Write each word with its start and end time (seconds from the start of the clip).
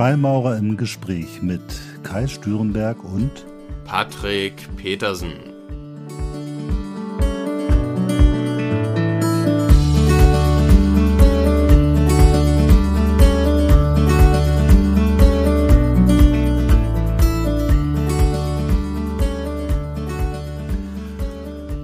Freimaurer 0.00 0.56
im 0.56 0.78
Gespräch 0.78 1.42
mit 1.42 1.60
Kai 2.04 2.26
Stürenberg 2.26 3.04
und 3.04 3.44
Patrick 3.84 4.54
Petersen. 4.78 5.34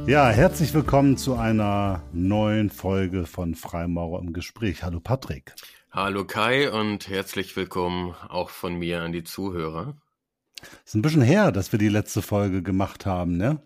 Ja, 0.06 0.30
herzlich 0.30 0.72
willkommen 0.72 1.18
zu 1.18 1.34
einer 1.34 2.02
neuen 2.14 2.70
Folge 2.70 3.26
von 3.26 3.54
Freimaurer 3.54 4.20
im 4.20 4.32
Gespräch. 4.32 4.82
Hallo 4.82 5.00
Patrick. 5.00 5.54
Hallo 5.92 6.26
Kai 6.26 6.70
und 6.70 7.08
herzlich 7.08 7.56
willkommen 7.56 8.14
auch 8.28 8.50
von 8.50 8.74
mir 8.74 9.02
an 9.02 9.12
die 9.12 9.24
Zuhörer. 9.24 9.96
Ist 10.84 10.94
ein 10.94 11.02
bisschen 11.02 11.22
her, 11.22 11.52
dass 11.52 11.72
wir 11.72 11.78
die 11.78 11.88
letzte 11.88 12.22
Folge 12.22 12.62
gemacht 12.62 13.06
haben, 13.06 13.36
ne? 13.36 13.62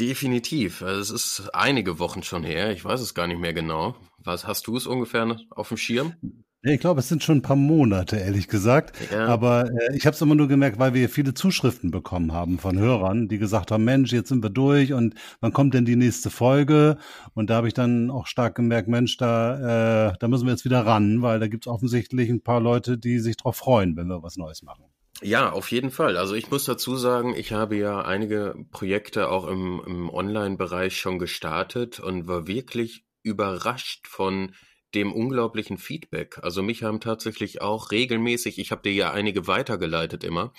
Definitiv. 0.00 0.82
Also 0.82 1.14
es 1.14 1.38
ist 1.38 1.54
einige 1.54 1.98
Wochen 1.98 2.22
schon 2.22 2.42
her. 2.42 2.72
Ich 2.72 2.84
weiß 2.84 3.00
es 3.00 3.14
gar 3.14 3.26
nicht 3.26 3.38
mehr 3.38 3.54
genau. 3.54 3.96
Was 4.18 4.46
hast 4.46 4.66
du 4.66 4.76
es 4.76 4.86
ungefähr 4.86 5.36
auf 5.50 5.68
dem 5.68 5.76
Schirm? 5.76 6.14
Ich 6.62 6.80
glaube, 6.80 7.00
es 7.00 7.08
sind 7.08 7.22
schon 7.22 7.38
ein 7.38 7.42
paar 7.42 7.56
Monate, 7.56 8.16
ehrlich 8.16 8.48
gesagt. 8.48 8.96
Ja. 9.12 9.26
Aber 9.26 9.70
äh, 9.70 9.96
ich 9.96 10.04
habe 10.04 10.14
es 10.14 10.20
immer 10.20 10.34
nur 10.34 10.48
gemerkt, 10.48 10.78
weil 10.78 10.94
wir 10.94 11.08
viele 11.08 11.32
Zuschriften 11.32 11.90
bekommen 11.90 12.32
haben 12.32 12.58
von 12.58 12.78
Hörern, 12.78 13.28
die 13.28 13.38
gesagt 13.38 13.70
haben, 13.70 13.84
Mensch, 13.84 14.12
jetzt 14.12 14.30
sind 14.30 14.42
wir 14.42 14.50
durch 14.50 14.92
und 14.92 15.14
wann 15.40 15.52
kommt 15.52 15.74
denn 15.74 15.84
die 15.84 15.96
nächste 15.96 16.30
Folge? 16.30 16.98
Und 17.34 17.50
da 17.50 17.56
habe 17.56 17.68
ich 17.68 17.74
dann 17.74 18.10
auch 18.10 18.26
stark 18.26 18.56
gemerkt, 18.56 18.88
Mensch, 18.88 19.16
da, 19.16 20.08
äh, 20.08 20.14
da 20.18 20.28
müssen 20.28 20.46
wir 20.46 20.52
jetzt 20.52 20.64
wieder 20.64 20.84
ran, 20.84 21.22
weil 21.22 21.38
da 21.38 21.46
gibt 21.46 21.66
es 21.66 21.72
offensichtlich 21.72 22.30
ein 22.30 22.42
paar 22.42 22.60
Leute, 22.60 22.98
die 22.98 23.20
sich 23.20 23.36
drauf 23.36 23.56
freuen, 23.56 23.96
wenn 23.96 24.08
wir 24.08 24.22
was 24.22 24.36
Neues 24.36 24.62
machen. 24.62 24.86
Ja, 25.22 25.50
auf 25.50 25.70
jeden 25.70 25.90
Fall. 25.90 26.16
Also 26.16 26.34
ich 26.34 26.50
muss 26.50 26.64
dazu 26.64 26.96
sagen, 26.96 27.34
ich 27.36 27.52
habe 27.52 27.76
ja 27.76 28.02
einige 28.02 28.54
Projekte 28.70 29.28
auch 29.30 29.46
im, 29.46 29.80
im 29.86 30.10
Online-Bereich 30.10 30.98
schon 30.98 31.18
gestartet 31.18 32.00
und 32.00 32.26
war 32.26 32.46
wirklich 32.46 33.04
überrascht 33.22 34.06
von 34.08 34.52
dem 34.96 35.12
unglaublichen 35.12 35.78
Feedback. 35.78 36.38
Also 36.42 36.62
mich 36.62 36.82
haben 36.82 37.00
tatsächlich 37.00 37.60
auch 37.60 37.92
regelmäßig, 37.92 38.58
ich 38.58 38.72
habe 38.72 38.82
dir 38.82 38.92
ja 38.92 39.12
einige 39.12 39.46
weitergeleitet 39.46 40.24
immer, 40.24 40.52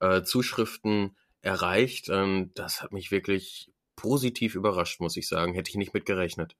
äh, 0.00 0.22
Zuschriften 0.22 1.16
erreicht. 1.40 2.10
Und 2.10 2.52
das 2.54 2.82
hat 2.82 2.92
mich 2.92 3.10
wirklich 3.10 3.72
positiv 3.96 4.54
überrascht, 4.54 5.00
muss 5.00 5.16
ich 5.16 5.26
sagen. 5.26 5.54
Hätte 5.54 5.70
ich 5.70 5.76
nicht 5.76 5.94
mit 5.94 6.06
gerechnet. 6.06 6.54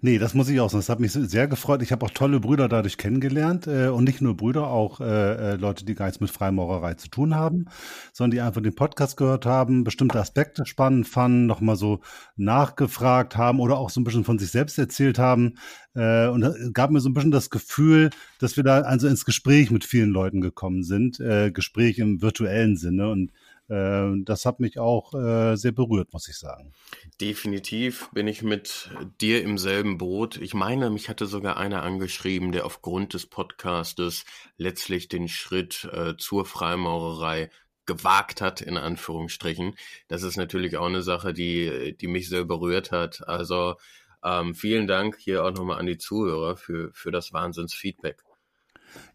Nee, 0.00 0.18
das 0.18 0.34
muss 0.34 0.48
ich 0.48 0.60
auch 0.60 0.70
sagen. 0.70 0.80
Das 0.80 0.88
hat 0.88 1.00
mich 1.00 1.12
sehr 1.12 1.46
gefreut. 1.46 1.82
Ich 1.82 1.92
habe 1.92 2.04
auch 2.04 2.10
tolle 2.10 2.40
Brüder 2.40 2.68
dadurch 2.68 2.96
kennengelernt 2.96 3.66
äh, 3.66 3.88
und 3.88 4.04
nicht 4.04 4.20
nur 4.20 4.36
Brüder, 4.36 4.68
auch 4.68 5.00
äh, 5.00 5.04
äh, 5.52 5.56
Leute, 5.56 5.84
die 5.84 5.94
gar 5.94 6.06
nichts 6.06 6.20
mit 6.20 6.30
Freimaurerei 6.30 6.94
zu 6.94 7.08
tun 7.08 7.34
haben, 7.34 7.66
sondern 8.12 8.32
die 8.32 8.40
einfach 8.40 8.60
den 8.60 8.74
Podcast 8.74 9.16
gehört 9.16 9.46
haben, 9.46 9.84
bestimmte 9.84 10.18
Aspekte 10.20 10.66
spannend 10.66 11.06
fanden, 11.06 11.46
nochmal 11.46 11.76
so 11.76 12.00
nachgefragt 12.36 13.36
haben 13.36 13.60
oder 13.60 13.78
auch 13.78 13.90
so 13.90 14.00
ein 14.00 14.04
bisschen 14.04 14.24
von 14.24 14.38
sich 14.38 14.50
selbst 14.50 14.78
erzählt 14.78 15.18
haben. 15.18 15.54
Äh, 15.94 16.28
und 16.28 16.74
gab 16.74 16.90
mir 16.90 17.00
so 17.00 17.08
ein 17.08 17.14
bisschen 17.14 17.30
das 17.30 17.50
Gefühl, 17.50 18.10
dass 18.38 18.56
wir 18.56 18.64
da 18.64 18.80
also 18.80 19.08
ins 19.08 19.24
Gespräch 19.24 19.70
mit 19.70 19.84
vielen 19.84 20.10
Leuten 20.10 20.40
gekommen 20.40 20.82
sind, 20.82 21.20
äh, 21.20 21.50
Gespräch 21.50 21.98
im 21.98 22.20
virtuellen 22.22 22.76
Sinne 22.76 23.10
und 23.10 23.32
das 23.68 24.46
hat 24.46 24.60
mich 24.60 24.78
auch 24.78 25.12
äh, 25.12 25.56
sehr 25.56 25.72
berührt, 25.72 26.12
muss 26.12 26.28
ich 26.28 26.38
sagen. 26.38 26.72
Definitiv 27.20 28.08
bin 28.12 28.26
ich 28.26 28.42
mit 28.42 28.90
dir 29.20 29.42
im 29.42 29.58
selben 29.58 29.98
Boot. 29.98 30.38
Ich 30.38 30.54
meine, 30.54 30.88
mich 30.88 31.08
hatte 31.08 31.26
sogar 31.26 31.58
einer 31.58 31.82
angeschrieben, 31.82 32.52
der 32.52 32.64
aufgrund 32.64 33.12
des 33.12 33.26
Podcastes 33.26 34.24
letztlich 34.56 35.08
den 35.08 35.28
Schritt 35.28 35.84
äh, 35.92 36.16
zur 36.16 36.46
Freimaurerei 36.46 37.50
gewagt 37.84 38.40
hat, 38.40 38.60
in 38.60 38.76
Anführungsstrichen. 38.76 39.74
Das 40.08 40.22
ist 40.22 40.36
natürlich 40.36 40.76
auch 40.76 40.86
eine 40.86 41.02
Sache, 41.02 41.32
die, 41.34 41.96
die 41.98 42.06
mich 42.06 42.28
sehr 42.28 42.44
berührt 42.44 42.90
hat. 42.92 43.26
Also 43.28 43.76
ähm, 44.22 44.54
vielen 44.54 44.86
Dank 44.86 45.16
hier 45.18 45.44
auch 45.44 45.52
nochmal 45.52 45.78
an 45.78 45.86
die 45.86 45.98
Zuhörer 45.98 46.56
für, 46.56 46.90
für 46.92 47.10
das 47.10 47.32
Wahnsinnsfeedback. 47.32 48.22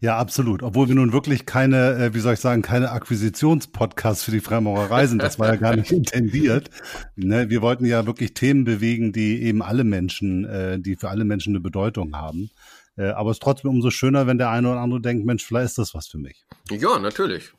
Ja, 0.00 0.18
absolut. 0.18 0.62
Obwohl 0.62 0.88
wir 0.88 0.94
nun 0.94 1.12
wirklich 1.12 1.46
keine, 1.46 1.94
äh, 1.94 2.14
wie 2.14 2.20
soll 2.20 2.34
ich 2.34 2.40
sagen, 2.40 2.62
keine 2.62 2.90
Akquisitionspodcasts 2.90 4.24
für 4.24 4.30
die 4.30 4.40
Freimaurerei 4.40 5.06
sind. 5.06 5.22
Das 5.22 5.38
war 5.38 5.48
ja 5.48 5.56
gar 5.56 5.76
nicht 5.76 5.92
intendiert. 5.92 6.70
Ne? 7.16 7.48
Wir 7.48 7.62
wollten 7.62 7.86
ja 7.86 8.04
wirklich 8.06 8.34
Themen 8.34 8.64
bewegen, 8.64 9.12
die 9.12 9.42
eben 9.42 9.62
alle 9.62 9.84
Menschen, 9.84 10.44
äh, 10.44 10.78
die 10.78 10.96
für 10.96 11.08
alle 11.08 11.24
Menschen 11.24 11.52
eine 11.52 11.60
Bedeutung 11.60 12.14
haben. 12.16 12.50
Äh, 12.96 13.08
aber 13.08 13.30
es 13.30 13.36
ist 13.36 13.42
trotzdem 13.42 13.70
umso 13.70 13.90
schöner, 13.90 14.26
wenn 14.26 14.38
der 14.38 14.50
eine 14.50 14.70
oder 14.70 14.80
andere 14.80 15.00
denkt, 15.00 15.24
Mensch, 15.24 15.44
vielleicht 15.44 15.66
ist 15.66 15.78
das 15.78 15.94
was 15.94 16.06
für 16.06 16.18
mich. 16.18 16.44
Ja, 16.70 16.98
natürlich. 16.98 17.52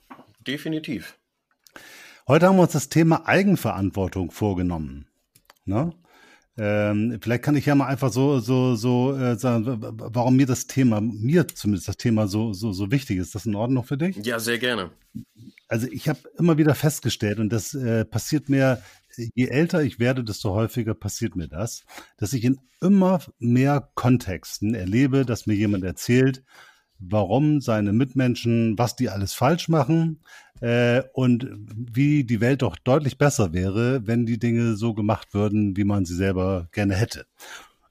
Definitiv. 0.46 1.18
Heute 2.28 2.48
haben 2.48 2.58
wir 2.58 2.64
uns 2.64 2.74
das 2.74 2.90
Thema 2.90 3.28
Eigenverantwortung 3.28 4.32
vorgenommen. 4.32 5.08
Ne? 5.66 5.94
Ähm, 6.58 7.18
vielleicht 7.22 7.44
kann 7.44 7.58
ich 7.58 7.66
ja 7.66 7.76
mal 7.76 7.88
einfach 7.88 8.12
so 8.14 8.40
so 8.40 8.76
so 8.76 9.14
äh, 9.14 9.38
sagen, 9.38 9.66
warum 9.68 10.38
mir 10.38 10.46
das 10.46 10.68
Thema, 10.68 11.02
mir 11.02 11.48
zumindest 11.50 11.90
das 11.90 11.98
Thema 11.98 12.28
so 12.28 12.54
so 12.54 12.72
so 12.72 12.92
wichtig 12.92 13.18
ist. 13.18 13.28
Ist 13.28 13.36
das 13.36 13.46
in 13.46 13.56
Ordnung 13.56 13.84
für 13.84 13.98
dich? 13.98 14.16
Ja, 14.18 14.40
sehr 14.40 14.58
gerne. 14.58 14.92
Also 15.68 15.88
ich 15.88 16.08
habe 16.08 16.20
immer 16.38 16.58
wieder 16.58 16.74
festgestellt 16.76 17.40
und 17.40 17.50
das 17.52 17.74
äh, 17.74 18.06
passiert 18.06 18.48
mir, 18.48 18.82
je 19.18 19.48
älter 19.48 19.84
ich 19.84 20.00
werde, 20.00 20.24
desto 20.24 20.52
häufiger 20.52 20.94
passiert 20.94 21.36
mir 21.36 21.48
das, 21.48 21.84
dass 22.18 22.34
ich 22.34 22.44
in 22.46 22.60
immer 22.82 23.20
mehr 23.40 23.90
Kontexten 23.96 24.76
erlebe, 24.76 25.26
dass 25.26 25.48
mir 25.48 25.56
jemand 25.56 25.84
erzählt, 25.84 26.44
warum 27.00 27.62
seine 27.62 27.94
Mitmenschen, 27.94 28.78
was 28.78 28.96
die 28.96 29.10
alles 29.10 29.34
falsch 29.34 29.68
machen 29.68 30.20
äh, 30.62 31.04
und 31.14 31.48
wie 31.58 32.24
die 32.24 32.42
Welt 32.42 32.62
doch 32.62 32.78
deutlich 32.78 33.18
besser 33.18 33.54
wäre, 33.54 34.08
wenn 34.08 34.26
die 34.26 34.40
Dinge 34.40 34.76
so 34.76 34.94
gemacht 34.94 35.34
würden, 35.34 35.76
wie 35.78 35.84
man 35.84 36.06
sie 36.06 36.16
selber 36.16 36.68
gerne 36.72 36.96
hätte. 36.96 37.26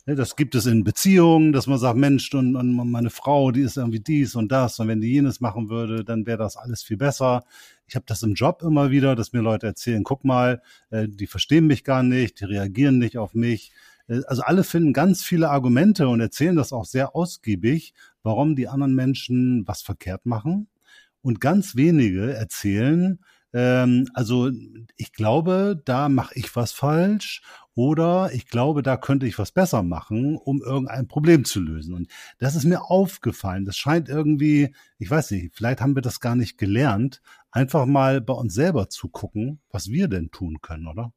Das 0.07 0.37
gibt 0.37 0.55
es 0.55 0.67
in 0.67 0.85
Beziehungen, 0.85 1.55
dass 1.55 1.67
man 1.67 1.79
sagt, 1.79 1.97
Mensch, 1.97 2.35
und, 2.35 2.57
und 2.57 2.75
meine 2.75 3.09
Frau, 3.09 3.53
die 3.53 3.63
ist 3.63 3.79
irgendwie 3.79 4.01
dies 4.01 4.35
und 4.35 4.53
das, 4.53 4.79
und 4.79 4.89
wenn 4.89 5.01
die 5.01 5.11
jenes 5.11 5.41
machen 5.41 5.71
würde, 5.71 6.05
dann 6.05 6.27
wäre 6.27 6.37
das 6.37 6.59
alles 6.59 6.83
viel 6.83 6.99
besser. 6.99 7.45
Ich 7.87 7.97
habe 7.97 8.05
das 8.07 8.23
im 8.23 8.35
Job 8.35 8.63
immer 8.63 8.91
wieder, 8.91 9.15
dass 9.15 9.33
mir 9.33 9.41
Leute 9.41 9.67
erzählen, 9.67 10.05
guck 10.05 10.23
mal, 10.25 10.61
äh, 10.91 11.09
die 11.09 11.27
verstehen 11.27 11.67
mich 11.67 11.85
gar 11.85 12.03
nicht, 12.03 12.41
die 12.41 12.45
reagieren 12.45 12.99
nicht 12.99 13.17
auf 13.17 13.33
mich. 13.33 13.73
Äh, 14.07 14.21
also 14.27 14.43
alle 14.43 14.63
finden 14.63 14.93
ganz 14.93 15.23
viele 15.23 15.49
Argumente 15.49 16.07
und 16.09 16.21
erzählen 16.21 16.57
das 16.57 16.75
auch 16.75 16.85
sehr 16.85 17.17
ausgiebig, 17.17 17.95
warum 18.25 18.57
die 18.57 18.67
anderen 18.67 18.97
Menschen 18.97 19.63
was 19.69 19.83
verkehrt 19.83 20.27
machen. 20.27 20.69
Und 21.23 21.41
ganz 21.41 21.77
wenige 21.77 22.35
erzählen, 22.35 23.21
ähm, 23.55 24.11
also 24.15 24.51
ich 24.97 25.13
glaube, 25.13 25.81
da 25.85 26.09
mache 26.09 26.35
ich 26.35 26.55
was 26.57 26.73
falsch 26.73 27.41
oder 27.75 28.31
ich 28.33 28.49
glaube, 28.49 28.83
da 28.83 28.97
könnte 28.97 29.27
ich 29.27 29.39
was 29.39 29.53
besser 29.53 29.83
machen, 29.83 30.37
um 30.37 30.61
irgendein 30.61 31.07
Problem 31.09 31.45
zu 31.45 31.61
lösen. 31.61 31.95
Und 31.95 32.09
das 32.39 32.57
ist 32.57 32.65
mir 32.65 32.91
aufgefallen. 32.91 33.65
Das 33.65 33.77
scheint 33.77 34.09
irgendwie, 34.09 34.75
ich 34.99 35.09
weiß 35.09 35.31
nicht, 35.31 35.55
vielleicht 35.55 35.81
haben 35.81 35.95
wir 35.95 36.03
das 36.03 36.21
gar 36.21 36.35
nicht 36.35 36.59
gelernt, 36.59 37.23
einfach 37.53 37.87
mal 37.87 38.21
bei 38.21 38.35
uns 38.35 38.55
selber 38.55 38.91
zu 38.91 39.09
gucken, 39.09 39.61
was 39.71 39.89
wir 39.89 40.09
denn 40.09 40.31
tun 40.33 40.61
können, 40.61 40.89
oder? 40.89 41.13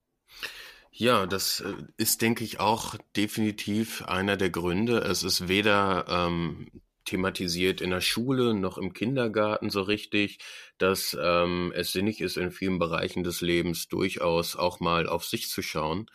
Ja, 0.91 1.27
das 1.27 1.59
äh, 1.59 1.73
ist, 1.97 2.21
denke 2.21 2.43
ich, 2.43 2.59
auch 2.59 2.95
definitiv 3.15 4.03
einer 4.05 4.37
der 4.37 4.49
Gründe. 4.49 4.99
Es 4.99 5.21
ist 5.23 5.47
weder 5.47 6.05
ähm, 6.07 6.71
thematisiert 7.07 7.81
in 7.81 7.89
der 7.89 8.01
Schule 8.01 8.53
noch 8.53 8.77
im 8.77 8.93
Kindergarten 8.93 9.69
so 9.69 9.81
richtig, 9.81 10.39
dass 10.77 11.17
ähm, 11.19 11.71
es 11.75 11.91
sinnig 11.91 12.21
ist, 12.21 12.37
in 12.37 12.51
vielen 12.51 12.77
Bereichen 12.77 13.23
des 13.23 13.41
Lebens 13.41 13.87
durchaus 13.87 14.55
auch 14.55 14.79
mal 14.79 15.07
auf 15.07 15.25
sich 15.25 15.49
zu 15.49 15.61
schauen. 15.61 16.11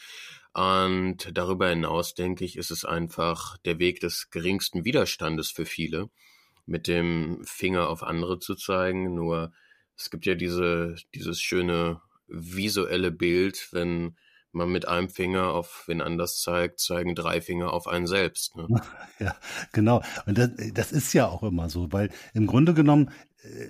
Und 0.53 1.31
darüber 1.33 1.69
hinaus, 1.69 2.15
denke 2.15 2.45
ich, 2.45 2.57
ist 2.57 2.71
es 2.71 2.85
einfach 2.85 3.57
der 3.59 3.79
Weg 3.79 4.01
des 4.01 4.31
geringsten 4.31 4.85
Widerstandes 4.85 5.51
für 5.51 5.65
viele, 5.65 6.11
mit 6.67 6.87
dem 6.87 7.43
Finger 7.45 7.89
auf 7.89 8.03
andere 8.03 8.39
zu 8.39 8.55
zeigen. 8.55 9.15
Nur 9.15 9.53
es 9.97 10.11
gibt 10.11 10.27
ja 10.27 10.35
diese, 10.35 10.97
dieses 11.15 11.41
schöne 11.41 12.03
visuelle 12.29 13.11
Bild, 13.11 13.69
wenn 13.73 14.17
man 14.55 14.71
mit 14.71 14.87
einem 14.87 15.09
Finger 15.09 15.49
auf 15.49 15.85
wen 15.87 16.01
anders 16.01 16.41
zeigt, 16.41 16.81
zeigen 16.81 17.15
drei 17.15 17.41
Finger 17.41 17.73
auf 17.73 17.89
einen 17.89 18.07
selbst. 18.07 18.57
Ne? 18.57 18.69
Ja, 19.19 19.37
genau. 19.73 20.03
Und 20.27 20.37
das, 20.37 20.51
das 20.75 20.91
ist 20.91 21.13
ja 21.13 21.29
auch 21.29 21.45
immer 21.45 21.71
so, 21.71 21.93
weil 21.93 22.11
im 22.35 22.49
Grunde 22.49 22.75
genommen 22.75 23.11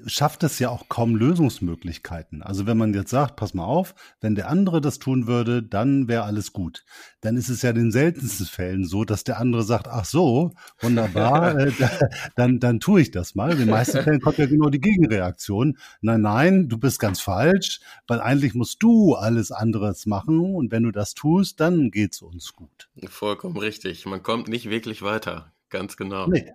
schafft 0.07 0.43
es 0.43 0.59
ja 0.59 0.69
auch 0.69 0.89
kaum 0.89 1.17
Lösungsmöglichkeiten. 1.17 2.43
Also 2.43 2.67
wenn 2.67 2.77
man 2.77 2.93
jetzt 2.93 3.11
sagt, 3.11 3.37
pass 3.37 3.55
mal 3.55 3.65
auf, 3.65 3.95
wenn 4.21 4.35
der 4.35 4.51
andere 4.51 4.83
das 4.83 4.99
tun 4.99 5.27
würde, 5.27 5.63
dann 5.63 6.09
wäre 6.09 6.25
alles 6.25 6.53
gut. 6.53 6.85
Dann 7.23 7.39
ist 7.39 7.49
es 7.49 7.63
ja 7.63 7.71
in 7.71 7.77
den 7.77 7.93
seltensten 7.93 8.47
Fällen 8.47 8.85
so, 8.85 9.05
dass 9.05 9.25
der 9.25 9.39
andere 9.41 9.63
sagt, 9.63 9.89
ach 9.89 10.05
so, 10.05 10.53
wunderbar, 10.81 11.59
äh, 11.59 11.73
dann, 12.37 12.61
dann 12.61 12.81
tue 12.81 13.01
ich 13.01 13.11
das 13.11 13.35
mal. 13.35 13.53
In 13.53 13.59
den 13.61 13.71
meisten 13.71 14.03
Fällen 14.03 14.21
kommt 14.21 14.37
ja 14.37 14.47
genau 14.47 14.69
die 14.69 14.81
Gegenreaktion. 14.81 15.79
Nein, 16.03 16.21
nein, 16.21 16.69
du 16.69 16.77
bist 16.77 16.99
ganz 16.99 17.21
falsch, 17.21 17.81
weil 18.07 18.21
eigentlich 18.21 18.55
musst 18.55 18.83
du 18.83 19.15
alles 19.15 19.53
anderes 19.53 20.05
machen 20.05 20.55
und 20.55 20.71
wenn 20.71 20.83
du 20.83 20.91
das 20.91 21.15
tust, 21.15 21.61
dann 21.61 21.91
geht's 21.91 22.21
uns 22.21 22.53
gut. 22.53 22.91
Vollkommen 23.07 23.57
richtig. 23.57 24.05
Man 24.05 24.23
kommt 24.23 24.49
nicht 24.49 24.69
wirklich 24.69 25.01
weiter. 25.01 25.53
Ganz 25.71 25.97
genau. 25.97 26.27
Nee. 26.27 26.53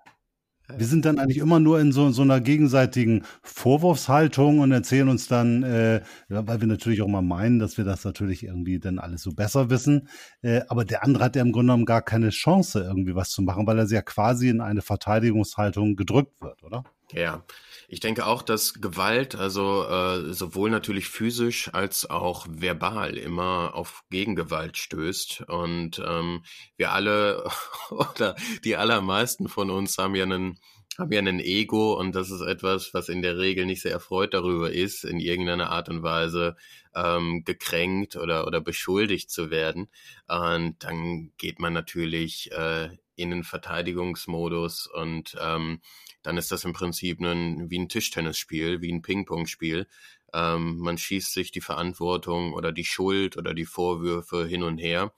Wir 0.75 0.85
sind 0.85 1.05
dann 1.05 1.19
eigentlich 1.19 1.37
immer 1.37 1.59
nur 1.59 1.79
in 1.79 1.91
so, 1.91 2.11
so 2.11 2.21
einer 2.21 2.41
gegenseitigen 2.41 3.23
Vorwurfshaltung 3.41 4.59
und 4.59 4.71
erzählen 4.71 5.07
uns 5.07 5.27
dann, 5.27 5.63
äh, 5.63 6.01
weil 6.29 6.59
wir 6.59 6.67
natürlich 6.67 7.01
auch 7.01 7.07
mal 7.07 7.21
meinen, 7.21 7.59
dass 7.59 7.77
wir 7.77 7.85
das 7.85 8.03
natürlich 8.03 8.43
irgendwie 8.43 8.79
dann 8.79 8.99
alles 8.99 9.21
so 9.21 9.31
besser 9.31 9.69
wissen. 9.69 10.09
Äh, 10.41 10.61
aber 10.67 10.83
der 10.85 11.03
andere 11.03 11.23
hat 11.23 11.35
ja 11.35 11.41
im 11.41 11.51
Grunde 11.51 11.67
genommen 11.67 11.85
gar 11.85 12.01
keine 12.01 12.29
Chance, 12.29 12.81
irgendwie 12.81 13.15
was 13.15 13.29
zu 13.29 13.41
machen, 13.41 13.65
weil 13.65 13.79
er 13.79 13.87
ja 13.87 14.01
quasi 14.01 14.49
in 14.49 14.61
eine 14.61 14.81
Verteidigungshaltung 14.81 15.95
gedrückt 15.95 16.41
wird, 16.41 16.63
oder? 16.63 16.83
Ja, 17.13 17.45
ich 17.87 18.01
denke 18.01 18.25
auch, 18.25 18.41
dass 18.41 18.81
Gewalt, 18.81 19.35
also 19.35 19.85
äh, 19.85 20.33
sowohl 20.33 20.69
natürlich 20.69 21.07
physisch 21.07 21.73
als 21.73 22.09
auch 22.09 22.45
verbal 22.49 23.15
immer 23.15 23.75
auf 23.75 24.03
Gegengewalt 24.09 24.75
stößt. 24.75 25.45
Und 25.47 26.03
ähm, 26.05 26.43
wir 26.75 26.91
alle 26.91 27.49
oder 27.89 28.35
die 28.65 28.75
allermeisten 28.75 29.47
von 29.47 29.69
uns 29.69 29.97
haben 29.97 30.15
ja 30.15 30.23
einen 30.23 30.59
haben 30.97 31.11
ja 31.11 31.19
ein 31.19 31.39
Ego 31.39 31.93
und 31.93 32.15
das 32.15 32.31
ist 32.31 32.41
etwas, 32.41 32.91
was 32.93 33.07
in 33.07 33.21
der 33.21 33.37
Regel 33.37 33.67
nicht 33.67 33.83
sehr 33.83 33.91
erfreut 33.91 34.33
darüber 34.33 34.71
ist, 34.71 35.03
in 35.03 35.19
irgendeiner 35.19 35.69
Art 35.69 35.89
und 35.89 36.01
Weise 36.01 36.55
ähm, 36.95 37.43
gekränkt 37.45 38.15
oder, 38.15 38.47
oder 38.47 38.61
beschuldigt 38.61 39.29
zu 39.29 39.51
werden. 39.51 39.89
Und 40.27 40.83
dann 40.83 41.31
geht 41.37 41.59
man 41.59 41.73
natürlich 41.73 42.51
äh, 42.51 42.89
in 43.15 43.29
den 43.29 43.43
Verteidigungsmodus 43.43 44.87
und 44.87 45.35
ähm, 45.39 45.81
dann 46.27 46.35
ist 46.35 46.51
das 46.51 46.65
im 46.65 46.73
Prinzip 46.73 47.21
ein, 47.21 47.69
wie 47.69 47.79
ein 47.79 47.87
Tischtennisspiel, 47.87 48.81
wie 48.81 48.91
ein 48.91 49.01
Ping-Pong-Spiel. 49.01 49.87
Ähm, 50.33 50.77
man 50.77 50.97
schießt 50.97 51.31
sich 51.31 51.51
die 51.53 51.61
Verantwortung 51.61 52.51
oder 52.51 52.73
die 52.73 52.83
Schuld 52.83 53.37
oder 53.37 53.53
die 53.53 53.63
Vorwürfe 53.63 54.45
hin 54.45 54.61
und 54.61 54.77
her, 54.77 55.13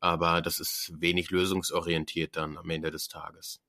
aber 0.00 0.42
das 0.42 0.60
ist 0.60 0.92
wenig 0.98 1.30
lösungsorientiert 1.30 2.36
dann 2.36 2.58
am 2.58 2.68
Ende 2.68 2.90
des 2.90 3.08
Tages. 3.08 3.62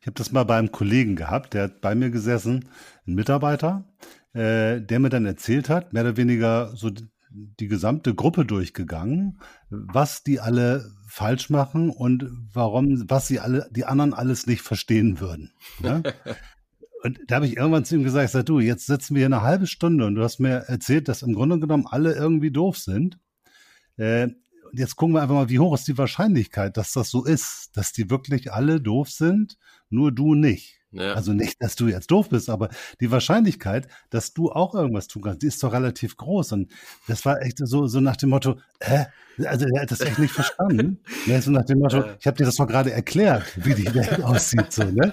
Ich 0.00 0.08
habe 0.08 0.14
das 0.14 0.32
mal 0.32 0.42
bei 0.42 0.56
einem 0.56 0.72
Kollegen 0.72 1.14
gehabt, 1.14 1.54
der 1.54 1.62
hat 1.62 1.80
bei 1.80 1.94
mir 1.94 2.10
gesessen, 2.10 2.68
ein 3.06 3.14
Mitarbeiter, 3.14 3.84
äh, 4.32 4.80
der 4.80 4.98
mir 4.98 5.10
dann 5.10 5.26
erzählt 5.26 5.68
hat, 5.68 5.92
mehr 5.92 6.02
oder 6.02 6.16
weniger 6.16 6.74
so 6.74 6.90
die 7.30 7.68
gesamte 7.68 8.14
Gruppe 8.14 8.44
durchgegangen, 8.44 9.40
was 9.70 10.22
die 10.22 10.40
alle 10.40 10.90
falsch 11.06 11.50
machen 11.50 11.90
und 11.90 12.28
warum, 12.52 13.08
was 13.08 13.28
sie 13.28 13.40
alle, 13.40 13.68
die 13.70 13.84
anderen 13.84 14.14
alles 14.14 14.46
nicht 14.46 14.62
verstehen 14.62 15.20
würden. 15.20 15.52
Ne? 15.80 16.02
und 17.04 17.20
da 17.28 17.36
habe 17.36 17.46
ich 17.46 17.56
irgendwann 17.56 17.84
zu 17.84 17.94
ihm 17.94 18.02
gesagt, 18.02 18.26
ich 18.26 18.32
sag, 18.32 18.46
du, 18.46 18.58
jetzt 18.58 18.86
sitzen 18.86 19.14
wir 19.14 19.20
hier 19.20 19.26
eine 19.26 19.42
halbe 19.42 19.66
Stunde 19.66 20.06
und 20.06 20.16
du 20.16 20.22
hast 20.22 20.40
mir 20.40 20.64
erzählt, 20.68 21.08
dass 21.08 21.22
im 21.22 21.34
Grunde 21.34 21.60
genommen 21.60 21.86
alle 21.86 22.14
irgendwie 22.14 22.50
doof 22.50 22.78
sind. 22.78 23.18
Äh, 23.96 24.28
und 24.70 24.78
jetzt 24.78 24.96
gucken 24.96 25.14
wir 25.14 25.22
einfach 25.22 25.34
mal, 25.34 25.48
wie 25.48 25.58
hoch 25.58 25.74
ist 25.74 25.88
die 25.88 25.98
Wahrscheinlichkeit, 25.98 26.76
dass 26.76 26.92
das 26.92 27.10
so 27.10 27.24
ist, 27.24 27.70
dass 27.74 27.92
die 27.92 28.10
wirklich 28.10 28.52
alle 28.52 28.80
doof 28.80 29.10
sind, 29.10 29.58
nur 29.88 30.12
du 30.12 30.34
nicht. 30.34 30.79
Ja. 30.92 31.14
Also 31.14 31.32
nicht, 31.32 31.62
dass 31.62 31.76
du 31.76 31.86
jetzt 31.86 32.10
doof 32.10 32.30
bist, 32.30 32.50
aber 32.50 32.68
die 33.00 33.10
Wahrscheinlichkeit, 33.10 33.86
dass 34.10 34.34
du 34.34 34.50
auch 34.50 34.74
irgendwas 34.74 35.06
tun 35.06 35.22
kannst, 35.22 35.42
die 35.42 35.46
ist 35.46 35.62
doch 35.62 35.72
relativ 35.72 36.16
groß. 36.16 36.52
Und 36.52 36.72
das 37.06 37.24
war 37.24 37.40
echt 37.42 37.58
so, 37.58 37.86
so 37.86 38.00
nach 38.00 38.16
dem 38.16 38.30
Motto, 38.30 38.58
hä? 38.80 39.06
Also 39.44 39.66
er 39.66 39.82
hat 39.82 39.90
das 39.90 40.00
echt 40.00 40.18
nicht 40.18 40.32
verstanden. 40.32 41.00
ja, 41.26 41.40
so 41.42 41.50
nach 41.50 41.64
dem 41.64 41.78
Motto, 41.78 42.04
ich 42.18 42.26
habe 42.26 42.36
dir 42.36 42.44
das 42.44 42.56
doch 42.56 42.66
gerade 42.66 42.92
erklärt, 42.92 43.44
wie 43.56 43.74
die 43.74 43.94
Welt 43.94 44.22
aussieht. 44.22 44.72
So, 44.72 44.84
ne? 44.84 45.12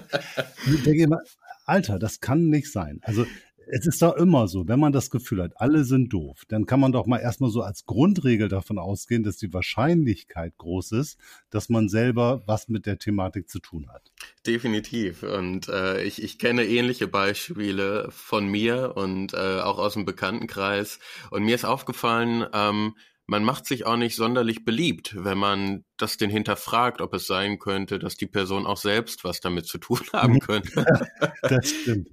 Und 0.65 0.75
ich 0.75 0.83
denke 0.83 1.03
immer, 1.03 1.19
Alter, 1.65 2.00
das 2.00 2.21
kann 2.21 2.47
nicht 2.47 2.71
sein. 2.71 3.00
Also 3.03 3.25
es 3.69 3.86
ist 3.86 4.02
doch 4.02 4.16
immer 4.16 4.48
so, 4.48 4.68
wenn 4.68 4.80
man 4.80 4.92
das 4.92 5.10
Gefühl 5.10 5.44
hat, 5.44 5.54
alle 5.56 5.84
sind 5.84 6.14
doof, 6.14 6.44
dann 6.48 6.66
kann 6.66 6.80
man 6.80 6.92
doch 6.92 7.06
mal 7.06 7.19
erstmal 7.19 7.50
so 7.50 7.62
als 7.62 7.86
Grundregel 7.86 8.48
davon 8.48 8.78
ausgehen, 8.78 9.24
dass 9.24 9.38
die 9.38 9.54
Wahrscheinlichkeit 9.54 10.58
groß 10.58 10.94
ist, 10.94 11.18
dass 11.50 11.69
man 11.69 11.90
selber 11.90 12.44
was 12.46 12.69
mit 12.69 12.86
der 12.86 12.98
Thematik 12.98 13.50
zu 13.50 13.60
tun 13.60 13.90
hat. 13.90 14.12
Definitiv. 14.46 15.24
Und 15.24 15.68
äh, 15.69 16.04
ich, 16.04 16.22
ich 16.24 16.40
kenne 16.40 16.66
ähnliche 16.66 17.08
Beispiele 17.08 18.08
von 18.12 18.48
mir 18.48 18.94
und 18.96 19.34
äh, 19.34 19.60
auch 19.60 19.78
aus 19.78 19.94
dem 19.94 20.06
Bekanntenkreis. 20.06 21.00
Und 21.31 21.44
mir 21.44 21.56
ist 21.56 21.66
aufgefallen, 21.66 22.46
ähm, 22.54 22.94
man 23.28 23.44
macht 23.44 23.66
sich 23.66 23.86
auch 23.86 23.98
nicht 23.98 24.16
sonderlich 24.16 24.63
beliebt, 24.63 25.13
wenn 25.18 25.38
man 25.38 25.84
das 25.98 26.16
den 26.16 26.30
hinterfragt, 26.30 27.02
ob 27.02 27.13
es 27.13 27.28
sein 27.28 27.60
könnte, 27.60 28.00
dass 28.00 28.16
die 28.16 28.25
Person 28.25 28.66
auch 28.66 28.78
selbst 28.78 29.25
was 29.25 29.42
damit 29.42 29.66
zu 29.66 29.78
tun 29.78 30.00
haben 30.13 30.40
könnte. 30.40 30.86
das 31.42 31.70
stimmt. 31.70 32.10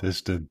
Das 0.00 0.18
stimmt. 0.18 0.50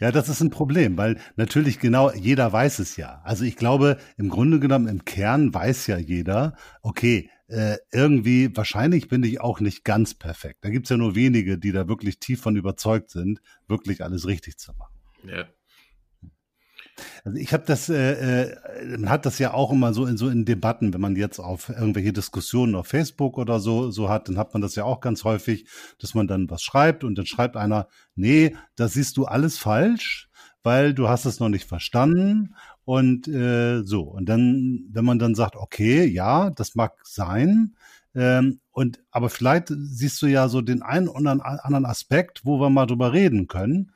Ja, 0.00 0.10
das 0.12 0.28
ist 0.28 0.40
ein 0.40 0.50
Problem, 0.50 0.96
weil 0.96 1.18
natürlich 1.36 1.78
genau 1.78 2.12
jeder 2.12 2.52
weiß 2.52 2.78
es 2.78 2.96
ja. 2.96 3.20
Also 3.24 3.44
ich 3.44 3.56
glaube, 3.56 3.98
im 4.16 4.28
Grunde 4.28 4.60
genommen 4.60 4.88
im 4.88 5.04
Kern 5.04 5.52
weiß 5.52 5.86
ja 5.86 5.98
jeder, 5.98 6.56
okay, 6.82 7.30
äh, 7.48 7.76
irgendwie, 7.92 8.56
wahrscheinlich 8.56 9.08
bin 9.08 9.22
ich 9.22 9.40
auch 9.40 9.60
nicht 9.60 9.84
ganz 9.84 10.14
perfekt. 10.14 10.64
Da 10.64 10.70
gibt's 10.70 10.90
ja 10.90 10.96
nur 10.96 11.14
wenige, 11.14 11.58
die 11.58 11.72
da 11.72 11.86
wirklich 11.86 12.18
tief 12.18 12.40
von 12.40 12.56
überzeugt 12.56 13.10
sind, 13.10 13.40
wirklich 13.68 14.02
alles 14.02 14.26
richtig 14.26 14.58
zu 14.58 14.72
machen. 14.72 14.94
Ja. 15.24 15.46
Also 17.24 17.38
ich 17.38 17.52
habe 17.52 17.64
das, 17.66 17.88
äh, 17.88 18.50
äh, 18.50 18.96
man 18.98 19.10
hat 19.10 19.26
das 19.26 19.38
ja 19.38 19.54
auch 19.54 19.72
immer 19.72 19.94
so 19.94 20.06
in 20.06 20.16
so 20.16 20.28
in 20.28 20.44
Debatten, 20.44 20.92
wenn 20.92 21.00
man 21.00 21.16
jetzt 21.16 21.38
auf 21.38 21.68
irgendwelche 21.68 22.12
Diskussionen 22.12 22.74
auf 22.74 22.86
Facebook 22.86 23.38
oder 23.38 23.60
so 23.60 23.90
so 23.90 24.08
hat, 24.08 24.28
dann 24.28 24.38
hat 24.38 24.52
man 24.54 24.62
das 24.62 24.74
ja 24.74 24.84
auch 24.84 25.00
ganz 25.00 25.24
häufig, 25.24 25.66
dass 25.98 26.14
man 26.14 26.26
dann 26.26 26.50
was 26.50 26.62
schreibt 26.62 27.04
und 27.04 27.16
dann 27.16 27.26
schreibt 27.26 27.56
einer, 27.56 27.88
nee, 28.14 28.56
da 28.76 28.88
siehst 28.88 29.16
du 29.16 29.24
alles 29.24 29.58
falsch, 29.58 30.28
weil 30.62 30.94
du 30.94 31.08
hast 31.08 31.24
es 31.24 31.40
noch 31.40 31.48
nicht 31.48 31.68
verstanden 31.68 32.54
und 32.84 33.28
äh, 33.28 33.82
so. 33.82 34.02
Und 34.02 34.28
dann, 34.28 34.84
wenn 34.90 35.04
man 35.04 35.18
dann 35.18 35.34
sagt, 35.34 35.56
okay, 35.56 36.04
ja, 36.04 36.50
das 36.50 36.74
mag 36.74 36.94
sein, 37.04 37.74
ähm, 38.14 38.60
und 38.72 39.00
aber 39.10 39.30
vielleicht 39.30 39.72
siehst 39.74 40.20
du 40.22 40.26
ja 40.26 40.48
so 40.48 40.60
den 40.60 40.82
einen 40.82 41.08
oder 41.08 41.30
anderen 41.64 41.86
Aspekt, 41.86 42.42
wo 42.44 42.60
wir 42.60 42.70
mal 42.70 42.86
drüber 42.86 43.12
reden 43.12 43.46
können 43.48 43.92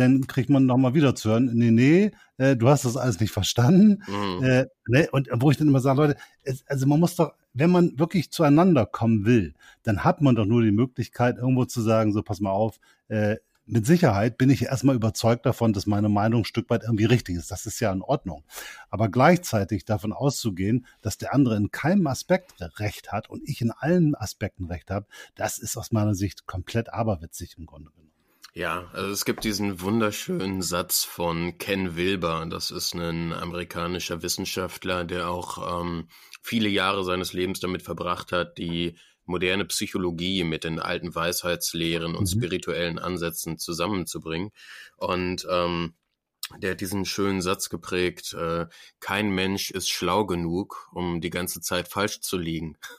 dann 0.00 0.26
kriegt 0.26 0.50
man 0.50 0.66
nochmal 0.66 0.94
wieder 0.94 1.14
zu 1.14 1.30
hören, 1.30 1.50
nee, 1.54 1.70
nee, 1.70 2.10
äh, 2.38 2.56
du 2.56 2.68
hast 2.68 2.84
das 2.84 2.96
alles 2.96 3.20
nicht 3.20 3.32
verstanden. 3.32 4.02
Mhm. 4.08 4.42
Äh, 4.42 4.66
ne? 4.88 5.08
Und 5.12 5.28
wo 5.34 5.50
ich 5.50 5.56
dann 5.56 5.68
immer 5.68 5.80
sage, 5.80 6.00
Leute, 6.00 6.16
es, 6.42 6.66
also 6.66 6.86
man 6.86 7.00
muss 7.00 7.16
doch, 7.16 7.32
wenn 7.52 7.70
man 7.70 7.98
wirklich 7.98 8.30
zueinander 8.30 8.86
kommen 8.86 9.24
will, 9.24 9.54
dann 9.82 10.04
hat 10.04 10.20
man 10.20 10.34
doch 10.34 10.46
nur 10.46 10.62
die 10.62 10.72
Möglichkeit, 10.72 11.38
irgendwo 11.38 11.64
zu 11.64 11.80
sagen, 11.80 12.12
so 12.12 12.22
pass 12.22 12.40
mal 12.40 12.50
auf, 12.50 12.80
äh, 13.08 13.36
mit 13.70 13.86
Sicherheit 13.86 14.36
bin 14.36 14.50
ich 14.50 14.64
erstmal 14.64 14.96
überzeugt 14.96 15.46
davon, 15.46 15.72
dass 15.72 15.86
meine 15.86 16.08
Meinung 16.08 16.42
ein 16.42 16.44
Stück 16.44 16.68
weit 16.70 16.82
irgendwie 16.82 17.04
richtig 17.04 17.36
ist. 17.36 17.52
Das 17.52 17.66
ist 17.66 17.78
ja 17.78 17.92
in 17.92 18.02
Ordnung. 18.02 18.42
Aber 18.88 19.08
gleichzeitig 19.08 19.84
davon 19.84 20.12
auszugehen, 20.12 20.86
dass 21.02 21.18
der 21.18 21.32
andere 21.32 21.56
in 21.56 21.70
keinem 21.70 22.08
Aspekt 22.08 22.54
Recht 22.80 23.12
hat 23.12 23.30
und 23.30 23.48
ich 23.48 23.60
in 23.60 23.70
allen 23.70 24.16
Aspekten 24.16 24.64
Recht 24.64 24.90
habe, 24.90 25.06
das 25.36 25.58
ist 25.58 25.76
aus 25.76 25.92
meiner 25.92 26.14
Sicht 26.14 26.46
komplett 26.46 26.92
aberwitzig 26.92 27.54
im 27.58 27.66
Grunde 27.66 27.90
genommen. 27.90 28.09
Ja, 28.52 28.90
also 28.92 29.12
es 29.12 29.24
gibt 29.24 29.44
diesen 29.44 29.80
wunderschönen 29.80 30.60
Satz 30.60 31.04
von 31.04 31.56
Ken 31.58 31.96
Wilber. 31.96 32.46
Das 32.50 32.70
ist 32.70 32.94
ein 32.94 33.32
amerikanischer 33.32 34.22
Wissenschaftler, 34.22 35.04
der 35.04 35.30
auch 35.30 35.82
ähm, 35.82 36.08
viele 36.42 36.68
Jahre 36.68 37.04
seines 37.04 37.32
Lebens 37.32 37.60
damit 37.60 37.82
verbracht 37.82 38.32
hat, 38.32 38.58
die 38.58 38.96
moderne 39.24 39.64
Psychologie 39.66 40.42
mit 40.42 40.64
den 40.64 40.80
alten 40.80 41.14
Weisheitslehren 41.14 42.16
und 42.16 42.22
mhm. 42.22 42.40
spirituellen 42.40 42.98
Ansätzen 42.98 43.56
zusammenzubringen. 43.58 44.50
Und 44.96 45.46
ähm, 45.48 45.94
der 46.58 46.72
hat 46.72 46.80
diesen 46.80 47.04
schönen 47.04 47.42
Satz 47.42 47.70
geprägt, 47.70 48.34
äh, 48.34 48.66
kein 48.98 49.30
Mensch 49.30 49.70
ist 49.70 49.88
schlau 49.88 50.26
genug, 50.26 50.88
um 50.92 51.20
die 51.20 51.30
ganze 51.30 51.60
Zeit 51.60 51.88
falsch 51.88 52.20
zu 52.20 52.36
liegen. 52.36 52.76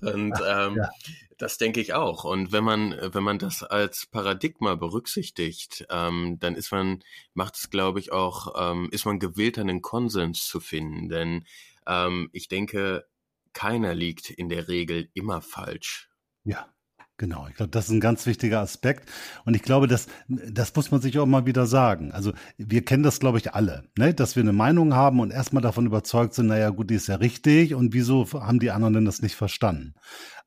und 0.00 0.34
ähm, 0.46 0.76
ja. 0.76 0.90
das 1.38 1.58
denke 1.58 1.80
ich 1.80 1.94
auch. 1.94 2.24
Und 2.24 2.52
wenn 2.52 2.64
man, 2.64 2.96
wenn 3.12 3.22
man 3.22 3.38
das 3.38 3.62
als 3.62 4.06
Paradigma 4.06 4.74
berücksichtigt, 4.74 5.86
ähm, 5.90 6.38
dann 6.40 6.54
ist 6.54 6.72
man, 6.72 7.02
macht 7.34 7.56
es, 7.56 7.70
glaube 7.70 8.00
ich, 8.00 8.12
auch, 8.12 8.54
ähm, 8.58 8.88
ist 8.90 9.04
man 9.04 9.18
gewillt, 9.18 9.58
einen 9.58 9.82
Konsens 9.82 10.46
zu 10.46 10.60
finden. 10.60 11.08
Denn 11.08 11.46
ähm, 11.86 12.30
ich 12.32 12.48
denke, 12.48 13.06
keiner 13.52 13.94
liegt 13.94 14.30
in 14.30 14.48
der 14.48 14.68
Regel 14.68 15.08
immer 15.14 15.40
falsch. 15.40 16.10
Ja. 16.44 16.72
Genau, 17.18 17.46
ich 17.48 17.54
glaube, 17.54 17.70
das 17.70 17.86
ist 17.86 17.92
ein 17.92 18.00
ganz 18.00 18.26
wichtiger 18.26 18.60
Aspekt. 18.60 19.10
Und 19.46 19.56
ich 19.56 19.62
glaube, 19.62 19.86
das, 19.86 20.06
das 20.28 20.74
muss 20.76 20.90
man 20.90 21.00
sich 21.00 21.18
auch 21.18 21.24
mal 21.24 21.46
wieder 21.46 21.66
sagen. 21.66 22.12
Also 22.12 22.32
wir 22.58 22.84
kennen 22.84 23.02
das, 23.02 23.20
glaube 23.20 23.38
ich, 23.38 23.54
alle, 23.54 23.84
ne? 23.96 24.12
dass 24.12 24.36
wir 24.36 24.42
eine 24.42 24.52
Meinung 24.52 24.94
haben 24.94 25.20
und 25.20 25.30
erstmal 25.30 25.62
davon 25.62 25.86
überzeugt 25.86 26.34
sind, 26.34 26.48
naja, 26.48 26.68
gut, 26.68 26.90
die 26.90 26.94
ist 26.94 27.08
ja 27.08 27.16
richtig 27.16 27.74
und 27.74 27.94
wieso 27.94 28.26
haben 28.34 28.58
die 28.58 28.70
anderen 28.70 28.92
denn 28.92 29.04
das 29.06 29.22
nicht 29.22 29.34
verstanden? 29.34 29.94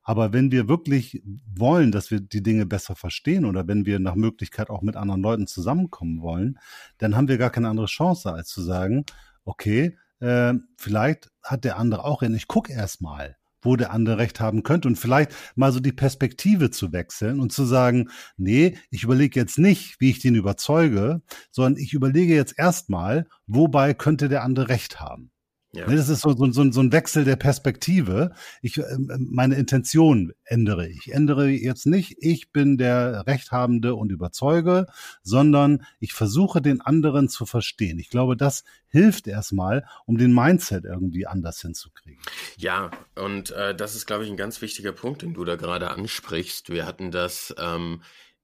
Aber 0.04 0.32
wenn 0.32 0.52
wir 0.52 0.68
wirklich 0.68 1.22
wollen, 1.54 1.90
dass 1.90 2.12
wir 2.12 2.20
die 2.20 2.42
Dinge 2.42 2.66
besser 2.66 2.94
verstehen 2.94 3.44
oder 3.46 3.66
wenn 3.66 3.84
wir 3.84 3.98
nach 3.98 4.14
Möglichkeit 4.14 4.70
auch 4.70 4.82
mit 4.82 4.96
anderen 4.96 5.22
Leuten 5.22 5.46
zusammenkommen 5.48 6.22
wollen, 6.22 6.58
dann 6.98 7.16
haben 7.16 7.28
wir 7.28 7.36
gar 7.36 7.50
keine 7.50 7.68
andere 7.68 7.86
Chance, 7.86 8.32
als 8.32 8.48
zu 8.48 8.62
sagen, 8.62 9.04
okay, 9.44 9.98
äh, 10.20 10.54
vielleicht 10.76 11.30
hat 11.42 11.64
der 11.64 11.78
andere 11.78 12.04
auch 12.04 12.22
ich 12.22 12.46
guck 12.46 12.70
erst 12.70 13.02
mal 13.02 13.36
wo 13.62 13.76
der 13.76 13.92
andere 13.92 14.18
recht 14.18 14.40
haben 14.40 14.62
könnte 14.62 14.88
und 14.88 14.96
vielleicht 14.96 15.32
mal 15.54 15.72
so 15.72 15.80
die 15.80 15.92
Perspektive 15.92 16.70
zu 16.70 16.92
wechseln 16.92 17.40
und 17.40 17.52
zu 17.52 17.64
sagen, 17.64 18.08
nee, 18.36 18.76
ich 18.90 19.04
überlege 19.04 19.38
jetzt 19.38 19.58
nicht, 19.58 20.00
wie 20.00 20.10
ich 20.10 20.18
den 20.20 20.34
überzeuge, 20.34 21.22
sondern 21.50 21.76
ich 21.80 21.92
überlege 21.92 22.34
jetzt 22.34 22.54
erstmal, 22.58 23.26
wobei 23.46 23.94
könnte 23.94 24.28
der 24.28 24.42
andere 24.42 24.68
recht 24.68 25.00
haben. 25.00 25.29
Ja. 25.72 25.86
Ne, 25.86 25.94
das 25.94 26.08
ist 26.08 26.22
so, 26.22 26.34
so, 26.34 26.70
so 26.72 26.80
ein 26.80 26.92
Wechsel 26.92 27.24
der 27.24 27.36
Perspektive. 27.36 28.32
Ich, 28.60 28.78
ähm, 28.78 29.08
ähm, 29.12 29.28
meine 29.30 29.54
Intention 29.54 30.32
ändere 30.44 30.88
ich. 30.88 31.12
Ändere 31.12 31.48
jetzt 31.48 31.86
nicht, 31.86 32.16
ich 32.18 32.50
bin 32.50 32.76
der 32.76 33.24
Rechthabende 33.28 33.94
und 33.94 34.10
überzeuge, 34.10 34.86
sondern 35.22 35.84
ich 36.00 36.12
versuche 36.12 36.60
den 36.60 36.80
anderen 36.80 37.28
zu 37.28 37.46
verstehen. 37.46 38.00
Ich 38.00 38.10
glaube, 38.10 38.36
das 38.36 38.64
hilft 38.88 39.28
erstmal, 39.28 39.86
um 40.06 40.18
den 40.18 40.34
Mindset 40.34 40.84
irgendwie 40.84 41.28
anders 41.28 41.60
hinzukriegen. 41.60 42.20
Ja, 42.56 42.90
und 43.14 43.52
äh, 43.52 43.72
das 43.72 43.94
ist, 43.94 44.06
glaube 44.06 44.24
ich, 44.24 44.30
ein 44.30 44.36
ganz 44.36 44.60
wichtiger 44.62 44.92
Punkt, 44.92 45.22
den 45.22 45.34
du 45.34 45.44
da 45.44 45.54
gerade 45.54 45.90
ansprichst. 45.90 46.70
Wir 46.70 46.84
hatten 46.84 47.12
das 47.12 47.54
ähm, 47.58 48.02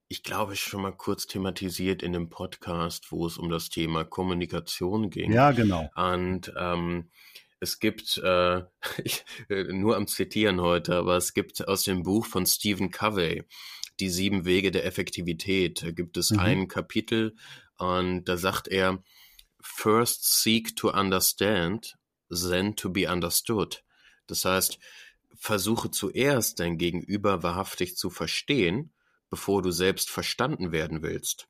ich 0.09 0.23
glaube, 0.23 0.55
schon 0.55 0.81
mal 0.81 0.95
kurz 0.95 1.27
thematisiert 1.27 2.01
in 2.01 2.13
dem 2.13 2.29
Podcast, 2.29 3.11
wo 3.11 3.25
es 3.27 3.37
um 3.37 3.49
das 3.49 3.69
Thema 3.69 4.05
Kommunikation 4.05 5.09
ging. 5.09 5.31
Ja, 5.33 5.51
genau. 5.51 5.89
Und 5.95 6.53
ähm, 6.57 7.11
es 7.59 7.79
gibt, 7.79 8.17
äh, 8.17 8.63
ich, 9.03 9.25
äh, 9.49 9.63
nur 9.63 9.97
am 9.97 10.07
Zitieren 10.07 10.61
heute, 10.61 10.95
aber 10.95 11.17
es 11.17 11.33
gibt 11.33 11.67
aus 11.67 11.83
dem 11.83 12.03
Buch 12.03 12.25
von 12.25 12.45
Stephen 12.45 12.91
Covey, 12.91 13.43
Die 13.99 14.09
sieben 14.09 14.45
Wege 14.45 14.71
der 14.71 14.85
Effektivität, 14.85 15.95
gibt 15.95 16.17
es 16.17 16.31
mhm. 16.31 16.39
ein 16.39 16.67
Kapitel 16.67 17.35
und 17.77 18.25
da 18.25 18.37
sagt 18.37 18.67
er, 18.67 19.03
First 19.59 20.41
seek 20.41 20.75
to 20.75 20.91
understand, 20.91 21.97
then 22.29 22.75
to 22.75 22.91
be 22.91 23.11
understood. 23.11 23.83
Das 24.27 24.45
heißt, 24.45 24.79
versuche 25.35 25.91
zuerst 25.91 26.59
dein 26.59 26.77
Gegenüber 26.77 27.43
wahrhaftig 27.43 27.97
zu 27.97 28.09
verstehen 28.09 28.93
bevor 29.29 29.61
du 29.61 29.71
selbst 29.71 30.09
verstanden 30.09 30.71
werden 30.71 31.01
willst. 31.01 31.47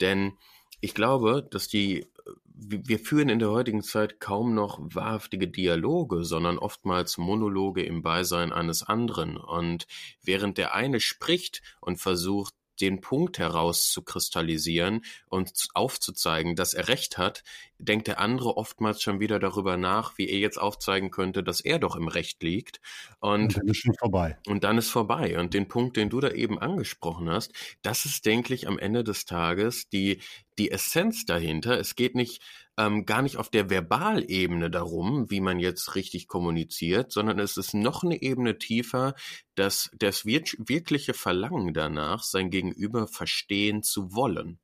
Denn 0.00 0.38
ich 0.80 0.94
glaube, 0.94 1.46
dass 1.48 1.68
die, 1.68 2.06
wir 2.44 2.98
führen 2.98 3.28
in 3.28 3.38
der 3.38 3.50
heutigen 3.50 3.82
Zeit 3.82 4.18
kaum 4.18 4.54
noch 4.54 4.80
wahrhaftige 4.82 5.46
Dialoge, 5.46 6.24
sondern 6.24 6.58
oftmals 6.58 7.18
Monologe 7.18 7.84
im 7.84 8.02
Beisein 8.02 8.52
eines 8.52 8.82
anderen. 8.82 9.36
Und 9.36 9.86
während 10.22 10.58
der 10.58 10.74
eine 10.74 10.98
spricht 11.00 11.62
und 11.80 11.98
versucht, 11.98 12.54
den 12.80 13.00
Punkt 13.00 13.38
herauszukristallisieren 13.38 15.04
und 15.28 15.52
aufzuzeigen, 15.74 16.56
dass 16.56 16.74
er 16.74 16.88
recht 16.88 17.16
hat, 17.16 17.44
denkt 17.84 18.06
der 18.06 18.20
andere 18.20 18.56
oftmals 18.56 19.02
schon 19.02 19.20
wieder 19.20 19.38
darüber 19.38 19.76
nach, 19.76 20.16
wie 20.16 20.28
er 20.28 20.38
jetzt 20.38 20.58
aufzeigen 20.58 21.10
könnte, 21.10 21.42
dass 21.42 21.60
er 21.60 21.78
doch 21.78 21.96
im 21.96 22.08
Recht 22.08 22.42
liegt. 22.42 22.80
Und, 23.20 23.42
und 23.42 23.56
dann 23.58 23.68
ist 23.68 23.78
schon 23.78 23.94
vorbei. 23.94 24.38
Und 24.46 24.64
dann 24.64 24.78
ist 24.78 24.90
vorbei. 24.90 25.38
Und 25.38 25.54
den 25.54 25.68
Punkt, 25.68 25.96
den 25.96 26.08
du 26.10 26.20
da 26.20 26.30
eben 26.30 26.58
angesprochen 26.58 27.28
hast, 27.28 27.52
das 27.82 28.04
ist, 28.04 28.24
denke 28.26 28.54
ich, 28.54 28.68
am 28.68 28.78
Ende 28.78 29.04
des 29.04 29.24
Tages 29.24 29.88
die, 29.88 30.20
die 30.58 30.70
Essenz 30.70 31.24
dahinter. 31.24 31.78
Es 31.78 31.96
geht 31.96 32.14
nicht 32.14 32.42
ähm, 32.78 33.04
gar 33.04 33.22
nicht 33.22 33.36
auf 33.36 33.50
der 33.50 33.68
Verbalebene 33.68 34.70
darum, 34.70 35.30
wie 35.30 35.40
man 35.40 35.58
jetzt 35.58 35.94
richtig 35.94 36.28
kommuniziert, 36.28 37.12
sondern 37.12 37.38
es 37.38 37.56
ist 37.56 37.74
noch 37.74 38.02
eine 38.02 38.22
Ebene 38.22 38.58
tiefer, 38.58 39.14
dass 39.54 39.90
das 39.98 40.24
wirkliche 40.24 41.14
Verlangen 41.14 41.74
danach, 41.74 42.22
sein 42.22 42.50
Gegenüber 42.50 43.06
verstehen 43.06 43.82
zu 43.82 44.14
wollen. 44.14 44.58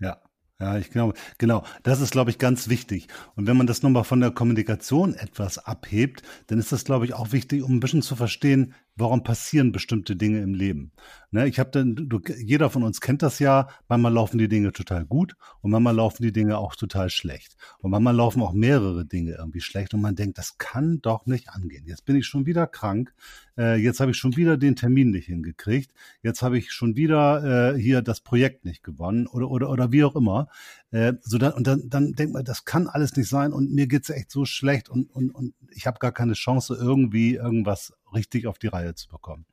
Ja. 0.00 0.20
Ja, 0.60 0.78
ich 0.78 0.90
glaube, 0.90 1.14
genau. 1.38 1.64
Das 1.82 2.00
ist, 2.00 2.12
glaube 2.12 2.30
ich, 2.30 2.38
ganz 2.38 2.68
wichtig. 2.68 3.08
Und 3.34 3.46
wenn 3.46 3.56
man 3.56 3.66
das 3.66 3.82
nochmal 3.82 4.04
von 4.04 4.20
der 4.20 4.30
Kommunikation 4.30 5.14
etwas 5.14 5.58
abhebt, 5.58 6.22
dann 6.46 6.58
ist 6.58 6.70
das, 6.70 6.84
glaube 6.84 7.06
ich, 7.06 7.14
auch 7.14 7.32
wichtig, 7.32 7.62
um 7.62 7.74
ein 7.76 7.80
bisschen 7.80 8.02
zu 8.02 8.14
verstehen, 8.14 8.74
warum 8.96 9.22
passieren 9.22 9.72
bestimmte 9.72 10.16
Dinge 10.16 10.40
im 10.40 10.54
Leben. 10.54 10.92
Ne, 11.30 11.48
ich 11.48 11.58
habe 11.58 11.70
dann, 11.70 11.96
du, 11.96 12.20
jeder 12.38 12.70
von 12.70 12.84
uns 12.84 13.00
kennt 13.00 13.22
das 13.22 13.40
ja, 13.40 13.68
manchmal 13.88 14.12
laufen 14.12 14.38
die 14.38 14.48
Dinge 14.48 14.70
total 14.70 15.04
gut 15.04 15.34
und 15.62 15.72
manchmal 15.72 15.96
laufen 15.96 16.22
die 16.22 16.32
Dinge 16.32 16.58
auch 16.58 16.76
total 16.76 17.10
schlecht. 17.10 17.56
Und 17.78 17.90
manchmal 17.90 18.14
laufen 18.14 18.40
auch 18.40 18.52
mehrere 18.52 19.04
Dinge 19.04 19.32
irgendwie 19.32 19.60
schlecht 19.60 19.94
und 19.94 20.00
man 20.00 20.14
denkt, 20.14 20.38
das 20.38 20.58
kann 20.58 21.00
doch 21.02 21.26
nicht 21.26 21.48
angehen. 21.48 21.86
Jetzt 21.86 22.04
bin 22.04 22.14
ich 22.14 22.26
schon 22.26 22.46
wieder 22.46 22.68
krank, 22.68 23.12
äh, 23.58 23.74
jetzt 23.76 23.98
habe 23.98 24.12
ich 24.12 24.16
schon 24.16 24.36
wieder 24.36 24.56
den 24.56 24.76
Termin 24.76 25.10
nicht 25.10 25.26
hingekriegt, 25.26 25.92
jetzt 26.22 26.42
habe 26.42 26.56
ich 26.56 26.70
schon 26.70 26.94
wieder 26.94 27.74
äh, 27.74 27.80
hier 27.80 28.00
das 28.00 28.20
Projekt 28.20 28.64
nicht 28.64 28.84
gewonnen 28.84 29.26
oder 29.26 29.50
oder 29.50 29.70
oder 29.70 29.90
wie 29.90 30.04
auch 30.04 30.14
immer. 30.14 30.48
Äh, 30.92 31.14
so 31.22 31.38
dann, 31.38 31.52
und 31.54 31.66
dann, 31.66 31.88
dann 31.88 32.12
denkt 32.12 32.34
man, 32.34 32.44
das 32.44 32.64
kann 32.64 32.86
alles 32.86 33.16
nicht 33.16 33.28
sein 33.28 33.52
und 33.52 33.72
mir 33.72 33.88
geht's 33.88 34.10
echt 34.10 34.30
so 34.30 34.44
schlecht 34.44 34.88
und, 34.88 35.10
und, 35.10 35.30
und 35.30 35.54
ich 35.70 35.88
habe 35.88 35.98
gar 35.98 36.12
keine 36.12 36.34
Chance, 36.34 36.76
irgendwie 36.80 37.34
irgendwas 37.34 37.92
richtig 38.14 38.46
auf 38.46 38.58
die 38.58 38.68
Reihe 38.68 38.94
zu 38.94 39.08
bekommen. 39.08 39.46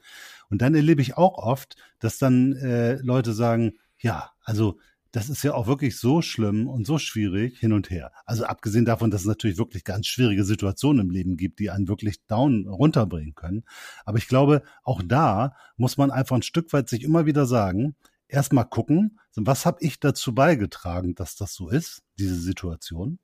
Und 0.49 0.61
dann 0.61 0.75
erlebe 0.75 1.01
ich 1.01 1.17
auch 1.17 1.37
oft, 1.37 1.75
dass 1.99 2.17
dann 2.17 2.53
äh, 2.53 2.95
Leute 3.01 3.33
sagen, 3.33 3.73
ja, 3.99 4.31
also 4.43 4.79
das 5.11 5.29
ist 5.29 5.43
ja 5.43 5.53
auch 5.53 5.67
wirklich 5.67 5.99
so 5.99 6.21
schlimm 6.21 6.67
und 6.67 6.87
so 6.87 6.97
schwierig 6.97 7.59
hin 7.59 7.73
und 7.73 7.89
her. 7.89 8.11
Also 8.25 8.45
abgesehen 8.45 8.85
davon, 8.85 9.11
dass 9.11 9.21
es 9.21 9.27
natürlich 9.27 9.57
wirklich 9.57 9.83
ganz 9.83 10.07
schwierige 10.07 10.45
Situationen 10.45 11.07
im 11.07 11.11
Leben 11.11 11.35
gibt, 11.35 11.59
die 11.59 11.69
einen 11.69 11.89
wirklich 11.89 12.25
down 12.27 12.65
runterbringen 12.67 13.35
können. 13.35 13.63
Aber 14.05 14.17
ich 14.17 14.27
glaube, 14.27 14.63
auch 14.83 15.01
da 15.05 15.55
muss 15.75 15.97
man 15.97 16.11
einfach 16.11 16.37
ein 16.37 16.43
Stück 16.43 16.71
weit 16.71 16.87
sich 16.87 17.03
immer 17.03 17.25
wieder 17.25 17.45
sagen, 17.45 17.95
erstmal 18.29 18.65
gucken, 18.65 19.19
was 19.35 19.65
habe 19.65 19.79
ich 19.81 19.99
dazu 19.99 20.33
beigetragen, 20.33 21.13
dass 21.15 21.35
das 21.35 21.53
so 21.53 21.69
ist, 21.69 22.03
diese 22.17 22.35
Situation? 22.35 23.19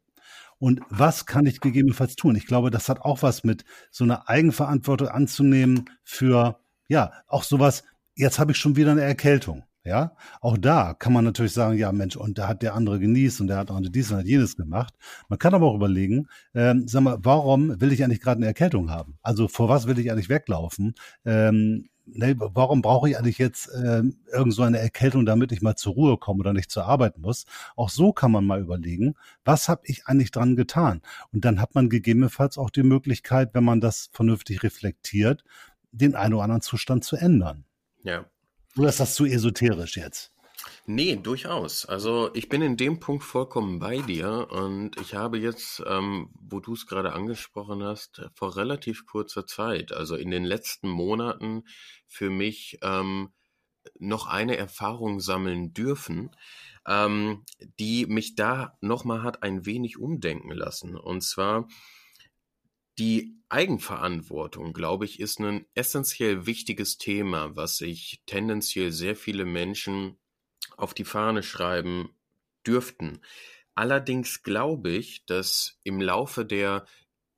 Und 0.60 0.82
was 0.90 1.26
kann 1.26 1.46
ich 1.46 1.60
gegebenenfalls 1.60 2.16
tun? 2.16 2.36
Ich 2.36 2.48
glaube, 2.48 2.72
das 2.72 2.90
hat 2.90 3.02
auch 3.02 3.22
was 3.22 3.44
mit 3.44 3.64
so 3.92 4.04
einer 4.04 4.28
Eigenverantwortung 4.28 5.08
anzunehmen 5.08 5.90
für, 6.04 6.60
ja, 6.88 7.12
auch 7.28 7.44
sowas, 7.44 7.84
jetzt 8.16 8.40
habe 8.40 8.52
ich 8.52 8.58
schon 8.58 8.76
wieder 8.76 8.92
eine 8.92 9.04
Erkältung. 9.04 9.64
Ja, 9.88 10.18
auch 10.42 10.58
da 10.58 10.94
kann 10.94 11.14
man 11.14 11.24
natürlich 11.24 11.54
sagen, 11.54 11.78
ja 11.78 11.94
Mensch, 11.94 12.18
und 12.18 12.38
da 12.38 12.50
hat 12.50 12.62
der 12.62 12.76
andere 12.76 13.00
genießt 13.00 13.40
und 13.40 13.48
der 13.48 13.56
hat 13.56 13.72
auch 13.72 13.80
dies 13.82 14.12
und 14.12 14.18
hat 14.18 14.26
jenes 14.26 14.58
gemacht. 14.58 14.94
Man 15.30 15.40
kann 15.40 15.54
aber 15.54 15.66
auch 15.68 15.76
überlegen, 15.76 16.28
ähm, 16.54 16.90
sag 16.90 17.04
mal, 17.04 17.18
warum 17.22 17.80
will 17.80 17.94
ich 17.94 18.04
eigentlich 18.04 18.20
gerade 18.20 18.40
eine 18.40 18.48
Erkältung 18.48 18.90
haben? 18.90 19.18
Also 19.22 19.48
vor 19.48 19.70
was 19.70 19.88
will 19.88 19.98
ich 19.98 20.12
eigentlich 20.12 20.28
weglaufen? 20.28 20.94
Ähm, 21.24 21.88
ne, 22.08 22.36
warum 22.38 22.82
brauche 22.82 23.10
ich 23.10 23.18
eigentlich 23.18 23.38
jetzt 23.38 23.68
äh, 23.68 24.04
irgend 24.32 24.54
so 24.54 24.64
eine 24.64 24.80
Erkältung, 24.80 25.26
damit 25.26 25.52
ich 25.52 25.62
mal 25.62 25.76
zur 25.76 25.94
Ruhe 25.94 26.18
komme 26.18 26.40
oder 26.40 26.54
nicht 26.54 26.72
zur 26.72 26.86
Arbeit 26.86 27.18
muss? 27.18 27.46
Auch 27.76 27.90
so 27.90 28.14
kann 28.14 28.32
man 28.32 28.46
mal 28.46 28.62
überlegen, 28.62 29.16
was 29.46 29.70
habe 29.70 29.82
ich 29.86 30.08
eigentlich 30.08 30.32
dran 30.32 30.56
getan? 30.56 31.02
Und 31.32 31.46
dann 31.46 31.62
hat 31.62 31.76
man 31.76 31.90
gegebenenfalls 31.90 32.58
auch 32.58 32.70
die 32.70 32.84
Möglichkeit, 32.84 33.54
wenn 33.54 33.64
man 33.64 33.82
das 33.82 34.10
vernünftig 34.12 34.64
reflektiert, 34.64 35.44
den 35.92 36.16
einen 36.16 36.34
oder 36.34 36.44
anderen 36.44 36.62
Zustand 36.62 37.04
zu 37.04 37.16
ändern. 37.16 37.66
Ja. 38.04 38.26
Oder 38.78 38.90
ist 38.90 39.00
das 39.00 39.16
zu 39.16 39.26
esoterisch 39.26 39.98
jetzt? 39.98 40.32
Nee, 40.90 41.18
durchaus. 41.18 41.86
Also 41.86 42.34
ich 42.34 42.48
bin 42.48 42.62
in 42.62 42.78
dem 42.78 43.02
Punkt 43.02 43.26
vollkommen 43.26 43.78
bei 43.78 43.98
dir 44.00 44.48
und 44.52 44.96
ich 45.02 45.16
habe 45.16 45.38
jetzt, 45.38 45.84
ähm, 45.86 46.30
wo 46.40 46.62
du 46.62 46.74
es 46.76 46.88
gerade 46.88 47.12
angesprochen 47.12 47.84
hast, 47.84 48.22
vor 48.36 48.56
relativ 48.56 49.06
kurzer 49.06 49.46
Zeit, 49.46 49.92
also 49.92 50.16
in 50.16 50.32
den 50.32 50.46
letzten 50.46 50.88
Monaten, 50.88 51.64
für 52.08 52.30
mich 52.30 52.80
ähm, 52.84 53.34
noch 54.00 54.28
eine 54.28 54.56
Erfahrung 54.56 55.20
sammeln 55.20 55.74
dürfen, 55.74 56.32
ähm, 56.88 57.44
die 57.80 58.06
mich 58.06 58.36
da 58.36 58.78
nochmal 58.80 59.24
hat 59.24 59.44
ein 59.44 59.66
wenig 59.66 59.98
umdenken 59.98 60.52
lassen. 60.52 60.96
Und 60.96 61.22
zwar 61.22 61.68
die 62.98 63.36
Eigenverantwortung, 63.50 64.72
glaube 64.72 65.04
ich, 65.04 65.20
ist 65.20 65.40
ein 65.40 65.66
essentiell 65.74 66.46
wichtiges 66.46 66.98
Thema, 66.98 67.58
was 67.58 67.76
sich 67.76 68.22
tendenziell 68.26 68.94
sehr 68.94 69.18
viele 69.18 69.44
Menschen 69.44 70.18
auf 70.78 70.94
die 70.94 71.06
Fahne 71.06 71.44
schreiben 71.44 72.10
dürften. 72.66 73.20
Allerdings 73.76 74.44
glaube 74.44 74.92
ich, 74.92 75.26
dass 75.26 75.78
im 75.84 76.02
Laufe 76.02 76.46
der 76.46 76.86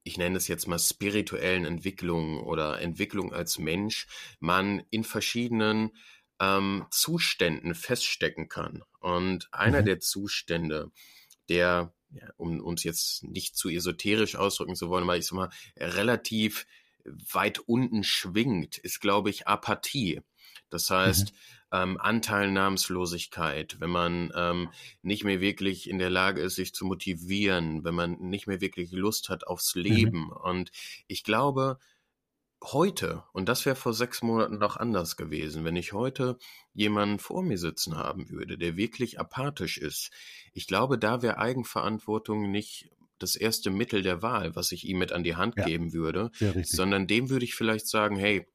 ich 0.03 0.17
nenne 0.17 0.37
es 0.37 0.47
jetzt 0.47 0.67
mal 0.67 0.79
spirituellen 0.79 1.65
Entwicklung 1.65 2.41
oder 2.41 2.81
Entwicklung 2.81 3.33
als 3.33 3.59
Mensch, 3.59 4.07
man 4.39 4.81
in 4.89 5.03
verschiedenen 5.03 5.91
ähm, 6.39 6.85
Zuständen 6.89 7.75
feststecken 7.75 8.47
kann. 8.47 8.83
Und 8.99 9.53
einer 9.53 9.81
mhm. 9.81 9.85
der 9.85 9.99
Zustände, 9.99 10.91
der, 11.47 11.93
um 12.37 12.59
uns 12.59 12.83
jetzt 12.83 13.23
nicht 13.23 13.55
zu 13.55 13.69
esoterisch 13.69 14.35
ausdrücken 14.35 14.75
zu 14.75 14.89
wollen, 14.89 15.05
weil 15.05 15.19
ich 15.19 15.27
sag 15.27 15.35
mal, 15.35 15.49
relativ 15.77 16.65
weit 17.03 17.59
unten 17.59 18.03
schwingt, 18.03 18.77
ist, 18.77 19.01
glaube 19.01 19.29
ich, 19.29 19.47
Apathie. 19.47 20.21
Das 20.69 20.89
heißt, 20.89 21.31
mhm 21.31 21.37
ähm, 21.71 21.97
Anteilnahmslosigkeit, 21.99 23.79
wenn 23.79 23.89
man 23.89 24.31
ähm, 24.35 24.69
nicht 25.01 25.23
mehr 25.23 25.41
wirklich 25.41 25.89
in 25.89 25.99
der 25.99 26.09
Lage 26.09 26.41
ist, 26.41 26.55
sich 26.55 26.73
zu 26.73 26.85
motivieren, 26.85 27.83
wenn 27.83 27.95
man 27.95 28.19
nicht 28.19 28.47
mehr 28.47 28.61
wirklich 28.61 28.91
Lust 28.91 29.29
hat 29.29 29.45
aufs 29.47 29.75
mhm. 29.75 29.81
Leben. 29.81 30.19
Mhm. 30.25 30.31
Und 30.31 30.71
ich 31.07 31.23
glaube, 31.23 31.77
heute, 32.63 33.23
und 33.31 33.47
das 33.47 33.65
wäre 33.65 33.75
vor 33.75 33.93
sechs 33.93 34.21
Monaten 34.21 34.57
noch 34.57 34.77
anders 34.77 35.15
gewesen, 35.15 35.63
wenn 35.63 35.75
ich 35.75 35.93
heute 35.93 36.37
jemanden 36.73 37.19
vor 37.19 37.43
mir 37.43 37.57
sitzen 37.57 37.97
haben 37.97 38.29
würde, 38.29 38.57
der 38.57 38.75
wirklich 38.75 39.19
apathisch 39.19 39.77
ist, 39.77 40.11
ich 40.53 40.67
glaube, 40.67 40.97
da 40.97 41.21
wäre 41.21 41.37
Eigenverantwortung 41.37 42.51
nicht 42.51 42.89
das 43.17 43.35
erste 43.35 43.69
Mittel 43.69 44.01
der 44.01 44.21
Wahl, 44.21 44.55
was 44.55 44.71
ich 44.71 44.85
ihm 44.85 44.97
mit 44.97 45.11
an 45.11 45.23
die 45.23 45.35
Hand 45.35 45.55
ja, 45.57 45.65
geben 45.65 45.93
würde, 45.93 46.31
sondern 46.63 47.05
dem 47.05 47.29
würde 47.29 47.45
ich 47.45 47.53
vielleicht 47.53 47.87
sagen, 47.87 48.15
hey, 48.15 48.47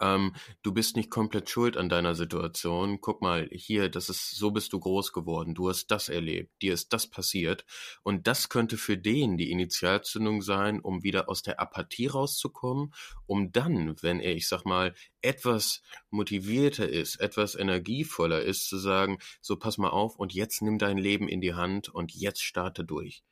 ähm, 0.00 0.34
du 0.62 0.72
bist 0.72 0.96
nicht 0.96 1.10
komplett 1.10 1.48
schuld 1.48 1.76
an 1.76 1.88
deiner 1.88 2.14
Situation. 2.14 3.00
Guck 3.00 3.22
mal, 3.22 3.48
hier, 3.52 3.88
das 3.88 4.08
ist, 4.08 4.32
so 4.32 4.50
bist 4.50 4.72
du 4.72 4.80
groß 4.80 5.12
geworden. 5.12 5.54
Du 5.54 5.68
hast 5.68 5.88
das 5.88 6.08
erlebt. 6.08 6.50
Dir 6.62 6.74
ist 6.74 6.92
das 6.92 7.06
passiert. 7.06 7.64
Und 8.02 8.26
das 8.26 8.48
könnte 8.48 8.76
für 8.76 8.98
den 8.98 9.36
die 9.36 9.50
Initialzündung 9.50 10.42
sein, 10.42 10.80
um 10.80 11.02
wieder 11.02 11.28
aus 11.28 11.42
der 11.42 11.60
Apathie 11.60 12.06
rauszukommen, 12.08 12.92
um 13.26 13.52
dann, 13.52 13.96
wenn 14.02 14.20
er, 14.20 14.34
ich 14.34 14.48
sag 14.48 14.64
mal, 14.64 14.94
etwas 15.22 15.82
motivierter 16.10 16.88
ist, 16.88 17.16
etwas 17.16 17.54
energievoller 17.54 18.42
ist, 18.42 18.68
zu 18.68 18.78
sagen, 18.78 19.18
so 19.40 19.56
pass 19.56 19.78
mal 19.78 19.90
auf 19.90 20.16
und 20.16 20.34
jetzt 20.34 20.62
nimm 20.62 20.78
dein 20.78 20.98
Leben 20.98 21.28
in 21.28 21.40
die 21.40 21.54
Hand 21.54 21.88
und 21.88 22.12
jetzt 22.14 22.42
starte 22.42 22.84
durch. 22.84 23.22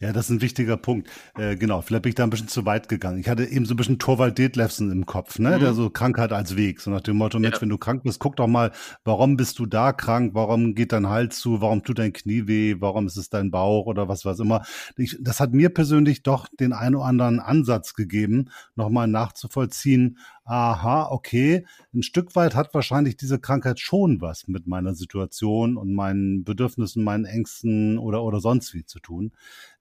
Ja, 0.00 0.12
das 0.12 0.26
ist 0.26 0.30
ein 0.30 0.42
wichtiger 0.42 0.76
Punkt. 0.76 1.08
Äh, 1.38 1.56
genau, 1.56 1.80
vielleicht 1.80 2.02
bin 2.02 2.10
ich 2.10 2.14
da 2.16 2.24
ein 2.24 2.30
bisschen 2.30 2.48
zu 2.48 2.66
weit 2.66 2.88
gegangen. 2.88 3.18
Ich 3.18 3.28
hatte 3.28 3.44
eben 3.44 3.64
so 3.64 3.74
ein 3.74 3.76
bisschen 3.76 3.98
Torwald 3.98 4.36
Detlefsen 4.36 4.90
im 4.90 5.06
Kopf, 5.06 5.38
ne? 5.38 5.56
Mhm. 5.56 5.60
Der 5.60 5.74
so 5.74 5.90
Krankheit 5.90 6.32
als 6.32 6.56
Weg. 6.56 6.80
So 6.80 6.90
nach 6.90 7.00
dem 7.00 7.16
Motto, 7.16 7.38
Mensch, 7.38 7.56
ja. 7.56 7.60
wenn 7.62 7.68
du 7.68 7.78
krank 7.78 8.02
bist, 8.02 8.18
guck 8.18 8.36
doch 8.36 8.48
mal, 8.48 8.72
warum 9.04 9.36
bist 9.36 9.58
du 9.58 9.66
da 9.66 9.92
krank? 9.92 10.34
Warum 10.34 10.74
geht 10.74 10.92
dein 10.92 11.08
Hals 11.08 11.38
zu? 11.38 11.60
Warum 11.60 11.82
tut 11.82 11.98
dein 11.98 12.12
Knie 12.12 12.46
weh? 12.46 12.76
Warum 12.80 13.06
ist 13.06 13.16
es 13.16 13.30
dein 13.30 13.50
Bauch 13.50 13.86
oder 13.86 14.08
was 14.08 14.24
was 14.24 14.40
immer? 14.40 14.62
Ich, 14.96 15.16
das 15.20 15.40
hat 15.40 15.52
mir 15.52 15.70
persönlich 15.70 16.22
doch 16.22 16.48
den 16.48 16.72
einen 16.72 16.96
oder 16.96 17.06
anderen 17.06 17.40
Ansatz 17.40 17.94
gegeben, 17.94 18.50
nochmal 18.74 19.08
nachzuvollziehen, 19.08 20.18
aha, 20.44 21.08
okay, 21.10 21.64
ein 21.94 22.02
Stück 22.02 22.34
weit 22.34 22.54
hat 22.54 22.74
wahrscheinlich 22.74 23.16
diese 23.16 23.38
Krankheit 23.38 23.78
schon 23.78 24.20
was 24.20 24.48
mit 24.48 24.66
meiner 24.66 24.94
Situation 24.94 25.76
und 25.76 25.94
meinen 25.94 26.42
Bedürfnissen, 26.42 27.04
meinen 27.04 27.24
Ängsten 27.24 27.96
oder, 27.98 28.22
oder 28.24 28.40
sonst 28.40 28.74
wie 28.74 28.84
zu 28.84 28.98
tun. 28.98 29.32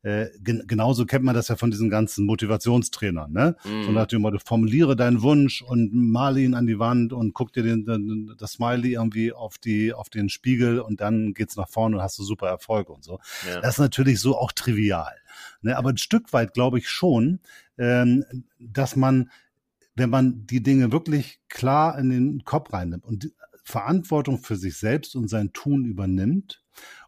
Äh, 0.03 0.27
gen 0.39 0.63
genauso 0.67 1.05
kennt 1.05 1.23
man 1.23 1.35
das 1.35 1.47
ja 1.47 1.55
von 1.55 1.69
diesen 1.71 1.89
ganzen 1.89 2.25
Motivationstrainern, 2.25 3.31
ne? 3.31 3.55
Mm. 3.63 3.83
So 3.85 3.91
nach 3.91 4.07
dem 4.07 4.21
Motto, 4.21 4.39
formuliere 4.43 4.95
deinen 4.95 5.21
Wunsch 5.21 5.61
und 5.61 5.93
male 5.93 6.41
ihn 6.41 6.55
an 6.55 6.65
die 6.65 6.79
Wand 6.79 7.13
und 7.13 7.33
guck 7.33 7.53
dir 7.53 7.61
den, 7.61 7.85
den, 7.85 8.33
das 8.37 8.53
Smiley 8.53 8.93
irgendwie 8.93 9.31
auf 9.31 9.59
die, 9.59 9.93
auf 9.93 10.09
den 10.09 10.29
Spiegel 10.29 10.79
und 10.79 11.01
dann 11.01 11.33
geht's 11.33 11.55
nach 11.55 11.69
vorne 11.69 11.97
und 11.97 12.01
hast 12.01 12.17
du 12.17 12.23
super 12.23 12.47
Erfolge 12.47 12.91
und 12.91 13.03
so. 13.03 13.19
Ja. 13.47 13.61
Das 13.61 13.75
ist 13.75 13.79
natürlich 13.79 14.19
so 14.19 14.37
auch 14.37 14.51
trivial. 14.51 15.15
Ne? 15.61 15.77
Aber 15.77 15.89
ein 15.89 15.97
Stück 15.97 16.33
weit 16.33 16.53
glaube 16.53 16.79
ich 16.79 16.89
schon, 16.89 17.39
ähm, 17.77 18.25
dass 18.59 18.95
man 18.95 19.29
wenn 20.01 20.09
man 20.09 20.47
die 20.47 20.63
Dinge 20.63 20.91
wirklich 20.91 21.39
klar 21.47 21.97
in 21.99 22.09
den 22.09 22.43
Kopf 22.43 22.73
reinnimmt 22.73 23.05
und 23.05 23.31
Verantwortung 23.63 24.39
für 24.39 24.55
sich 24.55 24.77
selbst 24.77 25.15
und 25.15 25.27
sein 25.27 25.53
Tun 25.53 25.85
übernimmt 25.85 26.63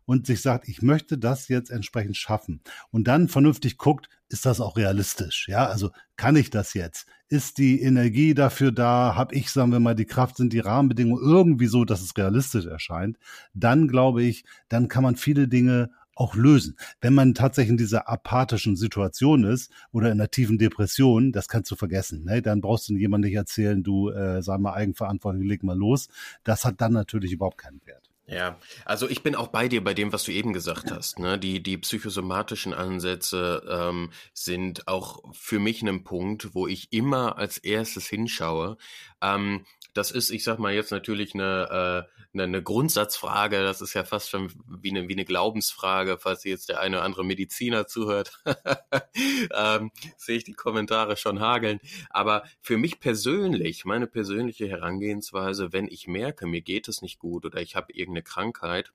und 0.05 0.27
sich 0.27 0.41
sagt, 0.41 0.67
ich 0.69 0.83
möchte 0.83 1.17
das 1.17 1.47
jetzt 1.47 1.71
entsprechend 1.71 2.17
schaffen 2.17 2.62
und 2.91 3.07
dann 3.07 3.29
vernünftig 3.29 3.79
guckt, 3.79 4.09
ist 4.29 4.45
das 4.45 4.62
auch 4.62 4.77
realistisch? 4.77 5.47
Ja, 5.50 5.65
also 5.65 5.89
kann 6.17 6.35
ich 6.35 6.51
das 6.51 6.75
jetzt? 6.75 7.07
Ist 7.29 7.57
die 7.57 7.81
Energie 7.81 8.35
dafür 8.35 8.71
da? 8.71 9.15
Habe 9.15 9.33
ich, 9.33 9.50
sagen 9.50 9.71
wir 9.71 9.79
mal, 9.79 9.95
die 9.95 10.05
Kraft, 10.05 10.38
sind 10.38 10.53
die 10.53 10.59
Rahmenbedingungen 10.59 11.23
irgendwie 11.23 11.67
so, 11.67 11.85
dass 11.85 12.01
es 12.01 12.15
realistisch 12.15 12.67
erscheint? 12.67 13.17
Dann 13.55 13.88
glaube 13.88 14.21
ich, 14.21 14.45
dann 14.69 14.88
kann 14.88 15.01
man 15.01 15.15
viele 15.15 15.47
Dinge 15.47 15.89
auch 16.15 16.36
lösen. 16.36 16.75
Wenn 17.01 17.13
man 17.13 17.34
tatsächlich 17.34 17.72
in 17.72 17.77
dieser 17.77 18.08
apathischen 18.08 18.75
Situation 18.75 19.43
ist 19.43 19.72
oder 19.91 20.08
in 20.08 20.20
einer 20.20 20.29
tiefen 20.29 20.58
Depression, 20.58 21.32
das 21.32 21.48
kannst 21.48 21.72
du 21.72 21.75
vergessen. 21.75 22.24
Ne? 22.24 22.41
Dann 22.41 22.62
brauchst 22.62 22.89
du 22.89 22.93
jemandem 22.96 23.29
nicht 23.29 23.38
erzählen, 23.38 23.84
du 23.84 24.10
äh, 24.10 24.41
sei 24.41 24.58
mal 24.58 24.74
eigenverantwortlich, 24.74 25.48
leg 25.48 25.63
mal 25.63 25.77
los. 25.77 26.08
Das 26.43 26.65
hat 26.65 26.82
dann 26.82 26.93
natürlich 26.93 27.32
überhaupt 27.32 27.58
keinen 27.58 27.82
Wert. 27.86 28.03
Ja, 28.25 28.58
also 28.86 29.10
ich 29.10 29.22
bin 29.22 29.36
auch 29.36 29.48
bei 29.48 29.67
dir 29.67 29.84
bei 29.84 29.93
dem, 29.93 30.13
was 30.13 30.24
du 30.24 30.32
eben 30.32 30.53
gesagt 30.53 30.91
hast. 30.91 31.20
Ne? 31.20 31.38
Die, 31.38 31.62
die 31.62 31.77
psychosomatischen 31.77 32.74
Ansätze 32.74 33.63
ähm, 33.70 34.12
sind 34.34 34.88
auch 34.88 35.22
für 35.34 35.60
mich 35.60 35.82
ein 35.82 36.05
Punkt, 36.05 36.55
wo 36.55 36.67
ich 36.67 36.93
immer 36.93 37.38
als 37.38 37.58
erstes 37.58 38.08
hinschaue. 38.08 38.77
Ähm, 39.22 39.65
das 39.93 40.12
ist, 40.12 40.29
ich 40.31 40.43
sag 40.43 40.59
mal 40.59 40.73
jetzt 40.73 40.91
natürlich 40.91 41.33
eine, 41.33 42.07
äh, 42.09 42.23
eine, 42.33 42.43
eine 42.43 42.63
Grundsatzfrage. 42.63 43.63
Das 43.63 43.81
ist 43.81 43.93
ja 43.93 44.03
fast 44.03 44.29
schon 44.29 44.51
wie 44.81 44.89
eine, 44.89 45.07
wie 45.07 45.13
eine 45.13 45.25
Glaubensfrage, 45.25 46.17
falls 46.19 46.43
jetzt 46.43 46.69
der 46.69 46.79
eine 46.79 46.97
oder 46.97 47.05
andere 47.05 47.23
Mediziner 47.23 47.88
zuhört. 47.88 48.41
ähm, 49.53 49.91
sehe 50.17 50.38
ich 50.38 50.43
die 50.43 50.53
Kommentare 50.53 51.15
schon 51.17 51.39
hageln. 51.39 51.79
Aber 52.09 52.43
für 52.62 52.77
mich 52.77 53.00
persönlich, 53.00 53.85
meine 53.85 54.07
persönliche 54.07 54.67
Herangehensweise, 54.67 55.73
wenn 55.73 55.88
ich 55.88 56.07
merke, 56.07 56.47
mir 56.47 56.62
geht 56.62 56.88
es 56.88 57.01
nicht 57.01 57.19
gut 57.19 57.45
oder 57.45 57.62
ich 57.62 57.75
habe 57.75 57.93
irgendeine 57.93 58.23
Krankheit, 58.23 58.93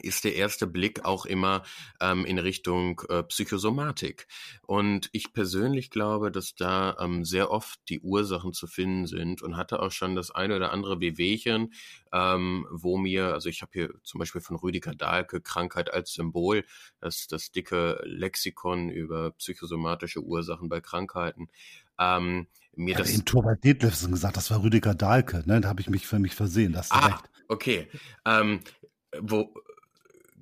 ist 0.00 0.24
der 0.24 0.34
erste 0.34 0.66
Blick 0.66 1.04
auch 1.04 1.24
immer 1.24 1.62
ähm, 2.00 2.24
in 2.24 2.38
Richtung 2.38 3.00
äh, 3.08 3.22
Psychosomatik. 3.22 4.26
Und 4.62 5.08
ich 5.12 5.32
persönlich 5.32 5.90
glaube, 5.90 6.30
dass 6.30 6.54
da 6.54 6.96
ähm, 7.00 7.24
sehr 7.24 7.50
oft 7.50 7.80
die 7.88 8.00
Ursachen 8.00 8.52
zu 8.52 8.66
finden 8.66 9.06
sind 9.06 9.42
und 9.42 9.56
hatte 9.56 9.80
auch 9.80 9.92
schon 9.92 10.16
das 10.16 10.30
eine 10.30 10.56
oder 10.56 10.72
andere 10.72 11.00
Wehwehchen, 11.00 11.72
ähm, 12.12 12.66
wo 12.70 12.96
mir, 12.98 13.32
also 13.32 13.48
ich 13.48 13.62
habe 13.62 13.72
hier 13.72 13.94
zum 14.02 14.18
Beispiel 14.18 14.40
von 14.40 14.56
Rüdiger 14.56 14.94
Dahlke 14.94 15.40
Krankheit 15.40 15.92
als 15.92 16.12
Symbol, 16.12 16.64
das, 17.00 17.26
das 17.26 17.52
dicke 17.52 18.00
Lexikon 18.04 18.90
über 18.90 19.30
psychosomatische 19.32 20.22
Ursachen 20.22 20.68
bei 20.68 20.80
Krankheiten. 20.80 21.48
Ähm, 21.98 22.48
mir 22.76 22.96
das 22.96 23.10
in 23.10 23.24
Torwald 23.24 23.62
Detlefsen 23.62 24.10
gesagt, 24.10 24.36
das 24.36 24.50
war 24.50 24.62
Rüdiger 24.62 24.94
Dahlke, 24.94 25.44
ne? 25.46 25.60
Da 25.60 25.68
habe 25.68 25.80
ich 25.80 25.88
mich 25.88 26.08
für 26.08 26.18
mich 26.18 26.34
versehen. 26.34 26.72
Das 26.72 26.90
ah, 26.90 27.06
recht. 27.06 27.30
okay. 27.46 27.88
Ähm, 28.24 28.60
wo 29.20 29.54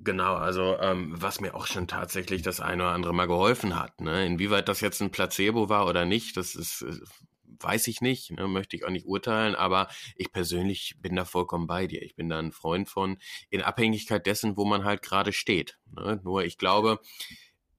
Genau, 0.03 0.35
also 0.35 0.77
ähm, 0.79 1.13
was 1.15 1.39
mir 1.39 1.55
auch 1.55 1.65
schon 1.65 1.87
tatsächlich 1.87 2.41
das 2.41 2.59
eine 2.59 2.83
oder 2.83 2.91
andere 2.91 3.13
Mal 3.13 3.27
geholfen 3.27 3.79
hat. 3.79 4.01
Ne? 4.01 4.25
Inwieweit 4.25 4.67
das 4.67 4.81
jetzt 4.81 5.01
ein 5.01 5.11
Placebo 5.11 5.69
war 5.69 5.87
oder 5.87 6.05
nicht, 6.05 6.35
das 6.35 6.55
ist, 6.55 6.81
äh, 6.81 6.97
weiß 7.61 7.87
ich 7.87 8.01
nicht, 8.01 8.31
ne? 8.31 8.47
möchte 8.47 8.75
ich 8.75 8.83
auch 8.85 8.89
nicht 8.89 9.05
urteilen, 9.05 9.55
aber 9.55 9.87
ich 10.15 10.31
persönlich 10.31 10.95
bin 10.99 11.15
da 11.15 11.23
vollkommen 11.23 11.67
bei 11.67 11.87
dir. 11.87 12.01
Ich 12.01 12.15
bin 12.15 12.27
da 12.27 12.39
ein 12.39 12.51
Freund 12.51 12.89
von, 12.89 13.17
in 13.49 13.61
Abhängigkeit 13.61 14.25
dessen, 14.25 14.57
wo 14.57 14.65
man 14.65 14.83
halt 14.83 15.03
gerade 15.03 15.31
steht. 15.31 15.79
Ne? 15.95 16.19
Nur 16.23 16.43
ich 16.43 16.57
glaube, 16.57 16.99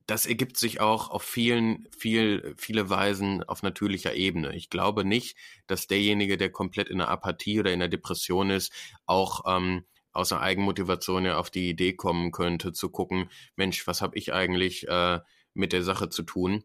das 0.07 0.25
ergibt 0.25 0.57
sich 0.57 0.81
auch 0.81 1.11
auf 1.11 1.23
vielen, 1.23 1.89
viel, 1.97 2.55
viele 2.57 2.89
Weisen 2.91 3.43
auf 3.43 3.63
natürlicher 3.63 4.15
Ebene. 4.15 4.55
Ich 4.55 4.71
glaube 4.71 5.05
nicht, 5.05 5.37
dass 5.67 5.87
derjenige, 5.89 6.37
der 6.37 6.51
komplett 6.51 6.89
in 6.89 7.01
einer 7.01 7.11
Apathie 7.11 7.61
oder 7.61 7.73
in 7.73 7.83
einer 7.83 7.89
Depression 7.89 8.51
ist, 8.51 8.73
auch 9.07 9.43
ähm, 9.47 9.85
aus 10.15 10.33
einer 10.33 10.41
Eigenmotivation 10.41 11.25
ja 11.25 11.37
auf 11.39 11.51
die 11.51 11.69
Idee 11.69 11.93
kommen 11.93 12.33
könnte, 12.33 12.73
zu 12.73 12.89
gucken, 12.89 13.29
Mensch, 13.57 13.87
was 13.87 14.01
habe 14.01 14.17
ich 14.17 14.33
eigentlich 14.33 14.89
äh, 14.89 15.21
mit 15.53 15.73
der 15.73 15.83
Sache 15.83 16.09
zu 16.09 16.23
tun? 16.23 16.65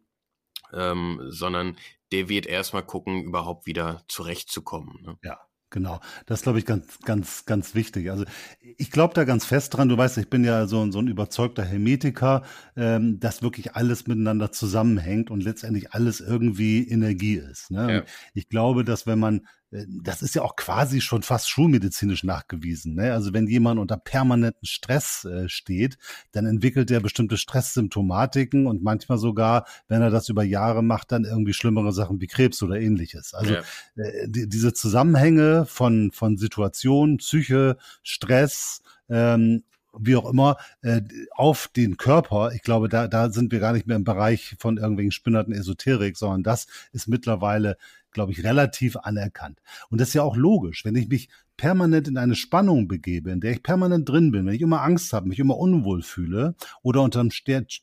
Ähm, 0.71 1.19
sondern 1.29 1.77
der 2.11 2.29
wird 2.29 2.45
erstmal 2.45 2.85
gucken, 2.85 3.23
überhaupt 3.23 3.65
wieder 3.65 4.03
zurechtzukommen. 4.07 5.01
Ne? 5.01 5.17
Ja. 5.23 5.39
Genau, 5.71 5.99
das 6.25 6.41
glaube 6.41 6.57
ich 6.57 6.65
ganz, 6.65 6.97
ganz, 7.01 7.45
ganz 7.45 7.75
wichtig. 7.75 8.09
Also 8.09 8.25
ich 8.59 8.89
glaube 8.89 9.13
da 9.13 9.23
ganz 9.23 9.45
fest 9.45 9.75
dran. 9.75 9.87
Du 9.87 9.97
weißt, 9.97 10.17
ich 10.17 10.27
bin 10.27 10.43
ja 10.43 10.65
so, 10.65 10.89
so 10.91 10.97
ein 10.99 11.07
überzeugter 11.07 11.63
Hermetiker, 11.63 12.41
ähm, 12.75 13.19
dass 13.19 13.43
wirklich 13.43 13.75
alles 13.75 14.07
miteinander 14.07 14.51
zusammenhängt 14.51 15.29
und 15.29 15.43
letztendlich 15.43 15.93
alles 15.93 16.21
irgendwie 16.21 16.89
Energie 16.89 17.35
ist. 17.35 17.69
Ne? 17.69 17.93
Ja. 17.93 18.03
Ich 18.33 18.49
glaube, 18.49 18.83
dass 18.83 19.05
wenn 19.05 19.19
man 19.19 19.47
das 19.71 20.23
ist 20.23 20.33
ja 20.33 20.41
auch 20.41 20.55
quasi 20.55 20.99
schon 20.99 21.21
fast 21.21 21.49
schulmedizinisch 21.49 22.23
nachgewiesen. 22.23 22.95
Ne? 22.95 23.13
Also 23.13 23.33
wenn 23.33 23.47
jemand 23.47 23.79
unter 23.79 23.97
permanenten 23.97 24.65
Stress 24.65 25.25
äh, 25.25 25.47
steht, 25.47 25.97
dann 26.31 26.47
entwickelt 26.47 26.89
er 26.89 27.01
bestimmte 27.01 27.37
Stresssymptomatiken 27.37 28.65
und 28.65 28.81
manchmal 28.81 29.19
sogar, 29.19 29.65
wenn 29.87 30.01
er 30.01 30.09
das 30.09 30.29
über 30.29 30.43
Jahre 30.43 30.81
macht, 30.81 31.11
dann 31.11 31.23
irgendwie 31.23 31.53
schlimmere 31.53 31.91
Sachen 31.91 32.19
wie 32.19 32.27
Krebs 32.27 32.63
oder 32.63 32.79
ähnliches. 32.79 33.33
Also 33.35 33.53
ja. 33.53 33.61
äh, 33.95 34.27
die, 34.27 34.49
diese 34.49 34.73
Zusammenhänge 34.73 35.65
von, 35.67 36.11
von 36.11 36.37
Situationen, 36.37 37.17
Psyche, 37.17 37.77
Stress, 38.01 38.81
ähm, 39.07 39.63
wie 39.97 40.15
auch 40.15 40.29
immer, 40.29 40.57
äh, 40.81 41.01
auf 41.35 41.67
den 41.67 41.97
Körper. 41.97 42.51
Ich 42.53 42.61
glaube, 42.61 42.89
da, 42.89 43.07
da 43.07 43.31
sind 43.31 43.51
wir 43.51 43.59
gar 43.59 43.73
nicht 43.73 43.87
mehr 43.87 43.95
im 43.95 44.03
Bereich 44.03 44.55
von 44.59 44.77
irgendwelchen 44.77 45.11
spinnerten 45.11 45.53
Esoterik, 45.53 46.17
sondern 46.17 46.43
das 46.43 46.67
ist 46.91 47.07
mittlerweile 47.07 47.77
glaube 48.11 48.31
ich, 48.31 48.43
relativ 48.43 48.95
anerkannt. 48.97 49.59
Und 49.89 50.01
das 50.01 50.09
ist 50.09 50.13
ja 50.15 50.23
auch 50.23 50.35
logisch. 50.35 50.85
Wenn 50.85 50.95
ich 50.95 51.09
mich 51.09 51.29
permanent 51.59 52.07
in 52.07 52.17
eine 52.17 52.35
Spannung 52.35 52.87
begebe, 52.87 53.31
in 53.31 53.41
der 53.41 53.51
ich 53.51 53.63
permanent 53.63 54.07
drin 54.07 54.31
bin, 54.31 54.45
wenn 54.45 54.53
ich 54.53 54.61
immer 54.61 54.81
Angst 54.81 55.11
habe, 55.11 55.27
mich 55.27 55.39
immer 55.39 55.57
unwohl 55.57 56.01
fühle 56.01 56.55
oder 56.83 57.01
unter 57.01 57.19
einem 57.19 57.31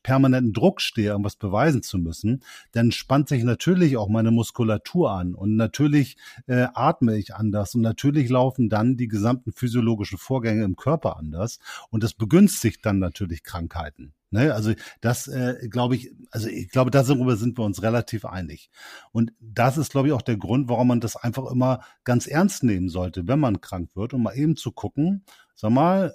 permanenten 0.03 0.55
Druck 0.55 0.81
stehe, 0.81 1.11
irgendwas 1.11 1.37
beweisen 1.37 1.83
zu 1.83 1.99
müssen, 1.99 2.43
dann 2.73 2.91
spannt 2.91 3.29
sich 3.29 3.45
natürlich 3.45 3.99
auch 3.99 4.09
meine 4.09 4.31
Muskulatur 4.31 5.11
an 5.11 5.35
und 5.35 5.57
natürlich 5.57 6.17
äh, 6.47 6.69
atme 6.73 7.19
ich 7.19 7.35
anders 7.35 7.75
und 7.75 7.83
natürlich 7.83 8.31
laufen 8.31 8.71
dann 8.71 8.97
die 8.97 9.09
gesamten 9.09 9.53
physiologischen 9.53 10.17
Vorgänge 10.17 10.65
im 10.65 10.77
Körper 10.77 11.19
anders 11.19 11.59
und 11.91 12.03
das 12.03 12.15
begünstigt 12.15 12.81
dann 12.87 12.99
natürlich 12.99 13.43
Krankheiten. 13.43 14.15
Ne? 14.31 14.53
Also 14.53 14.73
das 15.01 15.29
äh, 15.29 15.69
glaube 15.69 15.97
ich, 15.97 16.13
also 16.31 16.49
ich 16.49 16.71
glaube, 16.71 16.91
darüber 16.91 17.37
sind 17.37 17.59
wir 17.59 17.65
uns 17.65 17.83
relativ 17.83 18.25
einig. 18.25 18.71
Und 19.13 19.33
das 19.41 19.79
ist, 19.79 19.93
glaube 19.93 20.09
ich, 20.09 20.15
auch 20.15 20.23
der 20.23 20.37
Grund, 20.37 20.69
warum 20.69 20.89
man 20.89 21.01
das 21.01 21.17
einfach 21.17 21.51
immer 21.51 21.81
ganz 22.05 22.27
ernst 22.27 22.63
nehmen 22.63 22.89
sollte, 22.89 23.29
wenn 23.29 23.41
man 23.41 23.61
krank 23.61 23.91
wird, 23.95 24.15
um 24.15 24.23
mal 24.25 24.37
eben 24.37 24.57
zu 24.57 24.73
gucken, 24.73 25.25
sag 25.55 25.71
mal, 25.71 26.15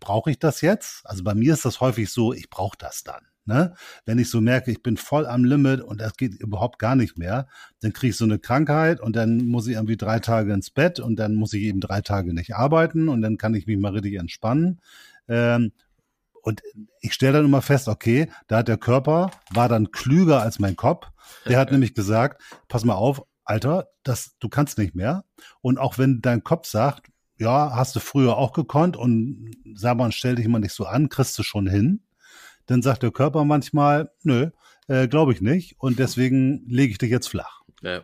brauche 0.00 0.30
ich 0.30 0.38
das 0.38 0.60
jetzt? 0.60 1.02
Also 1.04 1.24
bei 1.24 1.34
mir 1.34 1.54
ist 1.54 1.64
das 1.64 1.80
häufig 1.80 2.10
so, 2.10 2.32
ich 2.32 2.50
brauche 2.50 2.78
das 2.78 3.02
dann. 3.02 3.26
Ne? 3.48 3.74
Wenn 4.04 4.18
ich 4.18 4.28
so 4.28 4.42
merke, 4.42 4.70
ich 4.70 4.82
bin 4.82 4.98
voll 4.98 5.26
am 5.26 5.42
Limit 5.42 5.80
und 5.80 6.02
das 6.02 6.18
geht 6.18 6.34
überhaupt 6.34 6.78
gar 6.78 6.94
nicht 6.94 7.16
mehr, 7.16 7.48
dann 7.80 7.94
kriege 7.94 8.10
ich 8.10 8.16
so 8.18 8.24
eine 8.24 8.38
Krankheit 8.38 9.00
und 9.00 9.16
dann 9.16 9.38
muss 9.46 9.66
ich 9.66 9.74
irgendwie 9.74 9.96
drei 9.96 10.18
Tage 10.20 10.52
ins 10.52 10.70
Bett 10.70 11.00
und 11.00 11.16
dann 11.16 11.34
muss 11.34 11.54
ich 11.54 11.62
eben 11.62 11.80
drei 11.80 12.02
Tage 12.02 12.34
nicht 12.34 12.54
arbeiten 12.54 13.08
und 13.08 13.22
dann 13.22 13.38
kann 13.38 13.54
ich 13.54 13.66
mich 13.66 13.78
mal 13.78 13.92
richtig 13.92 14.14
entspannen. 14.14 14.80
Ähm, 15.28 15.72
und 16.42 16.62
ich 17.00 17.14
stelle 17.14 17.34
dann 17.34 17.44
immer 17.44 17.62
fest, 17.62 17.88
okay, 17.88 18.30
da 18.46 18.58
hat 18.58 18.68
der 18.68 18.78
Körper, 18.78 19.30
war 19.50 19.68
dann 19.68 19.90
klüger 19.90 20.42
als 20.42 20.58
mein 20.58 20.76
Kopf. 20.76 21.08
Der 21.46 21.58
hat 21.58 21.70
nämlich 21.72 21.94
gesagt, 21.94 22.42
pass 22.68 22.84
mal 22.84 22.94
auf, 22.94 23.22
Alter, 23.44 23.88
das, 24.02 24.36
du 24.40 24.48
kannst 24.48 24.78
nicht 24.78 24.94
mehr. 24.94 25.24
Und 25.60 25.78
auch 25.78 25.98
wenn 25.98 26.20
dein 26.20 26.44
Kopf 26.44 26.66
sagt, 26.66 27.10
ja, 27.38 27.74
hast 27.74 27.96
du 27.96 28.00
früher 28.00 28.36
auch 28.36 28.52
gekonnt 28.52 28.96
und 28.96 29.52
sag 29.74 29.96
mal, 29.96 30.12
stell 30.12 30.34
dich 30.34 30.48
mal 30.48 30.58
nicht 30.58 30.74
so 30.74 30.86
an, 30.86 31.08
kriegst 31.08 31.38
du 31.38 31.42
schon 31.42 31.66
hin. 31.66 32.02
Dann 32.66 32.82
sagt 32.82 33.02
der 33.02 33.12
Körper 33.12 33.44
manchmal, 33.44 34.10
nö, 34.22 34.50
äh, 34.88 35.08
glaube 35.08 35.32
ich 35.32 35.40
nicht. 35.40 35.76
Und 35.78 35.98
deswegen 35.98 36.64
lege 36.68 36.92
ich 36.92 36.98
dich 36.98 37.10
jetzt 37.10 37.28
flach. 37.28 37.62
Ja, 37.80 38.02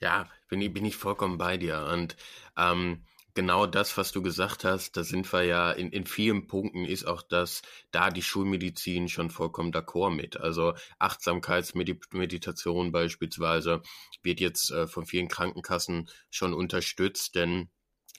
ja 0.00 0.28
bin, 0.48 0.60
ich, 0.60 0.72
bin 0.72 0.84
ich 0.84 0.96
vollkommen 0.96 1.38
bei 1.38 1.56
dir. 1.56 1.88
Und 1.92 2.16
ähm, 2.56 3.02
genau 3.38 3.66
das, 3.66 3.96
was 3.96 4.10
du 4.10 4.20
gesagt 4.20 4.64
hast, 4.64 4.96
da 4.96 5.04
sind 5.04 5.32
wir 5.32 5.44
ja 5.44 5.70
in, 5.70 5.92
in 5.92 6.06
vielen 6.06 6.48
Punkten 6.48 6.84
ist 6.84 7.06
auch 7.06 7.22
das, 7.22 7.62
da 7.92 8.10
die 8.10 8.20
Schulmedizin 8.20 9.08
schon 9.08 9.30
vollkommen 9.30 9.70
d'accord 9.70 10.10
mit. 10.10 10.36
Also 10.36 10.74
Achtsamkeitsmeditation 10.98 12.90
beispielsweise 12.90 13.80
wird 14.24 14.40
jetzt 14.40 14.72
äh, 14.72 14.88
von 14.88 15.06
vielen 15.06 15.28
Krankenkassen 15.28 16.08
schon 16.30 16.52
unterstützt, 16.52 17.36
denn 17.36 17.70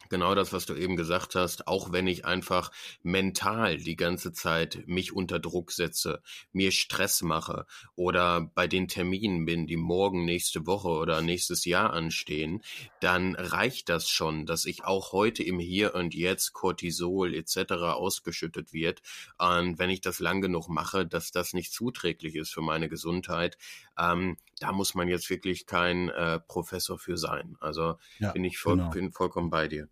genau 0.07 0.35
das, 0.35 0.53
was 0.53 0.65
du 0.65 0.75
eben 0.75 0.95
gesagt 0.95 1.35
hast, 1.35 1.67
auch 1.67 1.91
wenn 1.91 2.07
ich 2.07 2.25
einfach 2.25 2.71
mental 3.03 3.77
die 3.77 3.95
ganze 3.95 4.31
Zeit 4.31 4.83
mich 4.87 5.13
unter 5.13 5.39
Druck 5.39 5.71
setze, 5.71 6.21
mir 6.51 6.71
Stress 6.71 7.21
mache 7.21 7.65
oder 7.95 8.41
bei 8.55 8.67
den 8.67 8.87
Terminen 8.87 9.45
bin, 9.45 9.67
die 9.67 9.77
morgen, 9.77 10.25
nächste 10.25 10.65
Woche 10.65 10.89
oder 10.89 11.21
nächstes 11.21 11.65
Jahr 11.65 11.93
anstehen, 11.93 12.61
dann 13.01 13.35
reicht 13.35 13.89
das 13.89 14.09
schon, 14.09 14.45
dass 14.45 14.65
ich 14.65 14.83
auch 14.85 15.11
heute 15.11 15.43
im 15.43 15.59
Hier 15.59 15.95
und 15.95 16.15
Jetzt 16.15 16.53
Cortisol 16.53 17.35
etc. 17.35 17.73
ausgeschüttet 17.73 18.73
wird. 18.73 19.01
Und 19.37 19.79
wenn 19.79 19.89
ich 19.89 20.01
das 20.01 20.19
lang 20.19 20.41
genug 20.41 20.69
mache, 20.69 21.05
dass 21.05 21.31
das 21.31 21.53
nicht 21.53 21.73
zuträglich 21.73 22.35
ist 22.35 22.53
für 22.53 22.61
meine 22.61 22.89
Gesundheit, 22.89 23.57
ähm, 23.97 24.37
da 24.59 24.71
muss 24.71 24.95
man 24.95 25.07
jetzt 25.07 25.29
wirklich 25.29 25.65
kein 25.65 26.09
äh, 26.09 26.39
Professor 26.39 26.97
für 26.99 27.17
sein. 27.17 27.55
Also 27.59 27.97
ja, 28.19 28.31
bin 28.31 28.43
ich 28.43 28.57
voll, 28.57 28.77
genau. 28.77 28.89
bin 28.89 29.11
vollkommen 29.11 29.49
bei 29.49 29.67
dir. 29.67 29.89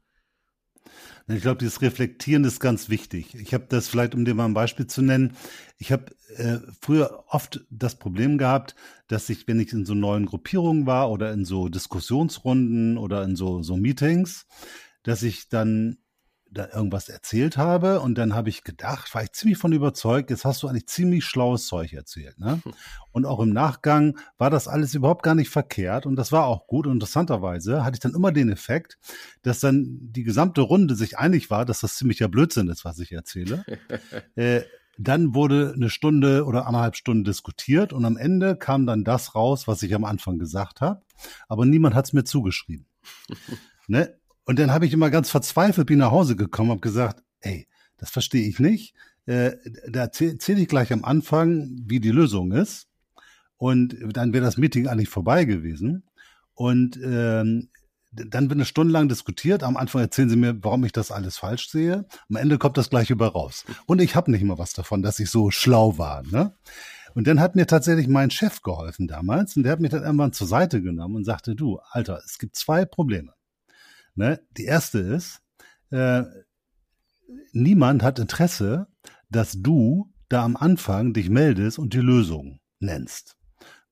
Ich 1.28 1.42
glaube, 1.42 1.58
dieses 1.58 1.82
Reflektieren 1.82 2.46
ist 2.46 2.62
ganz 2.62 2.88
wichtig. 2.88 3.36
Ich 3.36 3.54
habe 3.54 3.66
das 3.68 3.90
vielleicht, 3.90 4.16
um 4.16 4.24
dir 4.24 4.34
mal 4.34 4.46
ein 4.46 4.54
Beispiel 4.54 4.88
zu 4.88 5.02
nennen, 5.02 5.36
ich 5.78 5.92
habe 5.92 6.16
äh, 6.36 6.60
früher 6.80 7.26
oft 7.28 7.66
das 7.70 7.96
Problem 8.00 8.38
gehabt, 8.38 8.76
dass 9.08 9.30
ich, 9.30 9.48
wenn 9.48 9.60
ich 9.60 9.74
in 9.74 9.86
so 9.86 9.94
neuen 9.94 10.26
Gruppierungen 10.26 10.86
war 10.86 11.12
oder 11.12 11.34
in 11.34 11.44
so 11.44 11.68
Diskussionsrunden 11.68 12.98
oder 12.98 13.24
in 13.24 13.36
so, 13.36 13.62
so 13.62 13.76
Meetings, 13.76 14.48
dass 15.04 15.24
ich 15.24 15.50
dann 15.50 15.98
da 16.58 16.68
irgendwas 16.74 17.10
erzählt 17.10 17.58
habe 17.58 18.00
und 18.02 18.18
dann 18.18 18.34
habe 18.34 18.50
ich 18.50 18.64
gedacht, 18.64 19.14
war 19.14 19.24
ich 19.24 19.32
ziemlich 19.32 19.58
von 19.58 19.72
überzeugt, 19.72 20.30
jetzt 20.30 20.46
hast 20.46 20.64
du 20.64 20.68
eigentlich 20.68 20.88
ziemlich 20.88 21.26
schlaues 21.26 21.68
Zeug 21.68 21.94
erzählt. 21.94 22.40
Ne? 22.40 22.62
Hm. 22.64 22.74
Und 23.12 23.26
auch 23.26 23.40
im 23.40 23.52
Nachgang 23.52 24.18
war 24.38 24.50
das 24.50 24.68
alles 24.68 24.94
überhaupt 24.94 25.24
gar 25.24 25.36
nicht 25.36 25.50
verkehrt 25.50 26.06
und 26.06 26.16
das 26.16 26.32
war 26.32 26.46
auch 26.46 26.68
gut. 26.68 26.88
Und 26.88 26.94
interessanterweise 26.94 27.86
hatte 27.86 27.96
ich 27.96 28.00
dann 28.00 28.14
immer 28.14 28.32
den 28.32 28.50
Effekt, 28.50 28.98
dass 29.42 29.60
dann 29.60 29.98
die 30.02 30.24
gesamte 30.24 30.62
Runde 30.62 30.96
sich 30.96 31.18
einig 31.18 31.50
war, 31.50 31.66
dass 31.66 31.80
das 31.80 31.96
ziemlicher 31.96 32.28
Blödsinn 32.28 32.68
ist, 32.68 32.86
was 32.86 33.00
ich 33.00 33.12
erzähle. 33.12 33.64
äh, 34.36 34.62
dann 34.98 35.36
wurde 35.36 35.74
eine 35.76 35.90
Stunde 35.90 36.46
oder 36.46 36.66
anderthalb 36.66 36.96
Stunden 36.96 37.24
diskutiert 37.24 37.94
und 37.94 38.04
am 38.06 38.18
Ende 38.18 38.56
kam 38.56 38.86
dann 38.88 39.04
das 39.04 39.36
raus, 39.36 39.68
was 39.68 39.84
ich 39.84 39.94
am 39.94 40.06
Anfang 40.06 40.40
gesagt 40.40 40.82
habe. 40.82 41.02
Aber 41.48 41.66
niemand 41.66 41.96
hat 41.96 42.06
es 42.06 42.14
mir 42.14 42.24
zugeschrieben. 42.24 42.88
ne? 43.88 44.18
Und 44.48 44.60
dann 44.60 44.72
habe 44.72 44.86
ich 44.86 44.94
immer 44.94 45.10
ganz 45.10 45.30
verzweifelt 45.30 45.88
bin 45.88 46.00
nach 46.00 46.12
Hause 46.12 46.38
gekommen, 46.38 46.72
habe 46.72 46.80
gesagt, 46.80 47.22
ey, 47.42 47.68
das 47.98 48.10
verstehe 48.10 48.48
ich 48.48 48.60
nicht. 48.60 48.96
Äh, 49.26 49.52
da 49.90 50.04
erzähle 50.04 50.62
ich 50.62 50.70
gleich 50.70 50.94
am 50.94 51.04
Anfang, 51.04 51.70
wie 51.86 52.00
die 52.00 52.12
Lösung 52.12 52.54
ist. 52.54 52.88
Und 53.58 53.98
dann 54.14 54.32
wäre 54.32 54.46
das 54.46 54.56
Meeting 54.58 54.88
eigentlich 54.88 55.10
vorbei 55.10 55.44
gewesen. 55.44 56.04
Und 56.54 56.98
ähm, 57.04 57.68
dann 58.14 58.50
wird 58.50 58.54
eine 58.54 58.66
Stunde 58.66 58.94
lang 58.94 59.10
diskutiert. 59.10 59.64
Am 59.64 59.76
Anfang 59.76 60.02
erzählen 60.02 60.30
sie 60.30 60.38
mir, 60.38 60.64
warum 60.64 60.86
ich 60.86 60.94
das 60.94 61.12
alles 61.12 61.38
falsch 61.38 61.70
sehe. 61.70 62.06
Am 62.30 62.38
Ende 62.38 62.58
kommt 62.58 62.78
das 62.78 62.90
gleich 62.90 63.10
über 63.10 63.28
raus. 63.28 63.66
Und 63.86 64.02
ich 64.02 64.16
habe 64.16 64.32
nicht 64.32 64.44
mal 64.44 64.58
was 64.58 64.72
davon, 64.72 65.02
dass 65.02 65.20
ich 65.20 65.30
so 65.30 65.52
schlau 65.52 65.98
war. 65.98 66.24
Ne? 66.24 66.56
Und 67.16 67.28
dann 67.28 67.42
hat 67.42 67.58
mir 67.58 67.68
tatsächlich 67.68 68.08
mein 68.08 68.32
Chef 68.32 68.62
geholfen 68.62 69.10
damals. 69.10 69.58
Und 69.58 69.64
der 69.64 69.74
hat 69.74 69.82
mich 69.82 69.92
dann 69.92 70.04
irgendwann 70.04 70.32
zur 70.32 70.48
Seite 70.48 70.82
genommen 70.82 71.18
und 71.18 71.26
sagte, 71.26 71.54
du, 71.54 71.80
Alter, 71.92 72.22
es 72.26 72.38
gibt 72.38 72.56
zwei 72.56 72.86
Probleme. 72.86 73.34
Ne? 74.18 74.42
Die 74.58 74.66
erste 74.66 75.00
ist, 75.00 75.42
äh, 75.92 76.24
niemand 77.52 78.04
hat 78.04 78.20
Interesse, 78.20 78.88
dass 79.30 79.62
du 79.62 80.12
da 80.30 80.44
am 80.44 80.58
Anfang 80.58 81.14
dich 81.14 81.30
meldest 81.30 81.80
und 81.80 81.94
die 81.94 82.00
Lösung 82.00 82.60
nennst. 82.80 83.38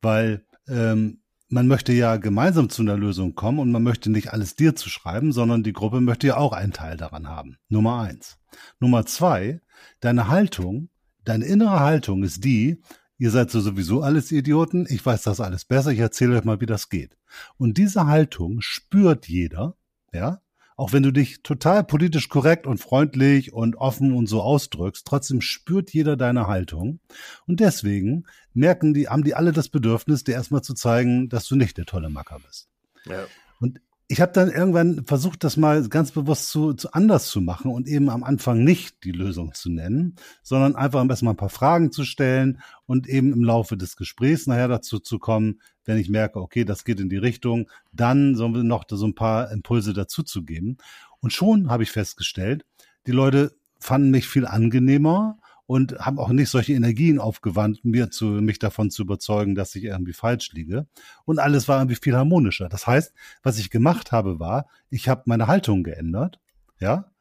Weil 0.01 0.45
ähm, 0.67 1.21
man 1.47 1.67
möchte 1.67 1.93
ja 1.93 2.17
gemeinsam 2.17 2.69
zu 2.69 2.81
einer 2.81 2.97
Lösung 2.97 3.35
kommen 3.35 3.59
und 3.59 3.71
man 3.71 3.83
möchte 3.83 4.09
nicht 4.09 4.33
alles 4.33 4.55
dir 4.55 4.75
zu 4.75 4.89
schreiben, 4.89 5.31
sondern 5.31 5.63
die 5.63 5.73
Gruppe 5.73 6.01
möchte 6.01 6.27
ja 6.27 6.38
auch 6.38 6.53
einen 6.53 6.73
Teil 6.73 6.97
daran 6.97 7.27
haben. 7.27 7.57
Nummer 7.69 8.01
eins. 8.01 8.38
Nummer 8.79 9.05
zwei, 9.05 9.61
deine 9.99 10.27
Haltung, 10.27 10.89
deine 11.23 11.45
innere 11.45 11.79
Haltung 11.79 12.23
ist 12.23 12.43
die, 12.43 12.81
ihr 13.17 13.31
seid 13.31 13.51
so 13.51 13.61
sowieso 13.61 14.01
alles 14.01 14.31
Idioten, 14.31 14.88
ich 14.89 15.05
weiß 15.05 15.23
das 15.23 15.39
alles 15.39 15.65
besser, 15.65 15.91
ich 15.91 15.99
erzähle 15.99 16.38
euch 16.38 16.43
mal, 16.43 16.61
wie 16.61 16.65
das 16.65 16.89
geht. 16.89 17.17
Und 17.57 17.77
diese 17.77 18.07
Haltung 18.07 18.57
spürt 18.61 19.27
jeder, 19.27 19.77
ja, 20.15 20.41
auch 20.78 20.91
wenn 20.91 21.04
du 21.04 21.12
dich 21.12 21.41
total 21.41 21.84
politisch 21.84 22.28
korrekt 22.28 22.67
und 22.67 22.80
freundlich 22.80 23.54
und 23.54 23.78
offen 23.78 24.13
und 24.13 24.28
so 24.28 24.41
ausdrückst, 24.41 25.08
trotzdem 25.08 25.39
spürt 25.39 25.93
jeder 25.93 26.17
deine 26.17 26.47
Haltung. 26.47 26.99
Und 27.47 27.62
deswegen 27.62 28.25
merken 28.54 28.93
die, 28.93 29.08
haben 29.08 29.23
die 29.23 29.36
alle 29.36 29.54
das 29.54 29.69
Bedürfnis, 29.69 30.25
dir 30.25 30.34
erstmal 30.34 30.63
zu 30.63 30.73
zeigen, 30.73 31.30
dass 31.30 31.47
du 31.47 31.56
nicht 31.56 31.78
der 31.78 31.86
tolle 31.86 32.10
Macker 32.10 32.39
bist. 32.45 32.67
Ja. 33.06 33.25
Und 33.62 33.80
ich 34.08 34.22
habe 34.22 34.34
dann 34.34 34.52
irgendwann 34.52 35.04
versucht, 35.06 35.44
das 35.44 35.58
mal 35.58 35.88
ganz 35.89 36.12
bewusst 36.12 36.50
zu, 36.50 36.74
zu 36.74 36.94
anders 36.94 37.28
zu 37.28 37.41
machen 37.41 37.72
und 37.72 37.88
eben 37.88 38.10
am 38.10 38.24
Anfang 38.24 38.63
nicht 38.63 39.04
die 39.04 39.12
Lösung 39.12 39.54
zu 39.54 39.72
nennen, 39.72 40.15
sondern 40.44 40.76
einfach 40.76 41.00
am 41.00 41.08
besten 41.08 41.26
mal 41.26 41.32
ein 41.32 41.38
paar 41.38 41.50
Fragen 41.50 41.91
zu 41.91 42.04
stellen 42.04 42.62
und 42.86 43.08
eben 43.08 43.34
im 43.34 43.44
Laufe 43.44 43.78
des 43.78 43.96
Gesprächs 43.96 44.46
nachher 44.46 44.68
dazu 44.68 45.00
zu 45.00 45.18
kommen, 45.18 45.60
wenn 45.86 45.98
ich 45.98 46.10
merke, 46.10 46.39
okay, 46.39 46.65
das 46.65 46.86
geht 46.86 47.00
in 47.00 47.10
die 47.10 47.18
Richtung, 47.18 47.68
dann 47.94 48.36
sollen 48.36 48.54
wir 48.54 48.63
noch 48.63 48.86
so 48.88 49.08
ein 49.08 49.15
paar 49.15 49.52
Impulse 49.52 49.94
dazu 49.94 50.22
zu 50.22 50.44
geben. 50.44 50.78
Und 51.20 51.34
schon 51.34 51.72
habe 51.72 51.84
ich 51.84 51.91
festgestellt, 51.91 52.63
die 53.08 53.12
Leute 53.12 53.56
fanden 53.80 54.12
mich 54.12 54.28
viel 54.28 54.46
angenehmer 54.46 55.39
und 55.67 55.97
haben 55.99 56.19
auch 56.19 56.30
nicht 56.30 56.49
solche 56.49 56.73
Energien 56.73 57.19
aufgewandt, 57.19 57.84
mir 57.84 58.12
zu, 58.12 58.25
mich 58.25 58.60
davon 58.60 58.91
zu 58.91 59.01
überzeugen, 59.01 59.56
dass 59.56 59.75
ich 59.75 59.84
irgendwie 59.84 60.13
falsch 60.13 60.51
liege. 60.54 60.88
Und 61.25 61.39
alles 61.39 61.67
war 61.67 61.80
irgendwie 61.80 61.97
viel 62.01 62.15
harmonischer. 62.15 62.69
Das 62.69 62.86
heißt, 62.88 63.13
was 63.43 63.58
ich 63.58 63.69
gemacht 63.69 64.12
habe, 64.12 64.39
war, 64.39 64.67
ich 64.89 65.10
habe 65.10 65.23
meine 65.25 65.47
Haltung 65.47 65.84
geändert, 65.84 66.39
ja, 66.80 67.12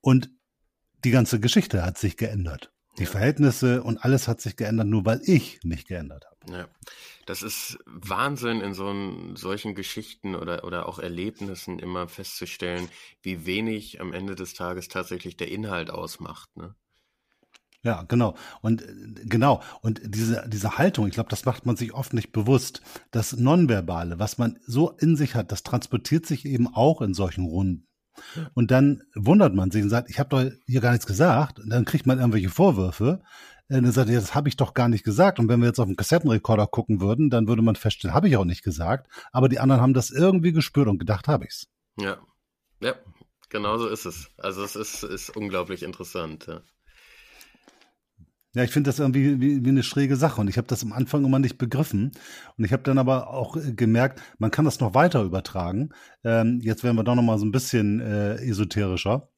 und 0.00 0.30
die 1.04 1.10
ganze 1.10 1.40
Geschichte 1.40 1.84
hat 1.84 1.98
sich 1.98 2.16
geändert. 2.16 2.72
Die 2.98 3.06
Verhältnisse 3.06 3.82
und 3.82 4.04
alles 4.04 4.28
hat 4.28 4.40
sich 4.40 4.56
geändert, 4.56 4.86
nur 4.86 5.04
weil 5.04 5.20
ich 5.24 5.58
mich 5.64 5.86
geändert 5.86 6.26
habe. 6.26 6.58
Ja, 6.58 6.68
das 7.26 7.42
ist 7.42 7.78
Wahnsinn 7.86 8.60
in 8.60 8.74
so 8.74 8.88
einen, 8.88 9.34
solchen 9.34 9.74
Geschichten 9.74 10.34
oder, 10.34 10.64
oder 10.64 10.88
auch 10.88 10.98
Erlebnissen 10.98 11.78
immer 11.78 12.06
festzustellen, 12.06 12.88
wie 13.22 13.46
wenig 13.46 14.00
am 14.00 14.12
Ende 14.12 14.36
des 14.36 14.54
Tages 14.54 14.88
tatsächlich 14.88 15.36
der 15.36 15.50
Inhalt 15.50 15.90
ausmacht. 15.90 16.56
Ne? 16.56 16.74
Ja, 17.84 18.02
genau. 18.08 18.34
Und 18.62 18.82
äh, 18.82 18.86
genau. 19.24 19.62
Und 19.82 20.00
diese, 20.04 20.48
diese 20.48 20.78
Haltung, 20.78 21.06
ich 21.06 21.14
glaube, 21.14 21.28
das 21.28 21.44
macht 21.44 21.66
man 21.66 21.76
sich 21.76 21.92
oft 21.92 22.14
nicht 22.14 22.32
bewusst. 22.32 22.80
Das 23.10 23.36
Nonverbale, 23.36 24.18
was 24.18 24.38
man 24.38 24.58
so 24.66 24.90
in 24.90 25.16
sich 25.16 25.34
hat, 25.34 25.52
das 25.52 25.62
transportiert 25.62 26.26
sich 26.26 26.46
eben 26.46 26.66
auch 26.66 27.02
in 27.02 27.14
solchen 27.14 27.44
Runden. 27.44 27.86
Und 28.54 28.70
dann 28.70 29.02
wundert 29.14 29.54
man 29.54 29.70
sich 29.70 29.82
und 29.82 29.90
sagt, 29.90 30.08
ich 30.08 30.18
habe 30.18 30.28
doch 30.30 30.50
hier 30.66 30.80
gar 30.80 30.92
nichts 30.92 31.06
gesagt. 31.06 31.60
Und 31.60 31.70
dann 31.70 31.84
kriegt 31.84 32.06
man 32.06 32.18
irgendwelche 32.18 32.48
Vorwürfe. 32.48 33.22
Und 33.68 33.82
dann 33.82 33.92
sagt 33.92 34.08
er, 34.08 34.20
das 34.20 34.34
habe 34.34 34.48
ich 34.48 34.56
doch 34.56 34.72
gar 34.72 34.88
nicht 34.88 35.04
gesagt. 35.04 35.38
Und 35.38 35.48
wenn 35.48 35.60
wir 35.60 35.66
jetzt 35.66 35.80
auf 35.80 35.86
den 35.86 35.96
Kassettenrekorder 35.96 36.66
gucken 36.66 37.00
würden, 37.00 37.28
dann 37.28 37.48
würde 37.48 37.62
man 37.62 37.76
feststellen, 37.76 38.14
habe 38.14 38.28
ich 38.28 38.36
auch 38.36 38.44
nicht 38.44 38.62
gesagt. 38.62 39.10
Aber 39.32 39.48
die 39.48 39.58
anderen 39.58 39.80
haben 39.80 39.94
das 39.94 40.10
irgendwie 40.10 40.52
gespürt 40.52 40.88
und 40.88 40.98
gedacht, 40.98 41.28
habe 41.28 41.44
ich's. 41.44 41.66
Ja, 41.98 42.18
ja, 42.80 42.94
genau 43.48 43.78
so 43.78 43.88
ist 43.88 44.04
es. 44.04 44.30
Also 44.36 44.62
es 44.62 44.76
ist, 44.76 45.02
ist 45.02 45.36
unglaublich 45.36 45.82
interessant. 45.82 46.46
Ja. 46.46 46.60
Ja, 48.54 48.62
ich 48.62 48.70
finde 48.70 48.88
das 48.88 49.00
irgendwie 49.00 49.40
wie, 49.40 49.64
wie 49.64 49.68
eine 49.68 49.82
schräge 49.82 50.16
Sache 50.16 50.40
und 50.40 50.48
ich 50.48 50.58
habe 50.58 50.68
das 50.68 50.84
am 50.84 50.92
Anfang 50.92 51.24
immer 51.24 51.40
nicht 51.40 51.58
begriffen 51.58 52.12
und 52.56 52.64
ich 52.64 52.72
habe 52.72 52.84
dann 52.84 52.98
aber 52.98 53.30
auch 53.30 53.56
äh, 53.56 53.72
gemerkt, 53.72 54.22
man 54.38 54.52
kann 54.52 54.64
das 54.64 54.78
noch 54.78 54.94
weiter 54.94 55.24
übertragen. 55.24 55.90
Ähm, 56.22 56.60
jetzt 56.62 56.84
werden 56.84 56.96
wir 56.96 57.02
doch 57.02 57.16
noch 57.16 57.22
mal 57.22 57.38
so 57.38 57.44
ein 57.44 57.52
bisschen 57.52 58.00
äh, 58.00 58.36
esoterischer. 58.36 59.28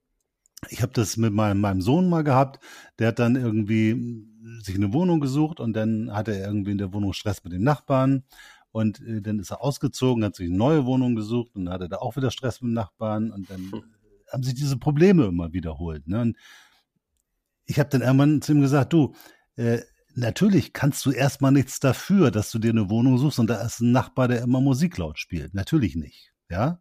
Ich 0.69 0.83
habe 0.83 0.93
das 0.93 1.17
mit 1.17 1.33
meinem, 1.33 1.61
meinem 1.61 1.81
Sohn 1.81 2.09
mal 2.11 2.25
gehabt, 2.25 2.61
der 2.99 3.09
hat 3.09 3.19
dann 3.19 3.37
irgendwie 3.37 4.27
sich 4.63 4.75
eine 4.75 4.93
Wohnung 4.93 5.21
gesucht 5.21 5.61
und 5.61 5.73
dann 5.73 6.13
hatte 6.13 6.37
er 6.37 6.49
irgendwie 6.49 6.73
in 6.73 6.79
der 6.79 6.93
Wohnung 6.93 7.15
Stress 7.15 7.43
mit 7.43 7.55
den 7.55 7.63
Nachbarn 7.63 8.25
und 8.71 9.01
äh, 9.01 9.23
dann 9.23 9.39
ist 9.39 9.51
er 9.51 9.63
ausgezogen, 9.63 10.25
hat 10.25 10.37
sich 10.37 10.49
eine 10.49 10.59
neue 10.59 10.85
Wohnung 10.85 11.17
gesucht 11.17 11.53
und 11.55 11.65
dann 11.65 11.75
hatte 11.75 11.85
er 11.87 11.89
da 11.89 11.97
auch 11.97 12.17
wieder 12.17 12.31
Stress 12.31 12.61
mit 12.61 12.69
den 12.69 12.75
Nachbarn 12.75 13.31
und 13.31 13.49
dann 13.49 13.73
hm. 13.73 13.83
haben 14.31 14.43
sich 14.43 14.55
diese 14.55 14.77
Probleme 14.77 15.25
immer 15.25 15.55
wiederholt. 15.55 16.07
Ne? 16.07 16.21
Und 16.21 16.37
ich 17.67 17.79
habe 17.79 17.91
dann 17.91 18.03
irgendwann 18.03 18.43
zu 18.43 18.53
ihm 18.53 18.61
gesagt, 18.61 18.93
du, 18.93 19.15
äh, 19.57 19.81
natürlich 20.15 20.73
kannst 20.73 21.05
du 21.05 21.11
erstmal 21.11 21.53
nichts 21.53 21.81
dafür, 21.81 22.31
dass 22.31 22.51
du 22.51 22.59
dir 22.59 22.71
eine 22.71 22.89
Wohnung 22.89 23.19
suchst 23.19 23.39
und 23.39 23.49
da 23.49 23.61
ist 23.63 23.81
ein 23.81 23.93
Nachbar, 23.93 24.29
der 24.29 24.43
immer 24.43 24.61
Musik 24.61 24.97
laut 24.99 25.19
spielt. 25.19 25.55
Natürlich 25.55 25.95
nicht, 25.97 26.33
ja. 26.49 26.81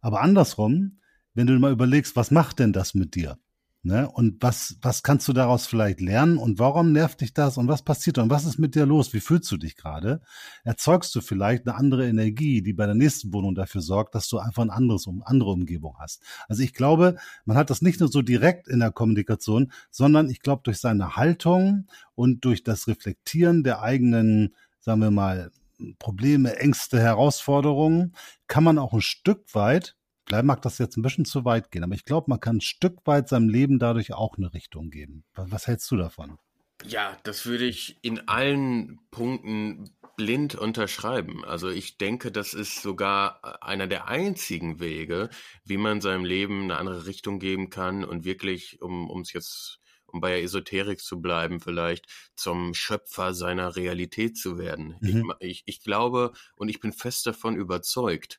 Aber 0.00 0.22
andersrum, 0.22 1.00
wenn 1.34 1.46
du 1.46 1.58
mal 1.58 1.72
überlegst, 1.72 2.16
was 2.16 2.30
macht 2.30 2.58
denn 2.58 2.72
das 2.72 2.94
mit 2.94 3.14
dir? 3.14 3.38
Ne? 3.82 4.10
Und 4.10 4.42
was, 4.42 4.76
was 4.82 5.02
kannst 5.02 5.26
du 5.26 5.32
daraus 5.32 5.66
vielleicht 5.66 6.02
lernen 6.02 6.36
und 6.36 6.58
warum 6.58 6.92
nervt 6.92 7.22
dich 7.22 7.32
das 7.32 7.56
und 7.56 7.66
was 7.66 7.80
passiert 7.80 8.18
und 8.18 8.28
was 8.28 8.44
ist 8.44 8.58
mit 8.58 8.74
dir 8.74 8.84
los? 8.84 9.14
Wie 9.14 9.20
fühlst 9.20 9.50
du 9.50 9.56
dich 9.56 9.74
gerade? 9.74 10.20
Erzeugst 10.64 11.14
du 11.14 11.22
vielleicht 11.22 11.66
eine 11.66 11.76
andere 11.76 12.06
Energie, 12.06 12.60
die 12.60 12.74
bei 12.74 12.84
der 12.84 12.94
nächsten 12.94 13.32
Wohnung 13.32 13.54
dafür 13.54 13.80
sorgt, 13.80 14.14
dass 14.14 14.28
du 14.28 14.38
einfach 14.38 14.62
ein 14.62 14.70
anderes, 14.70 15.08
andere 15.24 15.52
Umgebung 15.52 15.96
hast? 15.98 16.22
Also 16.46 16.62
ich 16.62 16.74
glaube, 16.74 17.16
man 17.46 17.56
hat 17.56 17.70
das 17.70 17.80
nicht 17.80 18.00
nur 18.00 18.10
so 18.10 18.20
direkt 18.20 18.68
in 18.68 18.80
der 18.80 18.92
Kommunikation, 18.92 19.72
sondern 19.90 20.28
ich 20.28 20.42
glaube, 20.42 20.60
durch 20.62 20.76
seine 20.76 21.16
Haltung 21.16 21.86
und 22.14 22.44
durch 22.44 22.62
das 22.62 22.86
Reflektieren 22.86 23.64
der 23.64 23.80
eigenen, 23.80 24.54
sagen 24.80 25.00
wir 25.00 25.10
mal, 25.10 25.52
Probleme, 25.98 26.56
Ängste, 26.56 27.00
Herausforderungen, 27.00 28.14
kann 28.46 28.62
man 28.62 28.78
auch 28.78 28.92
ein 28.92 29.00
Stück 29.00 29.54
weit 29.54 29.96
Vielleicht 30.30 30.46
mag 30.46 30.62
das 30.62 30.78
jetzt 30.78 30.96
ein 30.96 31.02
bisschen 31.02 31.24
zu 31.24 31.44
weit 31.44 31.72
gehen, 31.72 31.82
aber 31.82 31.96
ich 31.96 32.04
glaube, 32.04 32.26
man 32.30 32.38
kann 32.38 32.58
ein 32.58 32.60
Stück 32.60 33.04
weit 33.04 33.28
seinem 33.28 33.48
Leben 33.48 33.80
dadurch 33.80 34.12
auch 34.12 34.38
eine 34.38 34.54
Richtung 34.54 34.90
geben. 34.90 35.24
Was, 35.34 35.66
hältst 35.66 35.90
du 35.90 35.96
davon? 35.96 36.38
Ja, 36.84 37.18
das 37.24 37.46
würde 37.46 37.64
ich 37.64 37.98
in 38.02 38.28
allen 38.28 39.00
Punkten 39.10 39.90
blind 40.16 40.54
unterschreiben. 40.54 41.44
Also 41.44 41.68
ich 41.68 41.98
denke, 41.98 42.30
das 42.30 42.54
ist 42.54 42.80
sogar 42.80 43.60
einer 43.60 43.88
der 43.88 44.06
einzigen 44.06 44.78
Wege, 44.78 45.30
wie 45.64 45.78
man 45.78 46.00
seinem 46.00 46.24
Leben 46.24 46.62
eine 46.62 46.76
andere 46.76 47.06
Richtung 47.06 47.40
geben 47.40 47.68
kann 47.68 48.04
und 48.04 48.24
wirklich, 48.24 48.80
um 48.80 49.10
es 49.22 49.32
jetzt, 49.32 49.80
um 50.06 50.20
bei 50.20 50.30
der 50.30 50.44
Esoterik 50.44 51.00
zu 51.00 51.20
bleiben, 51.20 51.58
vielleicht 51.58 52.06
zum 52.36 52.72
Schöpfer 52.72 53.34
seiner 53.34 53.74
Realität 53.74 54.36
zu 54.38 54.58
werden. 54.58 54.96
Mhm. 55.00 55.32
Ich, 55.40 55.50
ich, 55.50 55.62
ich 55.66 55.82
glaube 55.82 56.34
und 56.54 56.68
ich 56.68 56.78
bin 56.78 56.92
fest 56.92 57.26
davon 57.26 57.56
überzeugt, 57.56 58.38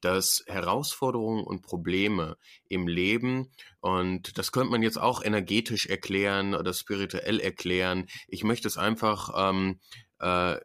dass 0.00 0.44
Herausforderungen 0.46 1.44
und 1.44 1.62
Probleme 1.62 2.36
im 2.68 2.88
Leben, 2.88 3.50
und 3.80 4.38
das 4.38 4.52
könnte 4.52 4.70
man 4.70 4.82
jetzt 4.82 4.98
auch 4.98 5.22
energetisch 5.22 5.86
erklären 5.86 6.54
oder 6.54 6.72
spirituell 6.72 7.40
erklären, 7.40 8.06
ich 8.26 8.44
möchte 8.44 8.68
es 8.68 8.76
einfach, 8.76 9.30
ähm, 9.36 9.80
äh, 10.18 10.56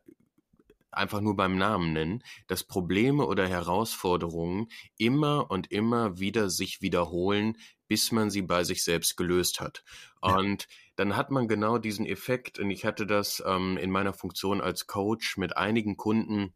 einfach 0.91 1.21
nur 1.21 1.35
beim 1.35 1.57
Namen 1.57 1.93
nennen, 1.93 2.23
dass 2.47 2.63
Probleme 2.63 3.25
oder 3.25 3.47
Herausforderungen 3.47 4.67
immer 4.97 5.49
und 5.49 5.71
immer 5.71 6.19
wieder 6.19 6.49
sich 6.49 6.81
wiederholen, 6.81 7.57
bis 7.87 8.11
man 8.11 8.29
sie 8.29 8.41
bei 8.41 8.63
sich 8.63 8.83
selbst 8.83 9.17
gelöst 9.17 9.59
hat. 9.59 9.83
Ja. 10.23 10.37
Und 10.37 10.67
dann 10.95 11.15
hat 11.15 11.31
man 11.31 11.47
genau 11.47 11.77
diesen 11.77 12.05
Effekt, 12.05 12.59
und 12.59 12.69
ich 12.69 12.85
hatte 12.85 13.05
das 13.07 13.43
ähm, 13.45 13.77
in 13.77 13.91
meiner 13.91 14.13
Funktion 14.13 14.61
als 14.61 14.87
Coach 14.87 15.37
mit 15.37 15.57
einigen 15.57 15.97
Kunden, 15.97 16.53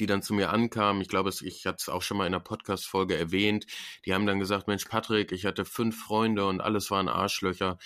die 0.00 0.06
dann 0.06 0.22
zu 0.22 0.34
mir 0.34 0.50
ankamen, 0.50 1.02
ich 1.02 1.08
glaube, 1.08 1.30
ich 1.40 1.66
hatte 1.66 1.78
es 1.80 1.88
auch 1.88 2.02
schon 2.02 2.16
mal 2.16 2.26
in 2.26 2.34
einer 2.34 2.42
Podcast-Folge 2.42 3.16
erwähnt, 3.16 3.66
die 4.04 4.14
haben 4.14 4.26
dann 4.26 4.38
gesagt, 4.38 4.68
Mensch, 4.68 4.84
Patrick, 4.86 5.32
ich 5.32 5.44
hatte 5.44 5.64
fünf 5.64 6.00
Freunde 6.02 6.46
und 6.46 6.60
alles 6.60 6.90
waren 6.90 7.08
Arschlöcher. 7.08 7.78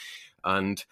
Und 0.43 0.87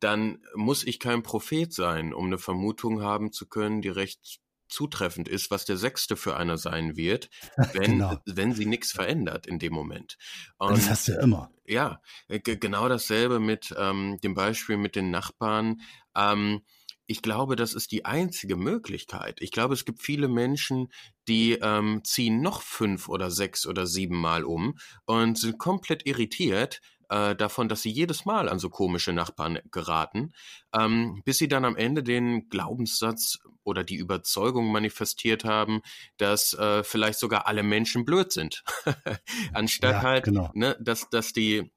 dann 0.00 0.42
muss 0.54 0.84
ich 0.84 0.98
kein 0.98 1.22
Prophet 1.22 1.72
sein, 1.72 2.14
um 2.14 2.26
eine 2.26 2.38
Vermutung 2.38 3.02
haben 3.02 3.32
zu 3.32 3.46
können, 3.46 3.82
die 3.82 3.88
recht 3.88 4.40
zutreffend 4.72 5.28
ist, 5.28 5.50
was 5.50 5.64
der 5.66 5.76
sechste 5.76 6.16
für 6.16 6.36
einer 6.36 6.56
sein 6.56 6.96
wird, 6.96 7.28
wenn, 7.74 7.98
genau. 7.98 8.18
wenn 8.24 8.52
sie 8.54 8.66
nichts 8.66 8.90
verändert 8.90 9.46
in 9.46 9.58
dem 9.58 9.72
Moment. 9.72 10.16
Und 10.58 10.78
das 10.78 10.88
hast 10.88 11.08
du 11.08 11.12
ja 11.12 11.20
immer. 11.20 11.50
Ja, 11.66 12.00
genau 12.28 12.88
dasselbe 12.88 13.38
mit 13.38 13.74
ähm, 13.78 14.18
dem 14.22 14.34
Beispiel 14.34 14.76
mit 14.76 14.96
den 14.96 15.10
Nachbarn. 15.10 15.82
Ähm, 16.16 16.62
ich 17.12 17.20
glaube, 17.20 17.56
das 17.56 17.74
ist 17.74 17.92
die 17.92 18.06
einzige 18.06 18.56
Möglichkeit. 18.56 19.42
Ich 19.42 19.50
glaube, 19.50 19.74
es 19.74 19.84
gibt 19.84 20.00
viele 20.00 20.28
Menschen, 20.28 20.90
die 21.28 21.52
ähm, 21.60 22.00
ziehen 22.04 22.40
noch 22.40 22.62
fünf 22.62 23.10
oder 23.10 23.30
sechs 23.30 23.66
oder 23.66 23.86
sieben 23.86 24.18
Mal 24.18 24.44
um 24.44 24.78
und 25.04 25.36
sind 25.36 25.58
komplett 25.58 26.06
irritiert 26.06 26.80
äh, 27.10 27.36
davon, 27.36 27.68
dass 27.68 27.82
sie 27.82 27.90
jedes 27.90 28.24
Mal 28.24 28.48
an 28.48 28.58
so 28.58 28.70
komische 28.70 29.12
Nachbarn 29.12 29.58
geraten, 29.70 30.32
ähm, 30.74 31.20
bis 31.26 31.36
sie 31.36 31.48
dann 31.48 31.66
am 31.66 31.76
Ende 31.76 32.02
den 32.02 32.48
Glaubenssatz 32.48 33.40
oder 33.62 33.84
die 33.84 33.96
Überzeugung 33.96 34.72
manifestiert 34.72 35.44
haben, 35.44 35.82
dass 36.16 36.54
äh, 36.54 36.82
vielleicht 36.82 37.18
sogar 37.18 37.46
alle 37.46 37.62
Menschen 37.62 38.06
blöd 38.06 38.32
sind. 38.32 38.64
Anstatt 39.52 39.96
ja, 39.96 40.02
halt, 40.02 40.24
genau. 40.24 40.50
ne, 40.54 40.78
dass, 40.80 41.10
dass 41.10 41.34
die 41.34 41.70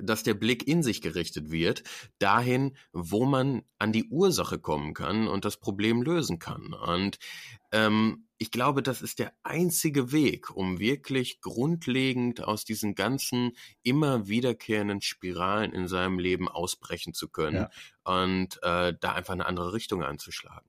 dass 0.00 0.22
der 0.22 0.34
Blick 0.34 0.66
in 0.66 0.82
sich 0.82 1.00
gerichtet 1.00 1.50
wird, 1.50 1.82
dahin, 2.18 2.76
wo 2.92 3.24
man 3.24 3.62
an 3.78 3.92
die 3.92 4.08
Ursache 4.08 4.58
kommen 4.58 4.94
kann 4.94 5.28
und 5.28 5.44
das 5.44 5.58
Problem 5.58 6.02
lösen 6.02 6.38
kann. 6.38 6.72
Und 6.72 7.18
ähm, 7.72 8.26
ich 8.38 8.50
glaube, 8.50 8.82
das 8.82 9.00
ist 9.00 9.18
der 9.18 9.32
einzige 9.42 10.12
Weg, 10.12 10.54
um 10.54 10.78
wirklich 10.78 11.40
grundlegend 11.40 12.42
aus 12.42 12.64
diesen 12.64 12.94
ganzen 12.94 13.52
immer 13.82 14.28
wiederkehrenden 14.28 15.00
Spiralen 15.00 15.72
in 15.72 15.88
seinem 15.88 16.18
Leben 16.18 16.48
ausbrechen 16.48 17.14
zu 17.14 17.28
können 17.28 17.68
ja. 18.04 18.20
und 18.22 18.62
äh, 18.62 18.94
da 19.00 19.12
einfach 19.12 19.32
eine 19.32 19.46
andere 19.46 19.72
Richtung 19.72 20.02
einzuschlagen 20.02 20.68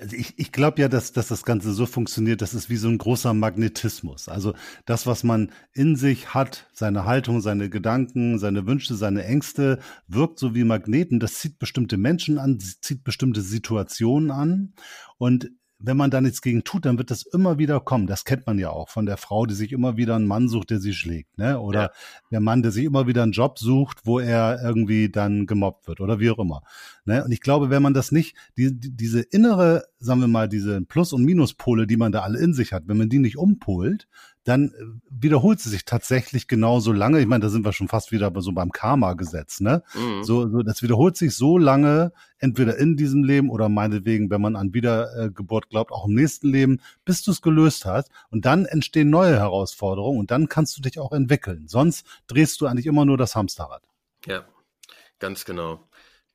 also 0.00 0.16
ich, 0.16 0.38
ich 0.38 0.52
glaube 0.52 0.80
ja, 0.80 0.88
dass, 0.88 1.12
dass 1.12 1.28
das 1.28 1.44
Ganze 1.44 1.72
so 1.72 1.86
funktioniert, 1.86 2.42
das 2.42 2.54
ist 2.54 2.68
wie 2.68 2.76
so 2.76 2.88
ein 2.88 2.98
großer 2.98 3.34
Magnetismus. 3.34 4.28
Also 4.28 4.54
das, 4.84 5.06
was 5.06 5.24
man 5.24 5.50
in 5.72 5.96
sich 5.96 6.34
hat, 6.34 6.68
seine 6.72 7.04
Haltung, 7.04 7.40
seine 7.40 7.70
Gedanken, 7.70 8.38
seine 8.38 8.66
Wünsche, 8.66 8.94
seine 8.94 9.24
Ängste, 9.24 9.78
wirkt 10.06 10.38
so 10.38 10.54
wie 10.54 10.64
Magneten. 10.64 11.20
Das 11.20 11.34
zieht 11.34 11.58
bestimmte 11.58 11.96
Menschen 11.96 12.38
an, 12.38 12.58
zieht 12.60 13.04
bestimmte 13.04 13.40
Situationen 13.40 14.30
an. 14.30 14.74
Und 15.18 15.50
wenn 15.78 15.96
man 15.96 16.10
da 16.10 16.20
nichts 16.20 16.40
gegen 16.40 16.64
tut, 16.64 16.86
dann 16.86 16.96
wird 16.98 17.10
das 17.10 17.22
immer 17.22 17.58
wieder 17.58 17.80
kommen. 17.80 18.06
Das 18.06 18.24
kennt 18.24 18.46
man 18.46 18.58
ja 18.58 18.70
auch 18.70 18.88
von 18.88 19.04
der 19.04 19.16
Frau, 19.16 19.46
die 19.46 19.54
sich 19.54 19.72
immer 19.72 19.96
wieder 19.96 20.16
einen 20.16 20.26
Mann 20.26 20.48
sucht, 20.48 20.70
der 20.70 20.80
sie 20.80 20.94
schlägt, 20.94 21.36
ne? 21.36 21.60
Oder 21.60 21.82
ja. 21.82 21.90
der 22.30 22.40
Mann, 22.40 22.62
der 22.62 22.72
sich 22.72 22.84
immer 22.84 23.06
wieder 23.06 23.22
einen 23.22 23.32
Job 23.32 23.58
sucht, 23.58 24.00
wo 24.04 24.18
er 24.18 24.60
irgendwie 24.62 25.10
dann 25.10 25.46
gemobbt 25.46 25.86
wird 25.86 26.00
oder 26.00 26.18
wie 26.18 26.30
auch 26.30 26.38
immer. 26.38 26.62
Ne? 27.04 27.24
Und 27.24 27.32
ich 27.32 27.40
glaube, 27.40 27.68
wenn 27.70 27.82
man 27.82 27.94
das 27.94 28.10
nicht, 28.10 28.36
die, 28.56 28.78
die, 28.78 28.96
diese 28.96 29.20
innere, 29.20 29.84
sagen 29.98 30.20
wir 30.20 30.28
mal, 30.28 30.48
diese 30.48 30.80
Plus- 30.82 31.12
und 31.12 31.24
Minuspole, 31.24 31.86
die 31.86 31.96
man 31.96 32.12
da 32.12 32.22
alle 32.22 32.38
in 32.38 32.54
sich 32.54 32.72
hat, 32.72 32.84
wenn 32.86 32.96
man 32.96 33.08
die 33.08 33.18
nicht 33.18 33.36
umpolt, 33.36 34.08
dann 34.46 34.68
äh, 34.68 34.72
wiederholt 35.10 35.60
sie 35.60 35.70
sich 35.70 35.84
tatsächlich 35.84 36.46
genauso 36.46 36.92
lange. 36.92 37.20
Ich 37.20 37.26
meine, 37.26 37.42
da 37.42 37.48
sind 37.48 37.64
wir 37.64 37.72
schon 37.72 37.88
fast 37.88 38.12
wieder 38.12 38.32
so 38.36 38.52
beim 38.52 38.70
Karma-Gesetz, 38.70 39.60
ne? 39.60 39.82
Mhm. 39.94 40.22
So, 40.22 40.48
so, 40.48 40.62
das 40.62 40.82
wiederholt 40.82 41.16
sich 41.16 41.34
so 41.34 41.58
lange, 41.58 42.12
entweder 42.38 42.76
in 42.76 42.96
diesem 42.96 43.24
Leben 43.24 43.50
oder 43.50 43.68
meinetwegen, 43.68 44.30
wenn 44.30 44.40
man 44.40 44.54
an 44.56 44.72
Wiedergeburt 44.72 45.68
glaubt, 45.68 45.90
auch 45.90 46.06
im 46.06 46.14
nächsten 46.14 46.48
Leben, 46.48 46.80
bis 47.04 47.22
du 47.22 47.32
es 47.32 47.42
gelöst 47.42 47.86
hast. 47.86 48.10
Und 48.30 48.44
dann 48.44 48.66
entstehen 48.66 49.10
neue 49.10 49.36
Herausforderungen 49.36 50.20
und 50.20 50.30
dann 50.30 50.48
kannst 50.48 50.76
du 50.76 50.82
dich 50.82 50.98
auch 50.98 51.12
entwickeln. 51.12 51.66
Sonst 51.66 52.06
drehst 52.28 52.60
du 52.60 52.66
eigentlich 52.66 52.86
immer 52.86 53.04
nur 53.04 53.18
das 53.18 53.34
Hamsterrad. 53.34 53.82
Ja, 54.26 54.44
ganz 55.18 55.44
genau. 55.44 55.80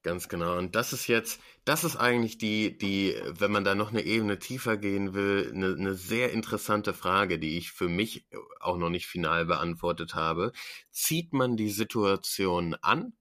Ganz 0.03 0.29
genau. 0.29 0.57
Und 0.57 0.75
das 0.75 0.93
ist 0.93 1.07
jetzt, 1.07 1.39
das 1.63 1.83
ist 1.83 1.95
eigentlich 1.95 2.39
die, 2.39 2.75
die, 2.75 3.15
wenn 3.37 3.51
man 3.51 3.63
da 3.63 3.75
noch 3.75 3.91
eine 3.91 4.01
Ebene 4.01 4.39
tiefer 4.39 4.77
gehen 4.77 5.13
will, 5.13 5.51
eine, 5.53 5.75
eine 5.75 5.93
sehr 5.93 6.31
interessante 6.31 6.93
Frage, 6.93 7.37
die 7.37 7.57
ich 7.57 7.71
für 7.71 7.87
mich 7.87 8.25
auch 8.59 8.77
noch 8.77 8.89
nicht 8.89 9.05
final 9.05 9.45
beantwortet 9.45 10.15
habe. 10.15 10.53
Zieht 10.89 11.33
man 11.33 11.55
die 11.55 11.69
Situation 11.69 12.75
an 12.81 13.13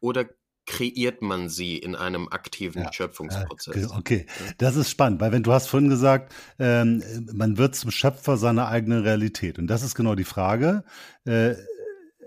oder 0.00 0.28
kreiert 0.66 1.22
man 1.22 1.48
sie 1.48 1.78
in 1.78 1.96
einem 1.96 2.28
aktiven 2.28 2.82
ja, 2.82 2.92
Schöpfungsprozess. 2.92 3.90
Okay, 3.90 4.26
das 4.58 4.76
ist 4.76 4.90
spannend, 4.90 5.20
weil 5.20 5.32
wenn 5.32 5.42
du 5.42 5.52
hast 5.52 5.66
vorhin 5.66 5.88
gesagt, 5.88 6.32
ähm, 6.58 7.02
man 7.32 7.56
wird 7.56 7.74
zum 7.74 7.90
Schöpfer 7.90 8.36
seiner 8.36 8.68
eigenen 8.68 9.02
Realität. 9.02 9.58
Und 9.58 9.66
das 9.66 9.82
ist 9.82 9.94
genau 9.94 10.14
die 10.14 10.24
Frage. 10.24 10.84
Äh, 11.24 11.54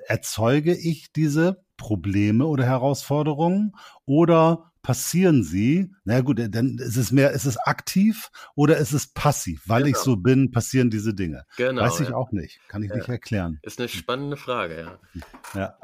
erzeuge 0.08 0.76
ich 0.76 1.12
diese 1.14 1.65
Probleme 1.78 2.46
oder 2.46 2.66
Herausforderungen 2.66 3.74
oder 4.06 4.72
passieren 4.82 5.44
sie? 5.44 5.92
Na 6.04 6.22
gut, 6.22 6.40
dann 6.40 6.78
ist 6.78 6.98
es 6.98 7.12
mehr, 7.12 7.32
ist 7.32 7.46
es 7.46 7.58
aktiv 7.58 8.30
oder 8.56 8.78
ist 8.78 8.94
es 8.94 9.08
passiv? 9.08 9.64
Weil 9.66 9.84
genau. 9.84 9.98
ich 9.98 10.04
so 10.04 10.16
bin, 10.16 10.52
passieren 10.52 10.90
diese 10.90 11.14
Dinge. 11.14 11.46
Genau. 11.58 11.82
Weiß 11.82 12.00
ich 12.02 12.10
ja. 12.10 12.16
auch 12.16 12.32
nicht. 12.32 12.60
Kann 12.68 12.84
ich 12.84 12.90
ja. 12.90 12.98
nicht 12.98 13.10
erklären. 13.10 13.60
Ist 13.64 13.80
eine 13.80 13.90
spannende 13.90 14.38
Frage, 14.38 14.80
ja. 14.80 15.60
Ja. 15.60 15.78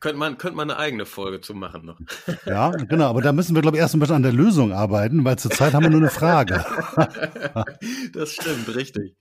Könnte 0.00 0.18
man, 0.18 0.38
könnte 0.38 0.56
man 0.56 0.70
eine 0.70 0.78
eigene 0.78 1.06
Folge 1.06 1.40
zu 1.40 1.54
machen 1.54 1.86
noch. 1.86 1.98
Ja, 2.46 2.70
genau, 2.70 3.06
aber 3.06 3.22
da 3.22 3.32
müssen 3.32 3.54
wir, 3.54 3.62
glaube 3.62 3.76
ich, 3.76 3.80
erst 3.80 3.94
ein 3.94 4.00
bisschen 4.00 4.16
an 4.16 4.22
der 4.22 4.32
Lösung 4.32 4.72
arbeiten, 4.72 5.24
weil 5.24 5.38
zurzeit 5.38 5.72
haben 5.72 5.84
wir 5.84 5.90
nur 5.90 6.00
eine 6.00 6.10
Frage. 6.10 6.64
das 8.12 8.32
stimmt, 8.32 8.74
richtig. 8.74 9.16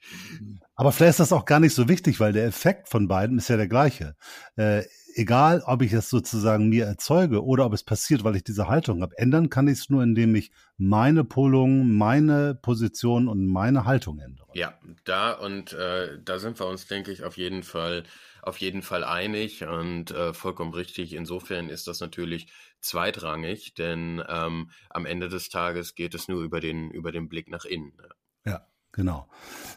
Aber 0.75 0.91
vielleicht 0.91 1.11
ist 1.11 1.19
das 1.19 1.33
auch 1.33 1.45
gar 1.45 1.59
nicht 1.59 1.73
so 1.73 1.87
wichtig, 1.87 2.19
weil 2.19 2.33
der 2.33 2.45
Effekt 2.45 2.89
von 2.89 3.07
beiden 3.07 3.37
ist 3.37 3.49
ja 3.49 3.57
der 3.57 3.67
gleiche. 3.67 4.15
Äh, 4.55 4.83
egal, 5.15 5.63
ob 5.65 5.81
ich 5.81 5.93
es 5.93 6.09
sozusagen 6.09 6.69
mir 6.69 6.85
erzeuge 6.85 7.43
oder 7.43 7.65
ob 7.65 7.73
es 7.73 7.83
passiert, 7.83 8.23
weil 8.23 8.35
ich 8.35 8.43
diese 8.43 8.67
Haltung 8.67 9.01
habe. 9.01 9.17
Ändern 9.17 9.49
kann 9.49 9.67
ich 9.67 9.79
es 9.79 9.89
nur, 9.89 10.03
indem 10.03 10.35
ich 10.35 10.51
meine 10.77 11.23
Polung, 11.23 11.91
meine 11.91 12.55
Position 12.55 13.27
und 13.27 13.47
meine 13.47 13.85
Haltung 13.85 14.19
ändere. 14.19 14.47
Ja, 14.53 14.77
da 15.05 15.31
und 15.31 15.73
äh, 15.73 16.19
da 16.23 16.37
sind 16.39 16.59
wir 16.59 16.67
uns, 16.67 16.87
denke 16.87 17.11
ich, 17.11 17.23
auf 17.23 17.37
jeden 17.37 17.63
Fall 17.63 18.03
auf 18.41 18.57
jeden 18.57 18.83
Fall 18.83 19.03
einig 19.03 19.65
und 19.65 20.11
äh, 20.11 20.31
vollkommen 20.33 20.73
richtig. 20.73 21.13
Insofern 21.13 21.67
ist 21.67 21.87
das 21.87 21.99
natürlich 21.99 22.51
zweitrangig, 22.79 23.73
denn 23.73 24.21
ähm, 24.29 24.69
am 24.91 25.07
Ende 25.07 25.29
des 25.29 25.49
Tages 25.49 25.95
geht 25.95 26.13
es 26.13 26.27
nur 26.27 26.43
über 26.43 26.59
den 26.59 26.91
über 26.91 27.11
den 27.11 27.27
Blick 27.27 27.49
nach 27.49 27.65
innen. 27.65 27.93
Ne? 27.97 28.09
Ja. 28.45 28.67
Genau. 28.95 29.27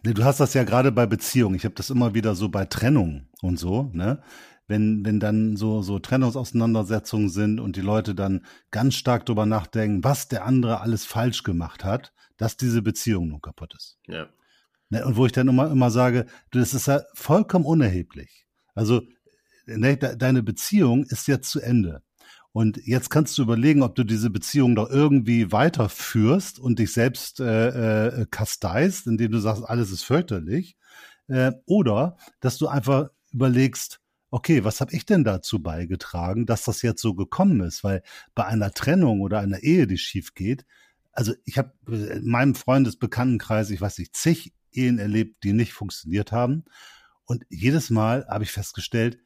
Nee, 0.05 0.15
du 0.15 0.23
hast 0.23 0.39
das 0.39 0.55
ja 0.55 0.63
gerade 0.63 0.93
bei 0.93 1.05
Beziehungen. 1.05 1.57
Ich 1.57 1.65
habe 1.65 1.75
das 1.75 1.91
immer 1.91 2.15
wieder 2.15 2.37
so 2.37 2.51
bei 2.51 2.67
Trennung 2.67 3.27
und 3.43 3.59
so, 3.59 3.91
ne? 3.93 4.23
Wenn, 4.69 5.05
wenn 5.05 5.19
dann 5.19 5.57
so, 5.57 5.83
so 5.83 5.99
Trennungsauseinandersetzungen 5.99 7.31
sind 7.31 7.59
und 7.59 7.77
die 7.77 7.81
Leute 7.81 8.15
dann 8.15 8.45
ganz 8.71 8.95
stark 8.95 9.27
darüber 9.27 9.47
nachdenken, 9.47 10.05
was 10.05 10.29
der 10.29 10.45
andere 10.45 10.81
alles 10.81 11.05
falsch 11.05 11.43
gemacht 11.43 11.85
hat, 11.85 12.13
dass 12.37 12.57
diese 12.57 12.83
Beziehung 12.83 13.29
nun 13.29 13.41
kaputt 13.41 13.75
ist. 13.77 13.99
Ja. 14.07 14.29
Ne, 14.91 15.05
und 15.05 15.17
wo 15.17 15.27
ich 15.27 15.33
dann 15.33 15.49
immer, 15.49 15.71
immer 15.71 15.91
sage, 15.91 16.27
du, 16.51 16.59
das 16.59 16.75
ist 16.75 16.87
ja 16.87 17.03
vollkommen 17.15 17.65
unerheblich. 17.65 18.47
Also, 18.75 19.03
ne, 19.67 19.97
deine 19.97 20.43
Beziehung 20.43 21.05
ist 21.05 21.29
jetzt 21.29 21.51
zu 21.51 21.61
Ende. 21.61 22.03
Und 22.53 22.81
jetzt 22.87 23.11
kannst 23.11 23.37
du 23.37 23.43
überlegen, 23.43 23.83
ob 23.83 23.95
du 23.95 24.05
diese 24.05 24.31
Beziehung 24.31 24.75
doch 24.75 24.89
irgendwie 24.89 25.53
weiterführst 25.53 26.59
und 26.59 26.79
dich 26.79 26.93
selbst 26.93 27.41
äh, 27.41 28.09
äh, 28.23 28.27
kasteist, 28.31 29.07
indem 29.07 29.33
du 29.33 29.39
sagst, 29.39 29.65
alles 29.65 29.91
ist 29.93 30.05
fürchterlich. 30.05 30.77
Äh, 31.29 31.53
oder 31.67 32.17
dass 32.41 32.57
du 32.57 32.69
einfach 32.69 33.11
überlegst, 33.33 34.01
okay, 34.31 34.65
was 34.65 34.81
habe 34.81 34.93
ich 34.93 35.07
denn 35.07 35.25
dazu 35.25 35.63
beigetragen, 35.63 36.47
dass 36.47 36.65
das 36.65 36.83
jetzt 36.83 37.01
so 37.01 37.15
gekommen 37.15 37.61
ist? 37.61 37.85
Weil 37.85 38.03
bei 38.35 38.45
einer 38.45 38.73
Trennung 38.73 39.21
oder 39.21 39.41
einer 39.41 39.63
Ehe, 39.63 39.87
die 39.87 39.99
schief 39.99 40.35
geht, 40.35 40.67
also 41.13 41.35
ich 41.45 41.59
habe 41.59 41.73
in 41.87 42.29
meinem 42.29 42.55
Freundesbekanntenkreis, 42.55 43.71
ich 43.71 43.81
weiß 43.81 43.99
nicht, 43.99 44.15
zig 44.15 44.53
Ehen 44.71 44.99
erlebt, 44.99 45.43
die 45.43 45.53
nicht 45.53 45.73
funktioniert 45.73 46.31
haben. 46.31 46.65
Und 47.25 47.45
jedes 47.49 47.91
Mal 47.91 48.27
habe 48.29 48.45
ich 48.45 48.53
festgestellt, 48.53 49.19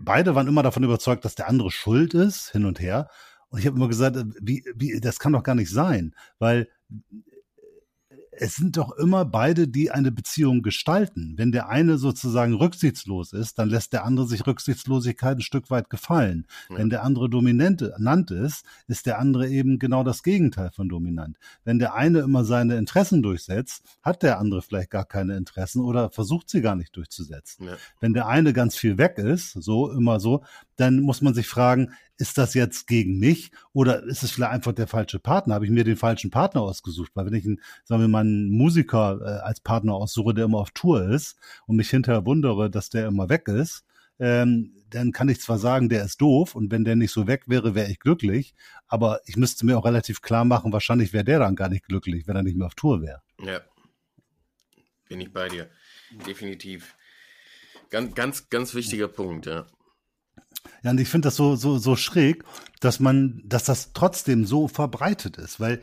beide 0.00 0.34
waren 0.34 0.48
immer 0.48 0.62
davon 0.62 0.84
überzeugt, 0.84 1.24
dass 1.24 1.34
der 1.34 1.48
andere 1.48 1.70
schuld 1.70 2.14
ist, 2.14 2.50
hin 2.50 2.64
und 2.64 2.80
her. 2.80 3.08
Und 3.48 3.60
ich 3.60 3.66
habe 3.66 3.76
immer 3.76 3.88
gesagt, 3.88 4.16
wie, 4.40 4.64
wie, 4.74 5.00
das 5.00 5.18
kann 5.18 5.32
doch 5.32 5.42
gar 5.42 5.54
nicht 5.54 5.70
sein, 5.70 6.14
weil 6.38 6.68
es 8.40 8.54
sind 8.54 8.76
doch 8.76 8.92
immer 8.92 9.24
beide, 9.24 9.68
die 9.68 9.90
eine 9.90 10.12
Beziehung 10.12 10.62
gestalten. 10.62 11.34
Wenn 11.36 11.52
der 11.52 11.68
eine 11.68 11.98
sozusagen 11.98 12.54
rücksichtslos 12.54 13.32
ist, 13.32 13.58
dann 13.58 13.68
lässt 13.68 13.92
der 13.92 14.04
andere 14.04 14.26
sich 14.26 14.46
Rücksichtslosigkeit 14.46 15.38
ein 15.38 15.42
Stück 15.42 15.70
weit 15.70 15.90
gefallen. 15.90 16.46
Ja. 16.70 16.78
Wenn 16.78 16.90
der 16.90 17.02
andere 17.02 17.28
dominant 17.28 17.82
ist, 18.30 18.64
ist 18.86 19.06
der 19.06 19.18
andere 19.18 19.48
eben 19.48 19.78
genau 19.78 20.04
das 20.04 20.22
Gegenteil 20.22 20.70
von 20.70 20.88
dominant. 20.88 21.36
Wenn 21.64 21.78
der 21.78 21.94
eine 21.94 22.20
immer 22.20 22.44
seine 22.44 22.76
Interessen 22.76 23.22
durchsetzt, 23.22 23.82
hat 24.02 24.22
der 24.22 24.38
andere 24.38 24.62
vielleicht 24.62 24.90
gar 24.90 25.04
keine 25.04 25.36
Interessen 25.36 25.82
oder 25.82 26.10
versucht 26.10 26.48
sie 26.48 26.60
gar 26.60 26.76
nicht 26.76 26.96
durchzusetzen. 26.96 27.66
Ja. 27.66 27.76
Wenn 28.00 28.14
der 28.14 28.28
eine 28.28 28.52
ganz 28.52 28.76
viel 28.76 28.98
weg 28.98 29.18
ist, 29.18 29.52
so 29.52 29.90
immer 29.90 30.20
so, 30.20 30.44
dann 30.76 31.00
muss 31.00 31.22
man 31.22 31.34
sich 31.34 31.48
fragen, 31.48 31.92
ist 32.18 32.36
das 32.36 32.54
jetzt 32.54 32.86
gegen 32.86 33.18
mich 33.18 33.50
oder 33.72 34.02
ist 34.02 34.22
es 34.22 34.32
vielleicht 34.32 34.52
einfach 34.52 34.72
der 34.72 34.88
falsche 34.88 35.18
Partner? 35.18 35.54
Habe 35.54 35.64
ich 35.64 35.70
mir 35.70 35.84
den 35.84 35.96
falschen 35.96 36.30
Partner 36.30 36.62
ausgesucht? 36.62 37.12
Weil 37.14 37.26
wenn 37.26 37.34
ich 37.34 37.46
einen, 37.46 37.60
sagen 37.84 38.02
wir 38.02 38.08
mal, 38.08 38.20
einen 38.20 38.50
Musiker 38.50 39.20
äh, 39.22 39.46
als 39.46 39.60
Partner 39.60 39.94
aussuche, 39.94 40.34
der 40.34 40.44
immer 40.46 40.58
auf 40.58 40.72
Tour 40.72 41.08
ist 41.08 41.36
und 41.66 41.76
mich 41.76 41.90
hinterher 41.90 42.26
wundere, 42.26 42.70
dass 42.70 42.90
der 42.90 43.06
immer 43.06 43.28
weg 43.28 43.48
ist, 43.48 43.84
ähm, 44.18 44.74
dann 44.90 45.12
kann 45.12 45.28
ich 45.28 45.40
zwar 45.40 45.58
sagen, 45.58 45.88
der 45.88 46.04
ist 46.04 46.20
doof 46.20 46.54
und 46.56 46.72
wenn 46.72 46.84
der 46.84 46.96
nicht 46.96 47.12
so 47.12 47.26
weg 47.26 47.44
wäre, 47.46 47.74
wäre 47.74 47.90
ich 47.90 48.00
glücklich, 48.00 48.54
aber 48.88 49.20
ich 49.26 49.36
müsste 49.36 49.64
mir 49.64 49.78
auch 49.78 49.84
relativ 49.84 50.22
klar 50.22 50.44
machen, 50.44 50.72
wahrscheinlich 50.72 51.12
wäre 51.12 51.24
der 51.24 51.38
dann 51.38 51.56
gar 51.56 51.68
nicht 51.68 51.84
glücklich, 51.84 52.26
wenn 52.26 52.34
er 52.34 52.42
nicht 52.42 52.56
mehr 52.56 52.66
auf 52.66 52.74
Tour 52.74 53.00
wäre. 53.00 53.22
Ja, 53.40 53.60
bin 55.08 55.20
ich 55.20 55.32
bei 55.32 55.48
dir, 55.48 55.70
definitiv. 56.26 56.96
Ganz, 57.90 58.14
ganz, 58.14 58.50
ganz 58.50 58.74
wichtiger 58.74 59.08
Punkt, 59.08 59.46
ja. 59.46 59.66
Ja, 60.82 60.90
und 60.90 61.00
ich 61.00 61.08
finde 61.08 61.26
das 61.26 61.36
so, 61.36 61.56
so, 61.56 61.78
so 61.78 61.96
schräg, 61.96 62.44
dass 62.80 63.00
man, 63.00 63.42
dass 63.44 63.64
das 63.64 63.92
trotzdem 63.92 64.44
so 64.44 64.68
verbreitet 64.68 65.36
ist, 65.36 65.60
weil 65.60 65.80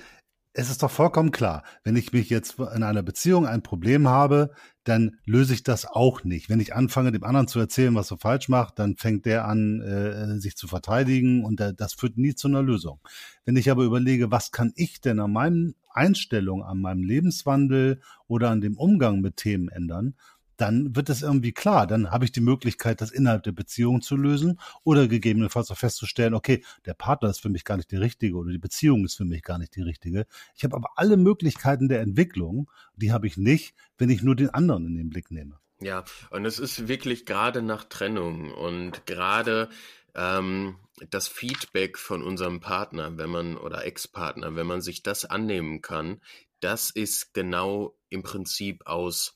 es 0.58 0.70
ist 0.70 0.84
doch 0.84 0.92
vollkommen 0.92 1.32
klar, 1.32 1.64
wenn 1.84 1.98
ich 1.98 2.14
mich 2.14 2.30
jetzt 2.30 2.60
in 2.60 2.82
einer 2.82 3.04
Beziehung 3.04 3.46
ein 3.46 3.62
Problem 3.62 4.08
habe, 4.08 4.52
dann 4.86 5.18
löse 5.26 5.54
ich 5.54 5.64
das 5.64 5.86
auch 5.86 6.24
nicht. 6.24 6.50
Wenn 6.50 6.62
ich 6.62 6.74
anfange, 6.74 7.12
dem 7.12 7.26
anderen 7.26 7.50
zu 7.50 7.60
erzählen, 7.60 7.94
was 7.94 8.12
er 8.12 8.18
falsch 8.18 8.48
macht, 8.48 8.80
dann 8.80 8.96
fängt 8.96 9.26
der 9.26 9.48
an, 9.48 9.82
äh, 9.82 10.40
sich 10.40 10.56
zu 10.56 10.68
verteidigen 10.68 11.44
und 11.44 11.60
das 11.60 11.94
führt 11.94 12.18
nie 12.18 12.36
zu 12.36 12.48
einer 12.48 12.64
Lösung. 12.64 13.02
Wenn 13.44 13.58
ich 13.58 13.70
aber 13.70 13.84
überlege, 13.84 14.32
was 14.32 14.52
kann 14.52 14.72
ich 14.76 15.02
denn 15.02 15.20
an 15.20 15.34
meinen 15.34 15.76
Einstellungen, 15.92 16.66
an 16.66 16.80
meinem 16.80 17.04
Lebenswandel 17.04 18.00
oder 18.28 18.50
an 18.50 18.62
dem 18.62 18.78
Umgang 18.78 19.20
mit 19.20 19.36
Themen 19.38 19.68
ändern, 19.68 20.16
dann 20.58 20.96
wird 20.96 21.10
es 21.10 21.22
irgendwie 21.22 21.52
klar. 21.52 21.88
Dann 21.88 22.12
habe 22.12 22.26
ich 22.26 22.32
die 22.32 22.42
Möglichkeit, 22.42 23.02
das 23.02 23.12
innerhalb 23.12 23.44
der 23.44 23.52
Beziehung 23.52 24.02
zu 24.02 24.16
lösen 24.16 24.60
oder 24.84 25.08
gegebenenfalls 25.08 25.72
auch 25.72 25.78
festzustellen, 25.78 26.34
okay, 26.34 26.64
der 26.86 26.94
Partner 26.94 27.30
ist 27.30 27.42
für 27.42 27.50
mich 27.50 27.66
gar 27.66 27.78
nicht 27.78 27.92
die 27.92 27.98
richtige 27.98 28.36
oder 28.36 28.52
die 28.52 28.58
Beziehung 28.58 29.06
ist 29.06 29.16
für 29.16 29.26
mich 29.26 29.44
gar 29.44 29.58
nicht 29.58 29.76
die 29.76 29.82
richtige. 29.82 30.26
Ich 30.56 30.64
habe 30.64 30.76
aber 30.76 30.90
alle 30.96 31.18
Möglichkeiten 31.18 31.90
der 31.90 32.02
Entwicklung, 32.02 32.70
die 32.96 33.12
habe 33.12 33.28
ich 33.28 33.38
nicht, 33.38 33.76
wenn 33.98 34.10
ich 34.10 34.22
nur 34.22 34.36
den 34.36 34.50
anderen 34.50 34.86
in 34.86 34.96
den 34.96 35.10
Blick 35.10 35.32
nehme. 35.32 35.60
Ja, 35.82 36.06
und 36.30 36.46
es 36.46 36.58
ist 36.58 36.88
wirklich 36.88 37.26
gerade 37.26 37.62
nach 37.62 37.84
Trennung 37.84 38.52
und 38.52 39.06
gerade 39.06 39.70
ähm, 40.16 40.78
das 41.10 41.28
Feedback 41.28 41.98
von 41.98 42.24
unserem 42.24 42.62
Partner, 42.62 43.18
wenn 43.18 43.30
man 43.30 43.58
oder 43.58 43.86
Ex-Partner, 43.86 44.56
wenn 44.56 44.68
man 44.68 44.82
sich 44.82 45.04
das 45.04 45.26
annehmen 45.26 45.82
kann, 45.82 46.22
das 46.62 46.90
ist 46.90 47.34
genau 47.34 47.98
im 48.10 48.24
Prinzip 48.24 48.88
aus 48.88 49.36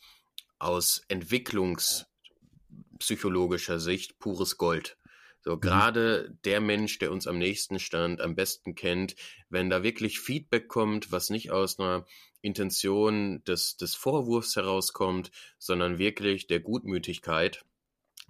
aus 0.59 1.01
entwicklungspsychologischer 1.07 3.79
Sicht 3.79 4.19
pures 4.19 4.57
Gold. 4.57 4.97
So 5.41 5.55
mhm. 5.55 5.61
gerade 5.61 6.37
der 6.45 6.61
Mensch, 6.61 6.99
der 6.99 7.11
uns 7.11 7.27
am 7.27 7.37
nächsten 7.37 7.79
stand, 7.79 8.21
am 8.21 8.35
besten 8.35 8.75
kennt, 8.75 9.15
wenn 9.49 9.69
da 9.69 9.83
wirklich 9.83 10.19
Feedback 10.19 10.67
kommt, 10.67 11.11
was 11.11 11.29
nicht 11.29 11.51
aus 11.51 11.79
einer 11.79 12.05
Intention 12.41 13.43
des, 13.45 13.77
des 13.77 13.95
Vorwurfs 13.95 14.55
herauskommt, 14.55 15.31
sondern 15.57 15.97
wirklich 15.97 16.47
der 16.47 16.59
Gutmütigkeit, 16.59 17.65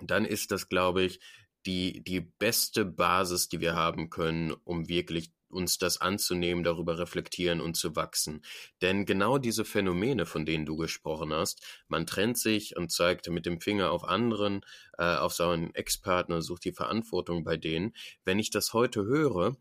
dann 0.01 0.25
ist 0.25 0.51
das, 0.51 0.69
glaube 0.69 1.03
ich, 1.03 1.19
die, 1.65 2.03
die 2.03 2.21
beste 2.21 2.85
Basis, 2.85 3.49
die 3.49 3.59
wir 3.59 3.75
haben 3.75 4.09
können, 4.09 4.53
um 4.63 4.87
wirklich 4.87 5.31
uns 5.49 5.77
das 5.77 5.99
anzunehmen, 5.99 6.63
darüber 6.63 6.97
reflektieren 6.99 7.61
und 7.61 7.75
zu 7.75 7.95
wachsen. 7.95 8.43
Denn 8.81 9.05
genau 9.05 9.37
diese 9.37 9.65
Phänomene, 9.65 10.25
von 10.25 10.45
denen 10.45 10.65
du 10.65 10.77
gesprochen 10.77 11.33
hast, 11.33 11.61
man 11.87 12.05
trennt 12.05 12.37
sich 12.37 12.75
und 12.75 12.91
zeigt 12.91 13.29
mit 13.29 13.45
dem 13.45 13.59
Finger 13.59 13.91
auf 13.91 14.03
anderen, 14.03 14.61
äh, 14.97 15.15
auf 15.15 15.33
seinen 15.33 15.73
Ex-Partner, 15.75 16.41
sucht 16.41 16.65
die 16.65 16.73
Verantwortung 16.73 17.43
bei 17.43 17.57
denen. 17.57 17.93
Wenn 18.25 18.39
ich 18.39 18.49
das 18.49 18.73
heute 18.73 19.03
höre, 19.05 19.57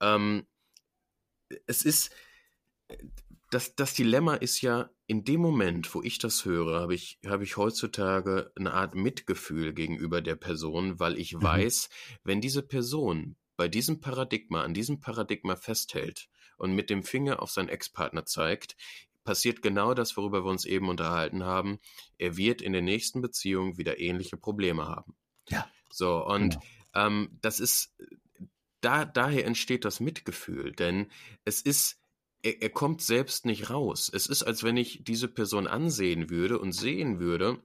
ähm, 0.00 0.46
es 1.66 1.84
ist, 1.84 2.10
das, 3.50 3.74
das 3.76 3.94
Dilemma 3.94 4.34
ist 4.34 4.60
ja, 4.60 4.90
in 5.06 5.24
dem 5.24 5.40
Moment, 5.40 5.94
wo 5.94 6.02
ich 6.02 6.18
das 6.18 6.44
höre, 6.44 6.80
habe 6.80 6.94
ich, 6.94 7.20
habe 7.24 7.44
ich 7.44 7.56
heutzutage 7.56 8.50
eine 8.56 8.74
Art 8.74 8.94
Mitgefühl 8.94 9.72
gegenüber 9.72 10.20
der 10.20 10.34
Person, 10.34 10.98
weil 10.98 11.16
ich 11.18 11.34
mhm. 11.34 11.42
weiß, 11.42 11.88
wenn 12.24 12.40
diese 12.40 12.62
Person 12.62 13.36
bei 13.56 13.68
diesem 13.68 14.00
Paradigma, 14.00 14.62
an 14.62 14.74
diesem 14.74 15.00
Paradigma 15.00 15.56
festhält 15.56 16.28
und 16.56 16.74
mit 16.74 16.90
dem 16.90 17.02
Finger 17.02 17.42
auf 17.42 17.50
seinen 17.50 17.68
Ex-Partner 17.68 18.24
zeigt, 18.26 18.76
passiert 19.24 19.60
genau 19.60 19.92
das, 19.92 20.16
worüber 20.16 20.44
wir 20.44 20.50
uns 20.50 20.64
eben 20.64 20.88
unterhalten 20.88 21.44
haben. 21.44 21.78
Er 22.16 22.36
wird 22.36 22.62
in 22.62 22.72
der 22.72 22.82
nächsten 22.82 23.20
Beziehung 23.20 23.76
wieder 23.76 23.98
ähnliche 23.98 24.36
Probleme 24.36 24.86
haben. 24.86 25.14
Ja. 25.48 25.68
So, 25.90 26.24
und 26.24 26.54
genau. 26.54 27.06
ähm, 27.06 27.38
das 27.42 27.60
ist, 27.60 27.94
da, 28.80 29.04
daher 29.04 29.44
entsteht 29.44 29.84
das 29.84 30.00
Mitgefühl, 30.00 30.72
denn 30.72 31.10
es 31.44 31.60
ist, 31.60 32.00
er, 32.42 32.62
er 32.62 32.70
kommt 32.70 33.02
selbst 33.02 33.44
nicht 33.44 33.68
raus. 33.70 34.10
Es 34.12 34.26
ist, 34.26 34.42
als 34.42 34.62
wenn 34.62 34.76
ich 34.76 35.04
diese 35.04 35.28
Person 35.28 35.66
ansehen 35.66 36.30
würde 36.30 36.58
und 36.58 36.72
sehen 36.72 37.18
würde, 37.18 37.60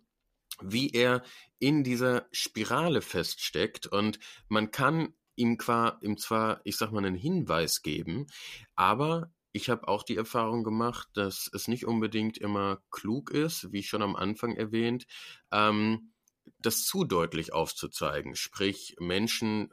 wie 0.62 0.90
er 0.92 1.24
in 1.60 1.84
dieser 1.84 2.28
Spirale 2.32 3.02
feststeckt 3.02 3.88
und 3.88 4.20
man 4.48 4.72
kann 4.72 5.14
ihm, 5.42 5.58
qua, 5.58 5.98
ihm 6.02 6.18
zwar, 6.18 6.62
ich 6.64 6.78
sag 6.78 6.92
mal, 6.92 7.04
einen 7.04 7.16
Hinweis 7.16 7.82
geben, 7.82 8.28
aber 8.76 9.32
ich 9.54 9.70
habe 9.70 9.88
auch 9.88 10.04
die 10.04 10.16
Erfahrung 10.16 10.64
gemacht, 10.64 11.10
dass 11.14 11.50
es 11.52 11.68
nicht 11.68 11.86
unbedingt 11.86 12.38
immer 12.38 12.82
klug 12.92 13.32
ist, 13.32 13.74
wie 13.74 13.84
schon 13.84 14.02
am 14.02 14.16
Anfang 14.16 14.56
erwähnt, 14.56 15.08
ähm, 15.52 16.14
das 16.60 16.86
zu 16.86 17.04
deutlich 17.04 17.54
aufzuzeigen. 17.54 18.36
Sprich, 18.36 18.96
Menschen 19.00 19.70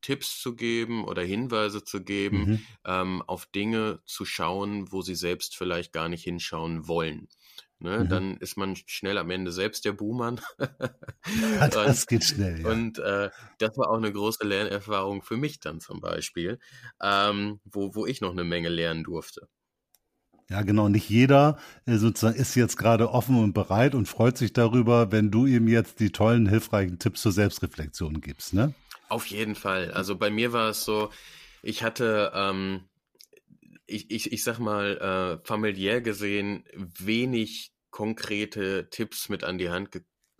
Tipps 0.00 0.40
zu 0.40 0.54
geben 0.54 1.04
oder 1.04 1.22
Hinweise 1.22 1.84
zu 1.84 2.02
geben, 2.02 2.38
mhm. 2.38 2.66
ähm, 2.86 3.22
auf 3.26 3.46
Dinge 3.46 4.00
zu 4.06 4.24
schauen, 4.24 4.90
wo 4.90 5.02
sie 5.02 5.14
selbst 5.14 5.56
vielleicht 5.56 5.92
gar 5.92 6.08
nicht 6.08 6.24
hinschauen 6.24 6.88
wollen. 6.88 7.28
Ne, 7.82 8.00
mhm. 8.00 8.08
Dann 8.10 8.36
ist 8.36 8.58
man 8.58 8.76
schnell 8.76 9.16
am 9.16 9.30
Ende 9.30 9.52
selbst 9.52 9.86
der 9.86 9.92
Buhmann. 9.92 10.38
das 11.72 12.06
geht 12.06 12.24
schnell. 12.24 12.60
Ja. 12.60 12.68
Und 12.68 12.98
äh, 12.98 13.30
das 13.58 13.76
war 13.78 13.88
auch 13.88 13.96
eine 13.96 14.12
große 14.12 14.46
Lernerfahrung 14.46 15.22
für 15.22 15.38
mich 15.38 15.60
dann 15.60 15.80
zum 15.80 16.00
Beispiel, 16.00 16.58
ähm, 17.02 17.60
wo, 17.64 17.94
wo 17.94 18.04
ich 18.04 18.20
noch 18.20 18.32
eine 18.32 18.44
Menge 18.44 18.68
lernen 18.68 19.02
durfte. 19.02 19.48
Ja, 20.50 20.60
genau. 20.60 20.88
Nicht 20.88 21.08
jeder 21.08 21.58
äh, 21.86 21.96
sozusagen 21.96 22.36
ist 22.36 22.54
jetzt 22.54 22.76
gerade 22.76 23.10
offen 23.12 23.42
und 23.42 23.54
bereit 23.54 23.94
und 23.94 24.06
freut 24.06 24.36
sich 24.36 24.52
darüber, 24.52 25.10
wenn 25.10 25.30
du 25.30 25.46
ihm 25.46 25.66
jetzt 25.66 26.00
die 26.00 26.10
tollen, 26.10 26.46
hilfreichen 26.46 26.98
Tipps 26.98 27.22
zur 27.22 27.32
Selbstreflexion 27.32 28.20
gibst, 28.20 28.52
ne? 28.52 28.74
Auf 29.08 29.26
jeden 29.26 29.54
Fall. 29.54 29.90
Also 29.92 30.16
bei 30.16 30.28
mir 30.28 30.52
war 30.52 30.68
es 30.70 30.84
so, 30.84 31.10
ich 31.62 31.82
hatte, 31.82 32.32
ähm, 32.34 32.82
ich, 33.90 34.10
ich, 34.10 34.32
ich 34.32 34.44
sag 34.44 34.58
mal, 34.58 35.40
äh, 35.42 35.46
familiär 35.46 36.00
gesehen 36.00 36.64
wenig 36.74 37.72
konkrete 37.90 38.88
Tipps 38.90 39.28
mit 39.28 39.44
an 39.44 39.58
die 39.58 39.70
Hand 39.70 39.90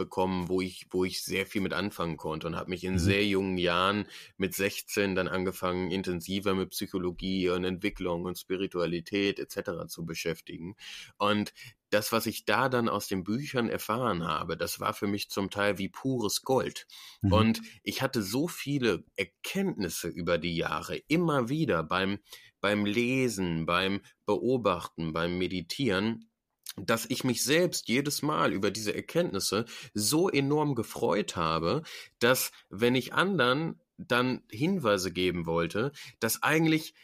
bekommen, 0.01 0.49
wo 0.49 0.63
ich, 0.63 0.87
wo 0.89 1.05
ich 1.05 1.23
sehr 1.23 1.45
viel 1.45 1.61
mit 1.61 1.75
anfangen 1.75 2.17
konnte 2.17 2.47
und 2.47 2.57
habe 2.57 2.71
mich 2.71 2.85
in 2.85 2.95
mhm. 2.95 2.99
sehr 2.99 3.27
jungen 3.27 3.59
Jahren 3.59 4.07
mit 4.39 4.55
16 4.55 5.15
dann 5.15 5.29
angefangen, 5.29 5.91
intensiver 5.91 6.55
mit 6.55 6.71
Psychologie 6.71 7.51
und 7.51 7.65
Entwicklung 7.65 8.25
und 8.25 8.39
Spiritualität 8.39 9.39
etc. 9.39 9.89
zu 9.89 10.07
beschäftigen. 10.07 10.75
Und 11.19 11.53
das, 11.91 12.13
was 12.13 12.25
ich 12.25 12.47
da 12.47 12.71
dann 12.71 12.89
aus 12.89 13.09
den 13.09 13.25
Büchern 13.25 13.69
erfahren 13.69 14.27
habe, 14.27 14.57
das 14.57 14.81
war 14.81 14.95
für 14.95 15.07
mich 15.07 15.29
zum 15.29 15.51
Teil 15.51 15.77
wie 15.77 15.91
pures 15.91 16.41
Gold. 16.43 16.87
Mhm. 17.21 17.33
Und 17.33 17.63
ich 17.83 18.01
hatte 18.01 18.23
so 18.23 18.49
viele 18.49 19.05
Erkenntnisse 19.17 20.09
über 20.09 20.39
die 20.39 20.57
Jahre, 20.57 20.97
immer 21.09 21.51
wieder 21.51 21.83
beim, 21.83 22.21
beim 22.61 22.85
Lesen, 22.85 23.67
beim 23.67 24.01
Beobachten, 24.27 25.13
beim 25.13 25.39
Meditieren, 25.39 26.31
dass 26.77 27.07
ich 27.09 27.25
mich 27.25 27.43
selbst 27.43 27.89
jedes 27.89 28.23
Mal 28.23 28.53
über 28.53 28.71
diese 28.71 28.95
Erkenntnisse 28.95 29.65
so 29.95 30.29
enorm 30.29 30.75
gefreut 30.75 31.37
habe, 31.37 31.83
dass 32.19 32.53
wenn 32.69 32.95
ich 32.95 33.13
anderen 33.13 33.81
dann 33.99 34.43
Hinweise 34.51 35.13
geben 35.13 35.47
wollte, 35.47 35.93
dass 36.21 36.43
eigentlich 36.43 36.95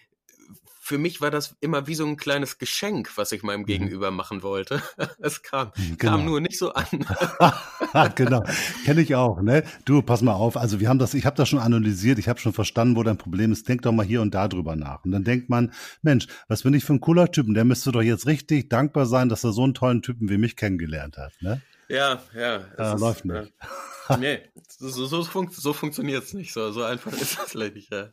für 0.87 0.99
mich 0.99 1.21
war 1.21 1.33
das 1.33 1.57
immer 1.61 1.89
wie 1.89 1.97
so 1.97 2.07
ein 2.07 2.17
kleines 2.17 2.59
Geschenk, 2.59 3.11
was 3.17 3.33
ich 3.33 3.43
meinem 3.43 3.63
mhm. 3.63 3.67
Gegenüber 3.67 4.13
machen 4.13 4.45
wollte. 4.45 4.81
Es 5.19 5.43
kam, 5.43 5.73
genau. 5.99 6.13
kam 6.13 6.25
nur 6.25 6.41
nicht 6.41 6.59
so 6.59 6.73
an. 6.73 6.87
genau, 8.15 8.45
kenne 8.85 9.01
ich 9.01 9.15
auch. 9.15 9.41
Ne? 9.41 9.65
Du, 9.85 10.03
pass 10.03 10.23
mal 10.23 10.35
auf. 10.35 10.57
Also 10.57 10.79
wir 10.79 10.89
haben 10.89 10.99
das, 10.99 11.15
ich 11.15 11.27
habe 11.27 11.35
das 11.35 11.49
schon 11.49 11.59
analysiert, 11.59 12.19
ich 12.19 12.29
habe 12.29 12.39
schon 12.39 12.53
verstanden, 12.53 12.95
wo 12.97 13.03
dein 13.03 13.19
Problem 13.19 13.51
ist. 13.51 13.69
Denk 13.69 13.83
doch 13.83 13.93
mal 13.93 14.07
hier 14.07 14.23
und 14.23 14.35
da 14.35 14.47
drüber 14.47 14.77
nach. 14.77 15.05
Und 15.05 15.11
dann 15.11 15.25
denkt 15.25 15.49
man, 15.49 15.73
Mensch, 16.03 16.27
was 16.49 16.63
bin 16.63 16.75
ich 16.75 16.85
für 16.85 16.93
ein 16.93 17.01
cooler 17.01 17.33
Typen? 17.33 17.55
Der 17.55 17.65
müsste 17.65 17.91
doch 17.91 18.03
jetzt 18.03 18.27
richtig 18.27 18.69
dankbar 18.69 19.07
sein, 19.07 19.29
dass 19.29 19.43
er 19.43 19.53
so 19.53 19.65
einen 19.65 19.75
tollen 19.75 20.03
Typen 20.03 20.29
wie 20.29 20.39
mich 20.39 20.55
kennengelernt 20.55 21.17
hat. 21.17 21.33
Ne? 21.41 21.63
Ja, 21.89 22.21
ja. 22.35 22.57
Äh, 22.79 22.99
läuft 22.99 23.25
nicht. 23.25 23.37
Äh, 23.37 23.67
nee, 24.21 24.41
so, 24.69 25.07
so, 25.07 25.25
fun 25.25 25.49
so 25.51 25.73
funktioniert 25.73 26.25
es 26.25 26.35
nicht. 26.35 26.53
So, 26.53 26.71
so 26.73 26.83
einfach 26.83 27.13
ist 27.13 27.39
es 27.45 27.55
leider 27.55 27.75
nicht. 27.75 27.93
Ja. 27.93 28.11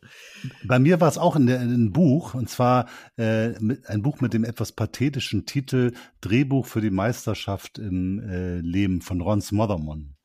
Bei 0.65 0.79
mir 0.79 0.99
war 1.01 1.09
es 1.09 1.17
auch 1.17 1.35
in, 1.35 1.47
in 1.47 1.73
ein 1.73 1.91
Buch, 1.91 2.33
und 2.33 2.49
zwar 2.49 2.87
äh, 3.17 3.49
mit, 3.59 3.87
ein 3.87 4.01
Buch 4.01 4.21
mit 4.21 4.33
dem 4.33 4.43
etwas 4.43 4.71
pathetischen 4.71 5.45
Titel 5.45 5.93
Drehbuch 6.21 6.65
für 6.65 6.81
die 6.81 6.91
Meisterschaft 6.91 7.77
im 7.77 8.19
äh, 8.19 8.59
Leben 8.59 9.01
von 9.01 9.21
Ron 9.21 9.41
Smotherman. 9.41 10.15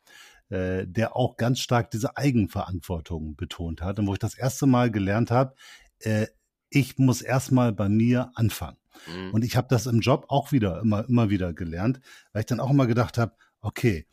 Äh, 0.51 0.87
der 0.87 1.14
auch 1.14 1.37
ganz 1.37 1.61
stark 1.61 1.91
diese 1.91 2.16
Eigenverantwortung 2.16 3.37
betont 3.37 3.83
hat 3.83 3.99
und 3.99 4.07
wo 4.07 4.14
ich 4.14 4.19
das 4.19 4.35
erste 4.35 4.66
Mal 4.66 4.91
gelernt 4.91 5.31
habe, 5.31 5.55
äh, 5.99 6.27
ich 6.71 6.97
muss 6.97 7.21
erstmal 7.21 7.73
bei 7.73 7.91
mir 7.91 8.31
anfangen. 8.35 8.79
Mhm. 9.07 9.35
Und 9.35 9.45
ich 9.45 9.57
habe 9.57 9.69
das 9.69 9.85
im 9.85 10.01
Job 10.01 10.25
auch 10.29 10.51
wieder 10.51 10.81
immer, 10.81 11.07
immer 11.07 11.29
wieder 11.29 11.53
gelernt, 11.53 12.01
weil 12.33 12.41
ich 12.41 12.47
dann 12.47 12.61
auch 12.61 12.71
immer 12.71 12.87
gedacht 12.87 13.19
habe, 13.19 13.35
okay, 13.61 14.07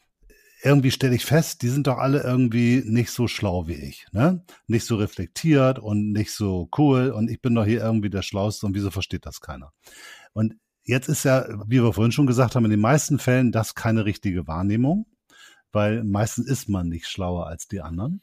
irgendwie 0.65 0.91
stelle 0.91 1.15
ich 1.15 1.25
fest, 1.25 1.61
die 1.61 1.69
sind 1.69 1.87
doch 1.87 1.97
alle 1.97 2.23
irgendwie 2.23 2.83
nicht 2.85 3.11
so 3.11 3.27
schlau 3.27 3.67
wie 3.67 3.75
ich, 3.75 4.07
ne? 4.11 4.43
Nicht 4.67 4.85
so 4.85 4.95
reflektiert 4.95 5.79
und 5.79 6.11
nicht 6.11 6.31
so 6.31 6.69
cool 6.77 7.11
und 7.11 7.29
ich 7.29 7.41
bin 7.41 7.55
doch 7.55 7.65
hier 7.65 7.81
irgendwie 7.81 8.09
der 8.09 8.23
Schlauste 8.23 8.65
und 8.65 8.75
wieso 8.75 8.91
versteht 8.91 9.25
das 9.25 9.41
keiner? 9.41 9.71
Und 10.33 10.55
jetzt 10.83 11.07
ist 11.07 11.23
ja, 11.23 11.47
wie 11.67 11.81
wir 11.83 11.93
vorhin 11.93 12.11
schon 12.11 12.27
gesagt 12.27 12.55
haben, 12.55 12.65
in 12.65 12.71
den 12.71 12.79
meisten 12.79 13.19
Fällen 13.19 13.51
das 13.51 13.75
keine 13.75 14.05
richtige 14.05 14.47
Wahrnehmung, 14.47 15.05
weil 15.71 16.03
meistens 16.03 16.47
ist 16.47 16.67
man 16.67 16.89
nicht 16.89 17.07
schlauer 17.07 17.47
als 17.47 17.67
die 17.67 17.81
anderen. 17.81 18.21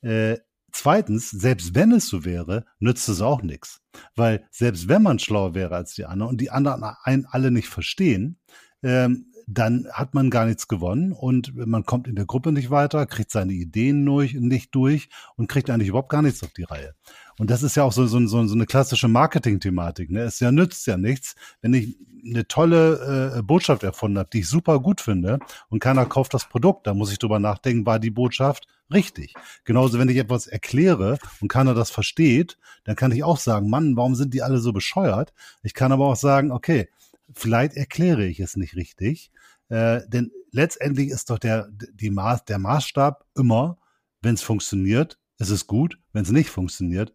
Äh, 0.00 0.38
Zweitens, 0.72 1.30
selbst 1.30 1.74
wenn 1.74 1.92
es 1.92 2.08
so 2.08 2.24
wäre, 2.24 2.64
nützt 2.78 3.08
es 3.10 3.20
auch 3.20 3.42
nichts. 3.42 3.82
Weil 4.16 4.46
selbst 4.50 4.88
wenn 4.88 5.02
man 5.02 5.18
schlauer 5.18 5.54
wäre 5.54 5.76
als 5.76 5.94
die 5.94 6.06
anderen 6.06 6.30
und 6.30 6.40
die 6.40 6.50
anderen 6.50 6.82
einen 7.02 7.26
alle 7.26 7.50
nicht 7.50 7.68
verstehen, 7.68 8.40
ähm, 8.82 9.31
dann 9.46 9.86
hat 9.92 10.14
man 10.14 10.30
gar 10.30 10.46
nichts 10.46 10.68
gewonnen 10.68 11.12
und 11.12 11.54
man 11.54 11.84
kommt 11.84 12.08
in 12.08 12.16
der 12.16 12.26
Gruppe 12.26 12.52
nicht 12.52 12.70
weiter, 12.70 13.06
kriegt 13.06 13.30
seine 13.30 13.52
Ideen 13.52 14.04
nicht 14.04 14.74
durch 14.74 15.08
und 15.36 15.48
kriegt 15.48 15.70
eigentlich 15.70 15.88
überhaupt 15.88 16.10
gar 16.10 16.22
nichts 16.22 16.42
auf 16.42 16.52
die 16.52 16.64
Reihe. 16.64 16.94
Und 17.38 17.50
das 17.50 17.62
ist 17.62 17.76
ja 17.76 17.84
auch 17.84 17.92
so, 17.92 18.06
so, 18.06 18.24
so, 18.26 18.46
so 18.46 18.54
eine 18.54 18.66
klassische 18.66 19.08
Marketing-Thematik. 19.08 20.10
Ne? 20.10 20.20
Es 20.20 20.40
ja 20.40 20.52
nützt 20.52 20.86
ja 20.86 20.96
nichts, 20.96 21.34
wenn 21.60 21.74
ich 21.74 21.96
eine 22.24 22.46
tolle 22.46 23.34
äh, 23.36 23.42
Botschaft 23.42 23.82
erfunden 23.82 24.18
habe, 24.18 24.28
die 24.32 24.40
ich 24.40 24.48
super 24.48 24.80
gut 24.80 25.00
finde 25.00 25.38
und 25.68 25.80
keiner 25.80 26.06
kauft 26.06 26.34
das 26.34 26.48
Produkt. 26.48 26.86
Da 26.86 26.94
muss 26.94 27.10
ich 27.10 27.18
drüber 27.18 27.38
nachdenken, 27.38 27.86
war 27.86 27.98
die 27.98 28.10
Botschaft 28.10 28.66
richtig? 28.92 29.34
Genauso, 29.64 29.98
wenn 29.98 30.08
ich 30.08 30.18
etwas 30.18 30.46
erkläre 30.46 31.18
und 31.40 31.48
keiner 31.48 31.74
das 31.74 31.90
versteht, 31.90 32.58
dann 32.84 32.96
kann 32.96 33.12
ich 33.12 33.24
auch 33.24 33.38
sagen, 33.38 33.70
Mann, 33.70 33.96
warum 33.96 34.14
sind 34.14 34.34
die 34.34 34.42
alle 34.42 34.58
so 34.58 34.72
bescheuert? 34.72 35.32
Ich 35.62 35.74
kann 35.74 35.92
aber 35.92 36.06
auch 36.06 36.16
sagen, 36.16 36.52
okay, 36.52 36.88
vielleicht 37.32 37.74
erkläre 37.74 38.26
ich 38.26 38.40
es 38.40 38.56
nicht 38.56 38.76
richtig. 38.76 39.30
Äh, 39.68 40.00
denn 40.08 40.30
letztendlich 40.50 41.08
ist 41.08 41.30
doch 41.30 41.38
der, 41.38 41.68
die 41.70 42.10
Maß, 42.10 42.44
der 42.44 42.58
Maßstab 42.58 43.24
immer, 43.36 43.78
wenn 44.20 44.34
es 44.34 44.42
funktioniert, 44.42 45.18
ist 45.38 45.50
es 45.50 45.66
gut. 45.66 45.98
Wenn 46.12 46.22
es 46.22 46.30
nicht 46.30 46.50
funktioniert, 46.50 47.14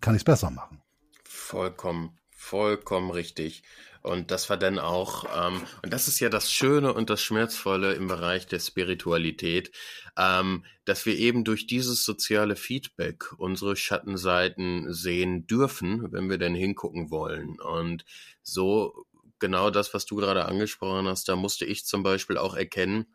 kann 0.00 0.14
ich 0.14 0.20
es 0.20 0.24
besser 0.24 0.50
machen. 0.50 0.82
Vollkommen, 1.24 2.18
vollkommen 2.30 3.10
richtig. 3.10 3.62
Und 4.02 4.30
das 4.30 4.48
war 4.48 4.56
dann 4.56 4.78
auch, 4.78 5.24
ähm, 5.36 5.60
und 5.82 5.92
das 5.92 6.08
ist 6.08 6.20
ja 6.20 6.28
das 6.28 6.50
Schöne 6.50 6.94
und 6.94 7.10
das 7.10 7.20
Schmerzvolle 7.20 7.94
im 7.94 8.06
Bereich 8.08 8.46
der 8.46 8.60
Spiritualität, 8.60 9.72
ähm, 10.16 10.64
dass 10.84 11.04
wir 11.04 11.16
eben 11.16 11.44
durch 11.44 11.66
dieses 11.66 12.04
soziale 12.04 12.56
Feedback 12.56 13.32
unsere 13.38 13.76
Schattenseiten 13.76 14.92
sehen 14.92 15.46
dürfen, 15.46 16.10
wenn 16.12 16.30
wir 16.30 16.38
denn 16.38 16.54
hingucken 16.54 17.10
wollen. 17.10 17.60
Und 17.60 18.04
so 18.42 19.04
genau 19.38 19.70
das, 19.70 19.94
was 19.94 20.06
du 20.06 20.16
gerade 20.16 20.46
angesprochen 20.46 21.06
hast, 21.06 21.28
da 21.28 21.36
musste 21.36 21.64
ich 21.64 21.84
zum 21.84 22.02
Beispiel 22.02 22.38
auch 22.38 22.54
erkennen, 22.54 23.06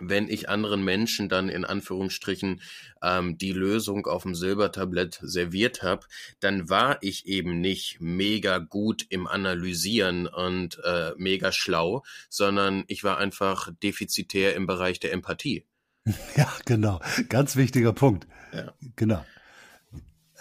wenn 0.00 0.28
ich 0.28 0.48
anderen 0.48 0.84
Menschen 0.84 1.28
dann 1.28 1.48
in 1.48 1.64
Anführungsstrichen 1.64 2.60
ähm, 3.02 3.38
die 3.38 3.52
Lösung 3.52 4.06
auf 4.06 4.24
dem 4.24 4.34
Silbertablett 4.34 5.20
serviert 5.22 5.82
habe, 5.82 6.06
dann 6.40 6.68
war 6.68 6.98
ich 7.00 7.26
eben 7.26 7.60
nicht 7.60 8.00
mega 8.00 8.58
gut 8.58 9.06
im 9.08 9.26
Analysieren 9.26 10.26
und 10.26 10.80
äh, 10.84 11.12
mega 11.16 11.52
schlau, 11.52 12.02
sondern 12.28 12.84
ich 12.88 13.04
war 13.04 13.18
einfach 13.18 13.70
defizitär 13.82 14.54
im 14.54 14.66
Bereich 14.66 15.00
der 15.00 15.12
Empathie. 15.12 15.66
Ja, 16.36 16.52
genau. 16.66 17.00
Ganz 17.28 17.56
wichtiger 17.56 17.92
Punkt. 17.92 18.26
Ja. 18.52 18.74
Genau. 18.96 19.24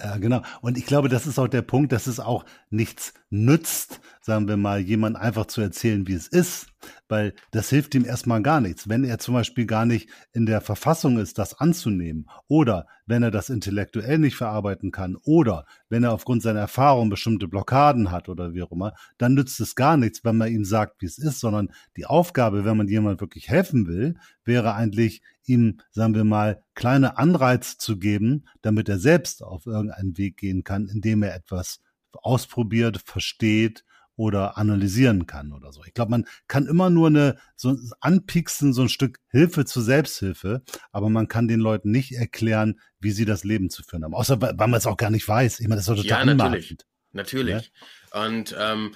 Ja, 0.02 0.18
genau. 0.18 0.42
Und 0.62 0.78
ich 0.78 0.86
glaube, 0.86 1.08
das 1.08 1.28
ist 1.28 1.38
auch 1.38 1.48
der 1.48 1.62
Punkt, 1.62 1.92
dass 1.92 2.08
es 2.08 2.20
auch 2.20 2.46
nichts 2.70 3.14
nützt, 3.30 4.00
sagen 4.22 4.48
wir 4.48 4.58
mal, 4.58 4.80
jemand 4.80 5.18
einfach 5.18 5.46
zu 5.46 5.62
erzählen, 5.62 6.08
wie 6.08 6.14
es 6.14 6.28
ist, 6.28 6.68
weil 7.08 7.34
das 7.52 7.70
hilft 7.70 7.96
ihm 7.96 8.06
erstmal 8.06 8.42
gar 8.42 8.62
nichts. 8.62 8.90
Wenn 8.90 9.04
er 9.04 9.20
zum 9.20 9.34
Beispiel 9.34 9.66
gar 9.66 9.86
nicht 9.86 10.10
in 10.32 10.46
der 10.46 10.62
Verfassung 10.62 11.18
ist, 11.18 11.38
das 11.38 11.60
anzunehmen, 11.60 12.28
oder 12.48 12.88
wenn 13.06 13.24
er 13.24 13.32
das 13.32 13.50
intellektuell 13.50 14.18
nicht 14.18 14.36
verarbeiten 14.36 14.92
kann, 14.92 15.18
oder 15.24 15.66
wenn 15.90 16.04
er 16.04 16.14
aufgrund 16.14 16.42
seiner 16.42 16.62
Erfahrung 16.62 17.10
bestimmte 17.10 17.48
Blockaden 17.48 18.12
hat 18.12 18.30
oder 18.30 18.54
wie 18.54 18.64
auch 18.64 18.72
immer, 18.72 18.94
dann 19.18 19.34
nützt 19.34 19.60
es 19.60 19.76
gar 19.76 19.98
nichts, 19.98 20.24
wenn 20.24 20.38
man 20.38 20.52
ihm 20.52 20.66
sagt, 20.66 21.02
wie 21.02 21.06
es 21.06 21.18
ist, 21.18 21.40
sondern 21.40 21.72
die 21.98 22.06
Aufgabe, 22.06 22.66
wenn 22.66 22.78
man 22.78 22.88
jemand 22.88 23.22
wirklich 23.22 23.50
helfen 23.50 23.88
will, 23.88 24.16
wäre 24.46 24.74
eigentlich, 24.74 25.22
ihm, 25.46 25.80
sagen 25.92 26.16
wir 26.16 26.24
mal, 26.24 26.64
kleine 26.74 27.18
Anreize 27.18 27.78
zu 27.78 28.00
geben, 28.00 28.46
damit 28.62 28.90
er 28.90 29.00
selbst 29.00 29.44
auf 29.44 29.66
irgendeinen 29.66 30.18
Weg 30.18 30.38
gehen 30.38 30.64
kann, 30.64 30.88
indem 30.88 31.24
er 31.24 31.36
etwas 31.36 31.82
ausprobiert, 32.14 33.02
versteht 33.04 33.84
oder 34.16 34.58
analysieren 34.58 35.26
kann 35.26 35.54
oder 35.54 35.72
so. 35.72 35.84
Ich 35.86 35.94
glaube, 35.94 36.12
man 36.12 36.26
kann 36.48 36.68
immer 36.68 36.90
nur 36.90 37.08
eine 37.08 37.38
so 37.56 37.76
anpieksen, 38.00 38.74
so 38.74 38.84
ein 38.84 38.90
Stück 38.90 39.20
Hilfe 39.30 39.66
zur 39.66 39.84
Selbsthilfe, 39.84 40.64
aber 40.92 41.10
man 41.10 41.28
kann 41.28 41.48
den 41.48 41.60
Leuten 41.60 41.92
nicht 41.92 42.12
erklären, 42.14 42.80
wie 43.00 43.12
sie 43.12 43.26
das 43.26 43.44
Leben 43.44 43.70
zu 43.70 43.84
führen 43.84 44.04
haben. 44.04 44.14
Außer 44.14 44.42
weil 44.42 44.56
man 44.56 44.76
es 44.76 44.88
auch 44.88 44.98
gar 44.98 45.10
nicht 45.10 45.28
weiß. 45.28 45.60
Ich 45.60 45.68
meine, 45.68 45.78
das 45.78 45.88
ist 45.88 45.98
doch 45.98 46.02
total 46.02 46.28
ja, 46.28 46.34
natürlich. 46.34 46.76
Natürlich. 47.14 47.72
Ja? 48.12 48.26
Und 48.26 48.56
ähm, 48.60 48.94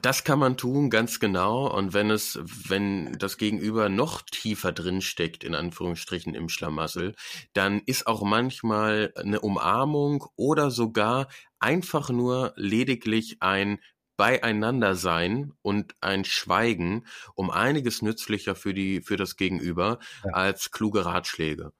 das 0.00 0.24
kann 0.24 0.38
man 0.38 0.56
tun, 0.56 0.90
ganz 0.90 1.20
genau. 1.20 1.66
Und 1.66 1.92
wenn 1.92 2.10
es, 2.10 2.40
wenn 2.42 3.12
das 3.18 3.36
Gegenüber 3.36 3.88
noch 3.88 4.22
tiefer 4.22 4.72
drin 4.72 5.00
steckt, 5.00 5.44
in 5.44 5.54
Anführungsstrichen 5.54 6.34
im 6.34 6.48
Schlamassel, 6.48 7.14
dann 7.52 7.80
ist 7.86 8.06
auch 8.06 8.22
manchmal 8.22 9.12
eine 9.16 9.40
Umarmung 9.40 10.24
oder 10.36 10.70
sogar 10.70 11.28
einfach 11.60 12.10
nur 12.10 12.52
lediglich 12.56 13.36
ein 13.40 13.78
Beieinander 14.16 14.94
sein 14.94 15.52
und 15.62 15.94
ein 16.00 16.24
Schweigen 16.24 17.04
um 17.34 17.50
einiges 17.50 18.02
nützlicher 18.02 18.54
für 18.54 18.74
die, 18.74 19.00
für 19.00 19.16
das 19.16 19.36
Gegenüber 19.36 19.98
ja. 20.24 20.32
als 20.32 20.70
kluge 20.70 21.04
Ratschläge. 21.04 21.72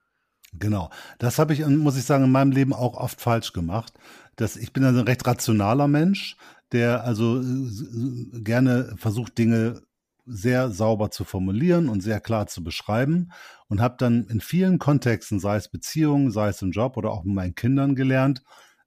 Genau. 0.55 0.91
Das 1.19 1.39
habe 1.39 1.53
ich, 1.53 1.67
muss 1.67 1.97
ich 1.97 2.05
sagen, 2.05 2.25
in 2.25 2.33
meinem 2.33 2.53
Leben 2.53 2.73
auch 2.73 2.97
oft 2.97 3.21
falsch 3.21 3.53
gemacht. 3.53 3.95
Das, 4.37 4.57
ich 4.57 4.73
bin 4.73 4.85
also 4.85 5.01
ein 5.01 5.07
recht 5.07 5.27
rationaler 5.27 5.89
Mensch, 5.89 6.37
der 6.73 7.05
also 7.05 7.41
äh, 7.41 8.41
gerne 8.41 8.95
versucht, 8.97 9.39
Dinge 9.39 9.83
sehr 10.25 10.71
sauber 10.71 11.11
zu 11.11 11.25
formulieren 11.25 11.89
und 11.89 12.01
sehr 12.01 12.21
klar 12.21 12.47
zu 12.47 12.63
beschreiben 12.63 13.33
und 13.69 13.81
habe 13.81 13.97
dann 13.99 14.25
in 14.27 14.41
vielen 14.41 14.79
Kontexten, 14.79 15.41
sei 15.41 15.57
es 15.57 15.69
Beziehungen, 15.69 16.31
sei 16.31 16.49
es 16.49 16.63
im 16.63 16.71
Job 16.71 16.97
oder 16.97 17.11
auch 17.11 17.25
mit 17.25 17.35
meinen 17.35 17.55
Kindern 17.55 17.97
gelernt, 17.97 18.43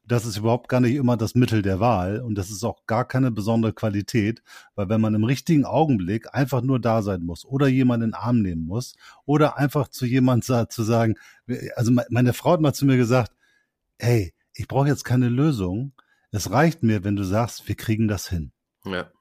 das 0.08 0.26
ist 0.26 0.38
überhaupt 0.38 0.70
gar 0.70 0.80
nicht 0.80 0.96
immer 0.96 1.18
das 1.18 1.36
Mittel 1.36 1.62
der 1.62 1.80
Wahl 1.80 2.22
und 2.22 2.36
das 2.36 2.50
ist 2.52 2.64
auch 2.64 2.86
gar 2.86 3.08
keine 3.08 3.32
besondere 3.32 3.74
Qualität, 3.74 4.44
weil 4.76 4.90
wenn 4.90 5.02
man 5.02 5.16
im 5.16 5.24
richtigen 5.24 5.66
Augenblick 5.66 6.34
einfach 6.34 6.62
nur 6.62 6.80
da 6.80 7.02
sein 7.02 7.24
muss 7.24 7.46
oder 7.46 7.68
jemanden 7.68 8.06
in 8.06 8.12
den 8.12 8.16
Arm 8.16 8.42
nehmen 8.42 8.66
muss 8.66 8.96
oder 9.26 9.58
einfach 9.58 9.88
zu 9.88 10.06
jemand 10.06 10.44
zu 10.44 10.84
sagen, 10.84 11.16
also 11.76 11.92
meine 12.10 12.34
Frau 12.34 12.54
hat 12.54 12.62
mal 12.62 12.74
zu 12.74 12.86
mir 12.86 12.98
gesagt, 12.98 13.34
hey, 13.98 14.34
ich 14.54 14.68
brauche 14.68 14.88
jetzt 14.88 15.06
keine 15.06 15.30
Lösung, 15.30 15.94
es 16.32 16.52
reicht 16.52 16.84
mir, 16.84 17.04
wenn 17.04 17.16
du 17.16 17.24
sagst, 17.24 17.68
wir 17.68 17.76
kriegen 17.76 18.08
das 18.08 18.30
hin. 18.30 18.52
Ja. 18.86 19.12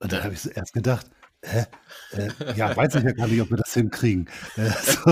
Und 0.00 0.12
da 0.12 0.22
habe 0.24 0.34
ich 0.34 0.56
erst 0.56 0.72
gedacht, 0.72 1.10
hä? 1.44 1.66
Äh, 2.12 2.30
ja, 2.56 2.76
weiß 2.76 2.94
ich 2.96 3.04
ja 3.04 3.12
gar 3.12 3.26
nicht, 3.26 3.40
ob 3.40 3.50
wir 3.50 3.56
das 3.56 3.74
hinkriegen. 3.74 4.28
Äh, 4.56 4.70
so, 4.70 5.10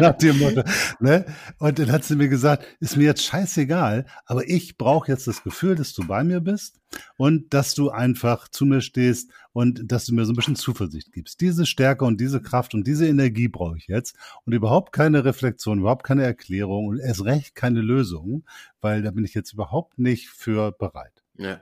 nach 0.00 0.16
dem 0.18 0.38
Motto, 0.38 0.62
ne? 1.00 1.24
Und 1.58 1.78
dann 1.78 1.90
hat 1.90 2.04
sie 2.04 2.16
mir 2.16 2.28
gesagt, 2.28 2.64
ist 2.80 2.96
mir 2.96 3.04
jetzt 3.04 3.24
scheißegal, 3.24 4.06
aber 4.26 4.48
ich 4.48 4.76
brauche 4.76 5.10
jetzt 5.10 5.26
das 5.26 5.42
Gefühl, 5.42 5.76
dass 5.76 5.92
du 5.92 6.06
bei 6.06 6.24
mir 6.24 6.40
bist 6.40 6.80
und 7.16 7.54
dass 7.54 7.74
du 7.74 7.90
einfach 7.90 8.48
zu 8.48 8.66
mir 8.66 8.80
stehst 8.80 9.30
und 9.52 9.90
dass 9.90 10.06
du 10.06 10.14
mir 10.14 10.24
so 10.24 10.32
ein 10.32 10.36
bisschen 10.36 10.56
Zuversicht 10.56 11.12
gibst. 11.12 11.40
Diese 11.40 11.66
Stärke 11.66 12.04
und 12.04 12.20
diese 12.20 12.40
Kraft 12.40 12.74
und 12.74 12.86
diese 12.86 13.08
Energie 13.08 13.48
brauche 13.48 13.76
ich 13.76 13.86
jetzt 13.86 14.16
und 14.44 14.52
überhaupt 14.52 14.92
keine 14.92 15.24
Reflexion, 15.24 15.80
überhaupt 15.80 16.04
keine 16.04 16.24
Erklärung 16.24 16.86
und 16.86 16.98
erst 16.98 17.24
recht 17.24 17.54
keine 17.54 17.80
Lösung, 17.80 18.44
weil 18.80 19.02
da 19.02 19.10
bin 19.10 19.24
ich 19.24 19.34
jetzt 19.34 19.52
überhaupt 19.52 19.98
nicht 19.98 20.28
für 20.28 20.72
bereit. 20.72 21.22
Ja. 21.38 21.60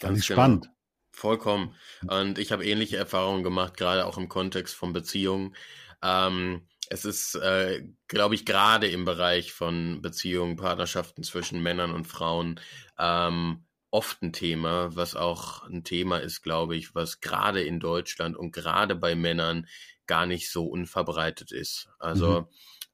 Ganz 0.00 0.26
genau. 0.26 0.40
spannend. 0.40 0.70
Vollkommen. 1.14 1.74
Und 2.08 2.38
ich 2.38 2.50
habe 2.50 2.66
ähnliche 2.66 2.96
Erfahrungen 2.96 3.44
gemacht, 3.44 3.76
gerade 3.76 4.04
auch 4.04 4.18
im 4.18 4.28
Kontext 4.28 4.74
von 4.74 4.92
Beziehungen. 4.92 5.54
Ähm, 6.02 6.66
es 6.90 7.04
ist, 7.04 7.36
äh, 7.36 7.82
glaube 8.08 8.34
ich, 8.34 8.44
gerade 8.44 8.88
im 8.88 9.04
Bereich 9.04 9.52
von 9.52 10.02
Beziehungen, 10.02 10.56
Partnerschaften 10.56 11.22
zwischen 11.22 11.62
Männern 11.62 11.92
und 11.92 12.06
Frauen 12.06 12.60
ähm, 12.98 13.64
oft 13.90 14.22
ein 14.22 14.32
Thema, 14.32 14.94
was 14.96 15.14
auch 15.14 15.62
ein 15.68 15.84
Thema 15.84 16.18
ist, 16.18 16.42
glaube 16.42 16.74
ich, 16.76 16.96
was 16.96 17.20
gerade 17.20 17.62
in 17.62 17.78
Deutschland 17.78 18.36
und 18.36 18.50
gerade 18.50 18.96
bei 18.96 19.14
Männern 19.14 19.68
gar 20.06 20.26
nicht 20.26 20.50
so 20.50 20.66
unverbreitet 20.66 21.52
ist. 21.52 21.88
Also 22.00 22.40
mhm. 22.40 22.46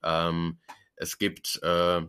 ähm, 0.05 0.61
es 0.97 1.17
gibt 1.17 1.59
äh, 1.63 2.03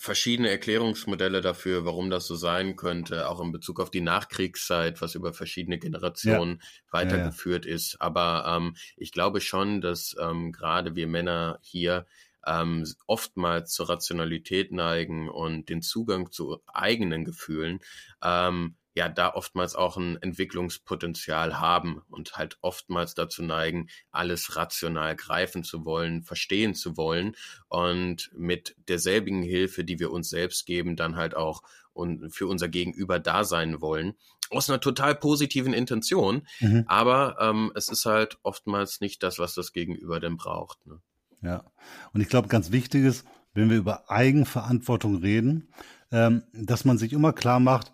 verschiedene 0.00 0.50
Erklärungsmodelle 0.50 1.42
dafür, 1.42 1.84
warum 1.84 2.10
das 2.10 2.26
so 2.26 2.34
sein 2.34 2.76
könnte, 2.76 3.28
auch 3.28 3.40
in 3.40 3.52
Bezug 3.52 3.80
auf 3.80 3.90
die 3.90 4.00
Nachkriegszeit, 4.00 5.00
was 5.00 5.14
über 5.14 5.32
verschiedene 5.32 5.78
Generationen 5.78 6.60
ja. 6.60 6.92
weitergeführt 6.92 7.66
ja, 7.66 7.70
ja. 7.70 7.76
ist. 7.76 8.00
Aber 8.00 8.44
ähm, 8.46 8.76
ich 8.96 9.12
glaube 9.12 9.40
schon, 9.40 9.80
dass 9.80 10.16
ähm, 10.20 10.52
gerade 10.52 10.96
wir 10.96 11.06
Männer 11.06 11.58
hier 11.62 12.06
ähm, 12.46 12.84
oftmals 13.06 13.72
zur 13.72 13.90
Rationalität 13.90 14.72
neigen 14.72 15.28
und 15.28 15.68
den 15.68 15.82
Zugang 15.82 16.30
zu 16.30 16.60
eigenen 16.66 17.24
Gefühlen 17.24 17.80
ähm, 18.22 18.76
ja 19.00 19.08
da 19.08 19.32
oftmals 19.32 19.74
auch 19.74 19.96
ein 19.96 20.20
Entwicklungspotenzial 20.20 21.58
haben 21.58 22.02
und 22.10 22.36
halt 22.36 22.58
oftmals 22.60 23.14
dazu 23.14 23.42
neigen, 23.42 23.88
alles 24.10 24.56
rational 24.56 25.16
greifen 25.16 25.64
zu 25.64 25.86
wollen, 25.86 26.22
verstehen 26.22 26.74
zu 26.74 26.98
wollen 26.98 27.34
und 27.68 28.30
mit 28.34 28.76
derselbigen 28.88 29.42
Hilfe, 29.42 29.84
die 29.84 29.98
wir 29.98 30.10
uns 30.10 30.28
selbst 30.28 30.66
geben, 30.66 30.96
dann 30.96 31.16
halt 31.16 31.34
auch 31.34 31.62
und 31.94 32.30
für 32.30 32.46
unser 32.46 32.68
Gegenüber 32.68 33.18
da 33.18 33.44
sein 33.44 33.80
wollen. 33.80 34.14
Aus 34.50 34.68
einer 34.68 34.80
total 34.80 35.14
positiven 35.14 35.72
Intention, 35.72 36.46
mhm. 36.60 36.84
aber 36.86 37.36
ähm, 37.40 37.72
es 37.74 37.88
ist 37.88 38.04
halt 38.04 38.38
oftmals 38.42 39.00
nicht 39.00 39.22
das, 39.22 39.38
was 39.38 39.54
das 39.54 39.72
Gegenüber 39.72 40.20
denn 40.20 40.36
braucht. 40.36 40.86
Ne? 40.86 41.00
Ja, 41.40 41.64
und 42.12 42.20
ich 42.20 42.28
glaube, 42.28 42.48
ganz 42.48 42.70
wichtig 42.70 43.04
ist, 43.04 43.24
wenn 43.54 43.70
wir 43.70 43.78
über 43.78 44.10
Eigenverantwortung 44.10 45.16
reden, 45.16 45.72
ähm, 46.12 46.42
dass 46.52 46.84
man 46.84 46.98
sich 46.98 47.14
immer 47.14 47.32
klar 47.32 47.60
macht, 47.60 47.92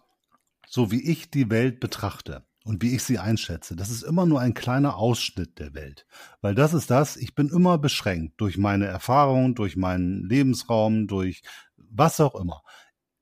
so 0.77 0.91
wie 0.91 1.11
ich 1.11 1.31
die 1.31 1.49
Welt 1.49 1.81
betrachte 1.81 2.45
und 2.67 2.83
wie 2.83 2.95
ich 2.95 3.03
sie 3.03 3.19
einschätze, 3.19 3.77
das 3.77 3.89
ist 3.89 4.03
immer 4.03 4.27
nur 4.27 4.41
ein 4.43 4.53
kleiner 4.53 4.99
Ausschnitt 4.99 5.59
der 5.59 5.73
Welt. 5.73 6.07
Weil 6.43 6.55
das 6.55 6.75
ist 6.75 6.91
das, 6.91 7.17
ich 7.17 7.35
bin 7.35 7.49
immer 7.49 7.79
beschränkt 7.79 8.39
durch 8.43 8.59
meine 8.59 8.85
Erfahrungen, 8.85 9.55
durch 9.55 9.77
meinen 9.77 10.29
Lebensraum, 10.29 11.07
durch 11.07 11.41
was 11.79 12.21
auch 12.21 12.35
immer. 12.35 12.61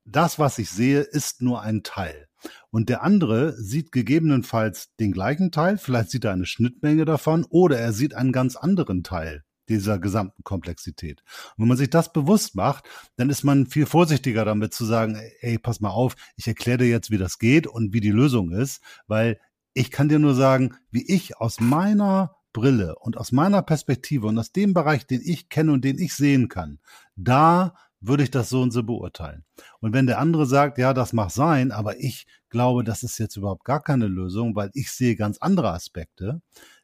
Das, 0.05 0.41
was 0.41 0.59
ich 0.59 0.69
sehe, 0.69 1.03
ist 1.03 1.43
nur 1.43 1.63
ein 1.63 1.85
Teil. 1.85 2.27
Und 2.71 2.89
der 2.89 3.05
andere 3.05 3.53
sieht 3.53 3.93
gegebenenfalls 3.93 4.93
den 4.97 5.13
gleichen 5.13 5.53
Teil, 5.53 5.79
vielleicht 5.79 6.11
sieht 6.11 6.25
er 6.25 6.33
eine 6.33 6.47
Schnittmenge 6.47 7.05
davon 7.05 7.47
oder 7.49 7.79
er 7.79 7.93
sieht 7.93 8.15
einen 8.15 8.33
ganz 8.33 8.57
anderen 8.57 9.05
Teil 9.05 9.45
dieser 9.69 9.99
gesamten 9.99 10.45
Komplexität. 10.45 11.23
Und 11.57 11.63
wenn 11.63 11.69
man 11.69 11.77
sich 11.77 11.91
das 11.91 12.13
bewusst 12.13 12.55
macht, 12.55 12.85
dann 13.17 13.31
ist 13.31 13.45
man 13.45 13.67
viel 13.67 13.87
vorsichtiger 13.87 14.45
damit 14.45 14.75
zu 14.75 14.85
sagen, 14.85 15.19
ey, 15.41 15.59
pass 15.59 15.81
mal 15.81 15.91
auf, 15.91 16.17
ich 16.37 16.47
erkläre 16.47 16.79
dir 16.79 16.89
jetzt, 16.89 17.11
wie 17.11 17.19
das 17.19 17.39
geht 17.39 17.67
und 17.67 17.93
wie 17.93 18.01
die 18.01 18.11
Lösung 18.11 18.53
ist, 18.53 18.81
weil 19.07 19.41
ich 19.73 19.91
kann 19.91 20.09
dir 20.09 20.19
nur 20.19 20.35
sagen, 20.35 20.75
wie 20.91 21.05
ich 21.07 21.37
aus 21.39 21.61
meiner 21.61 22.37
Brille 22.53 22.95
und 22.97 23.17
aus 23.17 23.33
meiner 23.33 23.63
Perspektive 23.63 24.29
und 24.29 24.39
aus 24.39 24.53
dem 24.53 24.73
Bereich, 24.73 25.07
den 25.07 25.21
ich 25.23 25.49
kenne 25.49 25.73
und 25.73 25.85
den 25.85 25.99
ich 25.99 26.15
sehen 26.15 26.49
kann, 26.49 26.79
da 27.17 27.75
würde 28.01 28.23
ich 28.23 28.31
das 28.31 28.49
so 28.49 28.63
und 28.63 28.71
so 28.71 28.83
beurteilen. 28.83 29.45
Und 29.81 29.93
wenn 29.93 30.07
der 30.07 30.19
andere 30.19 30.47
sagt, 30.47 30.79
ja, 30.79 30.95
das 30.95 31.13
mag 31.13 31.31
sein, 31.31 31.73
aber 31.73 31.99
ich 31.99 32.27
glaube, 32.51 32.85
das 32.85 33.03
ist 33.03 33.19
jetzt 33.19 33.37
überhaupt 33.37 33.65
gar 33.65 33.83
keine 33.83 34.07
Lösung, 34.07 34.55
weil 34.55 34.71
ich 34.75 34.93
sehe 34.93 35.17
ganz 35.17 35.39
andere 35.39 35.73
Aspekte, 35.73 36.41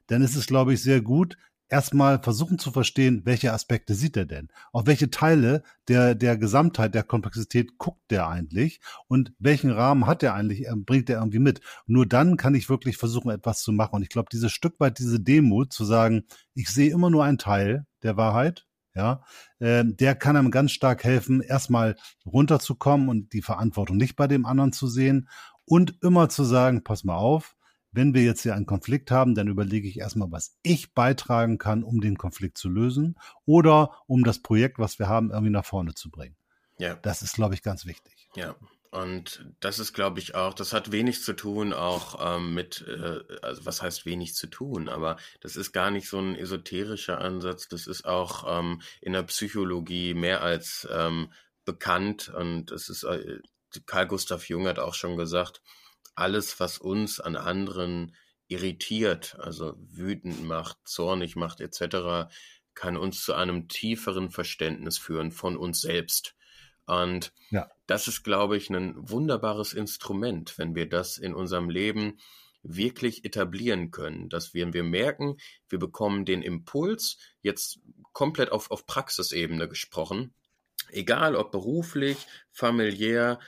dann 0.06 0.22
ist 0.22 0.34
es, 0.34 0.46
glaube 0.46 0.74
ich, 0.74 0.82
sehr 0.82 1.00
gut, 1.00 1.36
erstmal 1.70 2.22
versuchen 2.22 2.58
zu 2.58 2.72
verstehen, 2.72 3.22
welche 3.24 3.52
Aspekte 3.52 3.94
sieht 3.94 4.16
er 4.16 4.26
denn? 4.26 4.48
Auf 4.72 4.86
welche 4.86 5.10
Teile 5.10 5.62
der, 5.88 6.14
der 6.14 6.36
Gesamtheit, 6.36 6.94
der 6.94 7.04
Komplexität 7.04 7.78
guckt 7.78 8.02
der 8.10 8.28
eigentlich? 8.28 8.80
Und 9.08 9.32
welchen 9.38 9.70
Rahmen 9.70 10.06
hat 10.06 10.22
er 10.22 10.34
eigentlich, 10.34 10.66
äh, 10.66 10.74
bringt 10.76 11.08
er 11.08 11.18
irgendwie 11.18 11.38
mit? 11.38 11.60
nur 11.86 12.06
dann 12.06 12.36
kann 12.36 12.54
ich 12.54 12.68
wirklich 12.68 12.96
versuchen, 12.96 13.30
etwas 13.30 13.62
zu 13.62 13.72
machen. 13.72 13.96
Und 13.96 14.02
ich 14.02 14.08
glaube, 14.08 14.28
dieses 14.32 14.52
Stück 14.52 14.78
weit, 14.78 14.98
diese 14.98 15.20
Demut 15.20 15.72
zu 15.72 15.84
sagen, 15.84 16.24
ich 16.54 16.68
sehe 16.68 16.90
immer 16.90 17.10
nur 17.10 17.24
einen 17.24 17.38
Teil 17.38 17.86
der 18.02 18.16
Wahrheit, 18.16 18.66
ja, 18.94 19.22
äh, 19.60 19.84
der 19.84 20.14
kann 20.14 20.36
einem 20.36 20.50
ganz 20.50 20.72
stark 20.72 21.04
helfen, 21.04 21.40
erstmal 21.40 21.96
runterzukommen 22.26 23.08
und 23.08 23.32
die 23.32 23.42
Verantwortung 23.42 23.96
nicht 23.96 24.16
bei 24.16 24.26
dem 24.26 24.46
anderen 24.46 24.72
zu 24.72 24.88
sehen 24.88 25.28
und 25.64 25.94
immer 26.02 26.28
zu 26.28 26.44
sagen, 26.44 26.82
pass 26.82 27.04
mal 27.04 27.16
auf, 27.16 27.56
wenn 27.92 28.14
wir 28.14 28.22
jetzt 28.22 28.42
hier 28.42 28.54
einen 28.54 28.66
Konflikt 28.66 29.10
haben, 29.10 29.34
dann 29.34 29.48
überlege 29.48 29.88
ich 29.88 29.98
erstmal, 29.98 30.30
was 30.30 30.56
ich 30.62 30.94
beitragen 30.94 31.58
kann, 31.58 31.82
um 31.82 32.00
den 32.00 32.16
Konflikt 32.16 32.58
zu 32.58 32.68
lösen 32.68 33.16
oder 33.46 34.02
um 34.06 34.24
das 34.24 34.40
Projekt, 34.40 34.78
was 34.78 34.98
wir 34.98 35.08
haben, 35.08 35.30
irgendwie 35.30 35.50
nach 35.50 35.64
vorne 35.64 35.94
zu 35.94 36.10
bringen. 36.10 36.36
Ja. 36.78 36.94
Das 36.96 37.22
ist, 37.22 37.34
glaube 37.34 37.54
ich, 37.54 37.62
ganz 37.62 37.84
wichtig. 37.86 38.28
Ja. 38.34 38.56
Und 38.90 39.44
das 39.60 39.78
ist, 39.78 39.92
glaube 39.92 40.18
ich, 40.18 40.34
auch, 40.34 40.52
das 40.52 40.72
hat 40.72 40.90
wenig 40.90 41.22
zu 41.22 41.34
tun 41.34 41.72
auch 41.72 42.36
ähm, 42.36 42.54
mit, 42.54 42.84
äh, 42.88 43.20
also 43.40 43.64
was 43.64 43.82
heißt 43.82 44.04
wenig 44.04 44.34
zu 44.34 44.48
tun, 44.48 44.88
aber 44.88 45.16
das 45.40 45.54
ist 45.54 45.70
gar 45.70 45.92
nicht 45.92 46.08
so 46.08 46.18
ein 46.18 46.34
esoterischer 46.34 47.20
Ansatz, 47.20 47.68
das 47.68 47.86
ist 47.86 48.04
auch 48.04 48.44
ähm, 48.48 48.82
in 49.00 49.12
der 49.12 49.22
Psychologie 49.22 50.12
mehr 50.14 50.42
als 50.42 50.88
ähm, 50.90 51.32
bekannt 51.64 52.30
und 52.30 52.72
es 52.72 52.88
ist, 52.88 53.04
äh, 53.04 53.38
Karl 53.86 54.08
Gustav 54.08 54.48
Jung 54.48 54.66
hat 54.66 54.80
auch 54.80 54.94
schon 54.94 55.16
gesagt, 55.16 55.62
alles, 56.20 56.60
was 56.60 56.78
uns 56.78 57.20
an 57.20 57.36
anderen 57.36 58.14
irritiert, 58.48 59.36
also 59.38 59.74
wütend 59.78 60.44
macht, 60.44 60.78
zornig 60.84 61.36
macht 61.36 61.60
etc., 61.60 62.30
kann 62.74 62.96
uns 62.96 63.22
zu 63.22 63.34
einem 63.34 63.68
tieferen 63.68 64.30
Verständnis 64.30 64.98
führen 64.98 65.32
von 65.32 65.56
uns 65.56 65.80
selbst. 65.80 66.34
Und 66.86 67.32
ja. 67.50 67.70
das 67.86 68.08
ist, 68.08 68.22
glaube 68.22 68.56
ich, 68.56 68.70
ein 68.70 68.94
wunderbares 68.96 69.72
Instrument, 69.72 70.56
wenn 70.56 70.74
wir 70.74 70.88
das 70.88 71.18
in 71.18 71.34
unserem 71.34 71.68
Leben 71.68 72.18
wirklich 72.62 73.24
etablieren 73.24 73.90
können, 73.90 74.28
dass 74.28 74.54
wir, 74.54 74.72
wir 74.72 74.84
merken, 74.84 75.36
wir 75.68 75.78
bekommen 75.78 76.24
den 76.24 76.42
Impuls, 76.42 77.18
jetzt 77.42 77.80
komplett 78.12 78.52
auf, 78.52 78.70
auf 78.70 78.86
Praxisebene 78.86 79.68
gesprochen, 79.68 80.34
Egal 80.92 81.36
ob 81.36 81.52
beruflich, 81.52 82.16
familiär, 82.50 83.38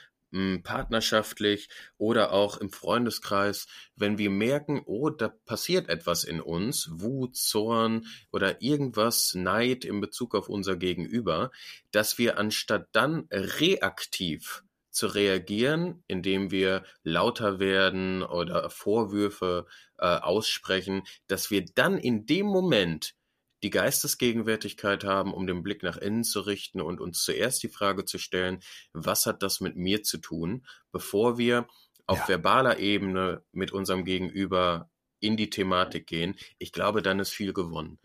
partnerschaftlich 0.63 1.69
oder 1.97 2.31
auch 2.31 2.57
im 2.57 2.71
Freundeskreis, 2.71 3.67
wenn 3.95 4.17
wir 4.17 4.29
merken, 4.29 4.81
oh, 4.85 5.09
da 5.09 5.29
passiert 5.45 5.89
etwas 5.89 6.23
in 6.23 6.41
uns, 6.41 6.89
Wut, 6.91 7.35
Zorn 7.35 8.05
oder 8.31 8.61
irgendwas, 8.61 9.35
Neid 9.35 9.85
in 9.85 10.01
Bezug 10.01 10.35
auf 10.35 10.49
unser 10.49 10.75
Gegenüber, 10.75 11.51
dass 11.91 12.17
wir 12.17 12.37
anstatt 12.37 12.87
dann 12.93 13.27
reaktiv 13.31 14.63
zu 14.89 15.07
reagieren, 15.07 16.03
indem 16.07 16.51
wir 16.51 16.83
lauter 17.03 17.59
werden 17.59 18.21
oder 18.21 18.69
Vorwürfe 18.69 19.65
äh, 19.97 20.05
aussprechen, 20.05 21.03
dass 21.27 21.49
wir 21.49 21.65
dann 21.65 21.97
in 21.97 22.25
dem 22.25 22.45
Moment 22.45 23.15
die 23.63 23.69
Geistesgegenwärtigkeit 23.69 25.03
haben, 25.03 25.33
um 25.33 25.47
den 25.47 25.63
Blick 25.63 25.81
nach 25.81 25.97
innen 25.97 26.23
zu 26.23 26.41
richten 26.41 26.81
und 26.81 26.99
uns 26.99 27.23
zuerst 27.23 27.63
die 27.63 27.69
Frage 27.69 28.05
zu 28.05 28.17
stellen, 28.17 28.59
was 28.91 29.25
hat 29.25 29.41
das 29.41 29.61
mit 29.61 29.75
mir 29.75 30.03
zu 30.03 30.17
tun, 30.17 30.65
bevor 30.91 31.37
wir 31.37 31.67
auf 32.05 32.19
ja. 32.19 32.27
verbaler 32.27 32.79
Ebene 32.79 33.43
mit 33.53 33.71
unserem 33.71 34.03
Gegenüber 34.03 34.89
in 35.19 35.37
die 35.37 35.49
Thematik 35.49 36.05
gehen. 36.05 36.35
Ich 36.59 36.73
glaube, 36.73 37.01
dann 37.01 37.19
ist 37.19 37.31
viel 37.31 37.53
gewonnen. 37.53 37.97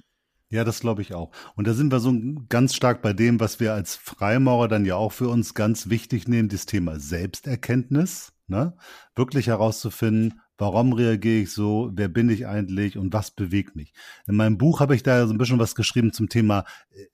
Ja, 0.51 0.65
das 0.65 0.81
glaube 0.81 1.03
ich 1.03 1.13
auch. 1.13 1.31
Und 1.57 1.67
da 1.67 1.75
sind 1.75 1.93
wir 1.93 2.01
so 2.01 2.15
ganz 2.49 2.75
stark 2.75 3.03
bei 3.03 3.13
dem, 3.13 3.39
was 3.39 3.61
wir 3.61 3.75
als 3.75 3.97
Freimaurer 3.97 4.69
dann 4.69 4.87
ja 4.87 4.95
auch 4.95 5.13
für 5.13 5.29
uns 5.29 5.53
ganz 5.53 5.91
wichtig 5.91 6.27
nehmen, 6.27 6.49
das 6.49 6.65
Thema 6.65 6.99
Selbsterkenntnis. 6.99 8.33
Ne? 8.47 8.75
Wirklich 9.15 9.49
herauszufinden, 9.49 10.41
Warum 10.59 10.93
reagiere 10.93 11.43
ich 11.43 11.53
so? 11.53 11.91
Wer 11.95 12.09
bin 12.09 12.29
ich 12.29 12.47
eigentlich? 12.47 12.99
Und 12.99 13.13
was 13.13 13.31
bewegt 13.31 13.77
mich? 13.77 13.93
In 14.27 14.35
meinem 14.35 14.59
Buch 14.59 14.81
habe 14.81 14.97
ich 14.97 15.05
da 15.05 15.25
so 15.27 15.33
ein 15.33 15.39
bisschen 15.39 15.61
was 15.61 15.77
geschrieben 15.77 16.13
zum 16.13 16.29
Thema 16.29 16.65
äh, 16.91 17.07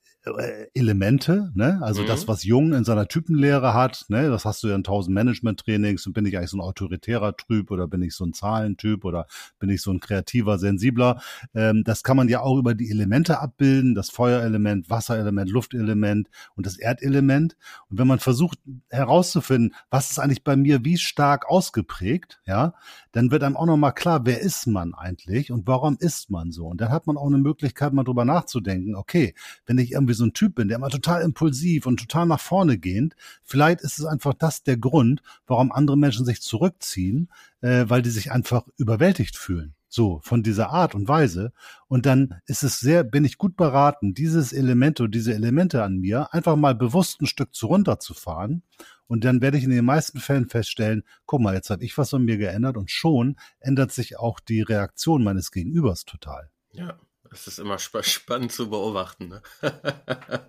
Elemente, 0.72 1.51
ne? 1.55 1.81
Also 1.83 2.03
mhm. 2.03 2.07
das, 2.07 2.27
was 2.29 2.45
Jung 2.45 2.72
in 2.72 2.85
seiner 2.85 3.09
Typenlehre 3.09 3.75
hat, 3.75 4.07
ne? 4.09 4.31
Das 4.31 4.47
hast 4.47 4.62
du 4.62 4.68
ja 4.68 4.75
in 4.75 4.83
tausend 4.83 5.14
Management-Trainings 5.14 6.07
und 6.07 6.14
bin 6.14 6.25
ich 6.25 6.39
eigentlich 6.39 6.51
so 6.51 6.57
ein 6.57 6.62
autoritärer 6.62 7.37
Typ 7.37 7.70
oder 7.70 7.87
bin 7.87 8.01
ich 8.01 8.14
so 8.14 8.25
ein 8.25 8.33
Zahlentyp 8.33 9.05
oder 9.05 9.27
bin 9.59 9.68
ich 9.68 9.83
so 9.83 9.91
ein 9.91 10.01
kreativer, 10.01 10.59
sensibler? 10.59 11.20
Ähm, 11.55 11.85
das 11.85 12.03
kann 12.03 12.16
man 12.16 12.31
ja 12.31 12.41
auch 12.41 12.57
über 12.57 12.75
die 12.75 12.91
Elemente 12.91 13.39
abbilden, 13.39 13.95
das 13.95 14.09
Feuerelement, 14.09 14.89
Wasserelement, 14.89 15.51
Luftelement 15.51 16.31
und 16.57 16.64
das 16.64 16.79
Erdelement. 16.79 17.57
Und 17.91 17.99
wenn 17.99 18.07
man 18.07 18.18
versucht 18.18 18.59
herauszufinden, 18.89 19.75
was 19.91 20.11
ist 20.11 20.18
eigentlich 20.18 20.43
bei 20.43 20.57
mir 20.57 20.87
wie 20.87 20.97
stark 20.97 21.51
ausgeprägt, 21.51 22.41
ja, 22.47 22.72
dann 23.12 23.31
wird 23.31 23.43
einem 23.43 23.59
auch 23.59 23.66
nochmal 23.66 23.93
klar, 23.93 24.25
wer 24.25 24.41
ist 24.41 24.66
man 24.66 24.95
eigentlich 24.95 25.53
und 25.53 25.66
warum 25.66 25.99
ist 26.01 26.31
man 26.31 26.51
so? 26.51 26.66
Und 26.66 26.81
dann 26.81 26.89
hat 26.89 27.07
man 27.07 27.18
auch 27.18 27.27
eine 27.27 27.39
Möglichkeit, 27.39 27.93
mal 27.93 28.05
drüber 28.05 28.25
nachzudenken, 28.25 28.95
okay, 28.95 29.35
wenn 29.66 29.77
ich 29.77 29.93
irgendwie 29.93 30.14
so 30.15 30.25
ein 30.25 30.33
Typ 30.33 30.55
bin, 30.55 30.69
der 30.69 30.79
immer 30.79 30.91
total 30.91 31.23
impulsiv 31.23 31.87
und 31.87 31.99
total 31.99 32.27
nach 32.27 32.41
vorne 32.41 32.79
gehend, 32.79 33.15
vielleicht 33.43 33.81
ist 33.81 33.99
es 33.99 34.05
einfach 34.05 34.35
das 34.35 34.62
der 34.62 34.77
Grund, 34.77 35.23
warum 35.47 35.73
andere 35.73 35.99
Menschen 35.99 36.25
sich 36.25 36.41
zurückziehen, 36.43 37.31
äh, 37.61 37.85
weil 37.89 38.03
die 38.03 38.11
sich 38.11 38.33
einfach 38.33 38.67
überwältigt 38.77 39.37
fühlen. 39.37 39.75
So, 39.89 40.19
von 40.25 40.43
dieser 40.43 40.71
Art 40.71 40.97
und 40.97 41.07
Weise. 41.07 41.53
Und 41.87 42.05
dann 42.05 42.41
ist 42.47 42.65
es 42.65 42.81
sehr, 42.81 43.05
bin 43.05 43.25
ich 43.25 43.39
gut 43.39 43.57
beraten, 43.57 44.12
dieses 44.12 44.53
Element 44.53 45.01
oder 45.01 45.09
diese 45.09 45.33
Elemente 45.33 45.85
an 45.85 45.99
mir 45.99 46.35
einfach 46.35 46.57
mal 46.57 46.75
bewusst 46.75 47.21
ein 47.21 47.27
Stück 47.27 47.55
zu 47.55 47.69
runterzufahren. 47.69 48.65
Und 49.07 49.25
dann 49.25 49.41
werde 49.41 49.57
ich 49.57 49.62
in 49.62 49.71
den 49.71 49.85
meisten 49.85 50.19
Fällen 50.19 50.49
feststellen, 50.49 51.05
guck 51.27 51.41
mal, 51.41 51.55
jetzt 51.55 51.71
habe 51.71 51.85
ich 51.85 51.97
was 51.97 52.12
an 52.12 52.25
mir 52.25 52.39
geändert 52.39 52.77
und 52.77 52.91
schon 52.91 53.37
ändert 53.61 53.93
sich 53.93 54.19
auch 54.19 54.41
die 54.41 54.62
Reaktion 54.62 55.23
meines 55.23 55.53
Gegenübers 55.53 56.05
total. 56.05 56.51
Ja, 56.73 56.99
das 57.35 57.49
ist 57.49 57.59
immer 57.59 57.74
sp 57.82 57.99
spannend 58.03 58.53
zu 58.53 58.70
beobachten. 58.70 59.26
Ne? 59.28 59.43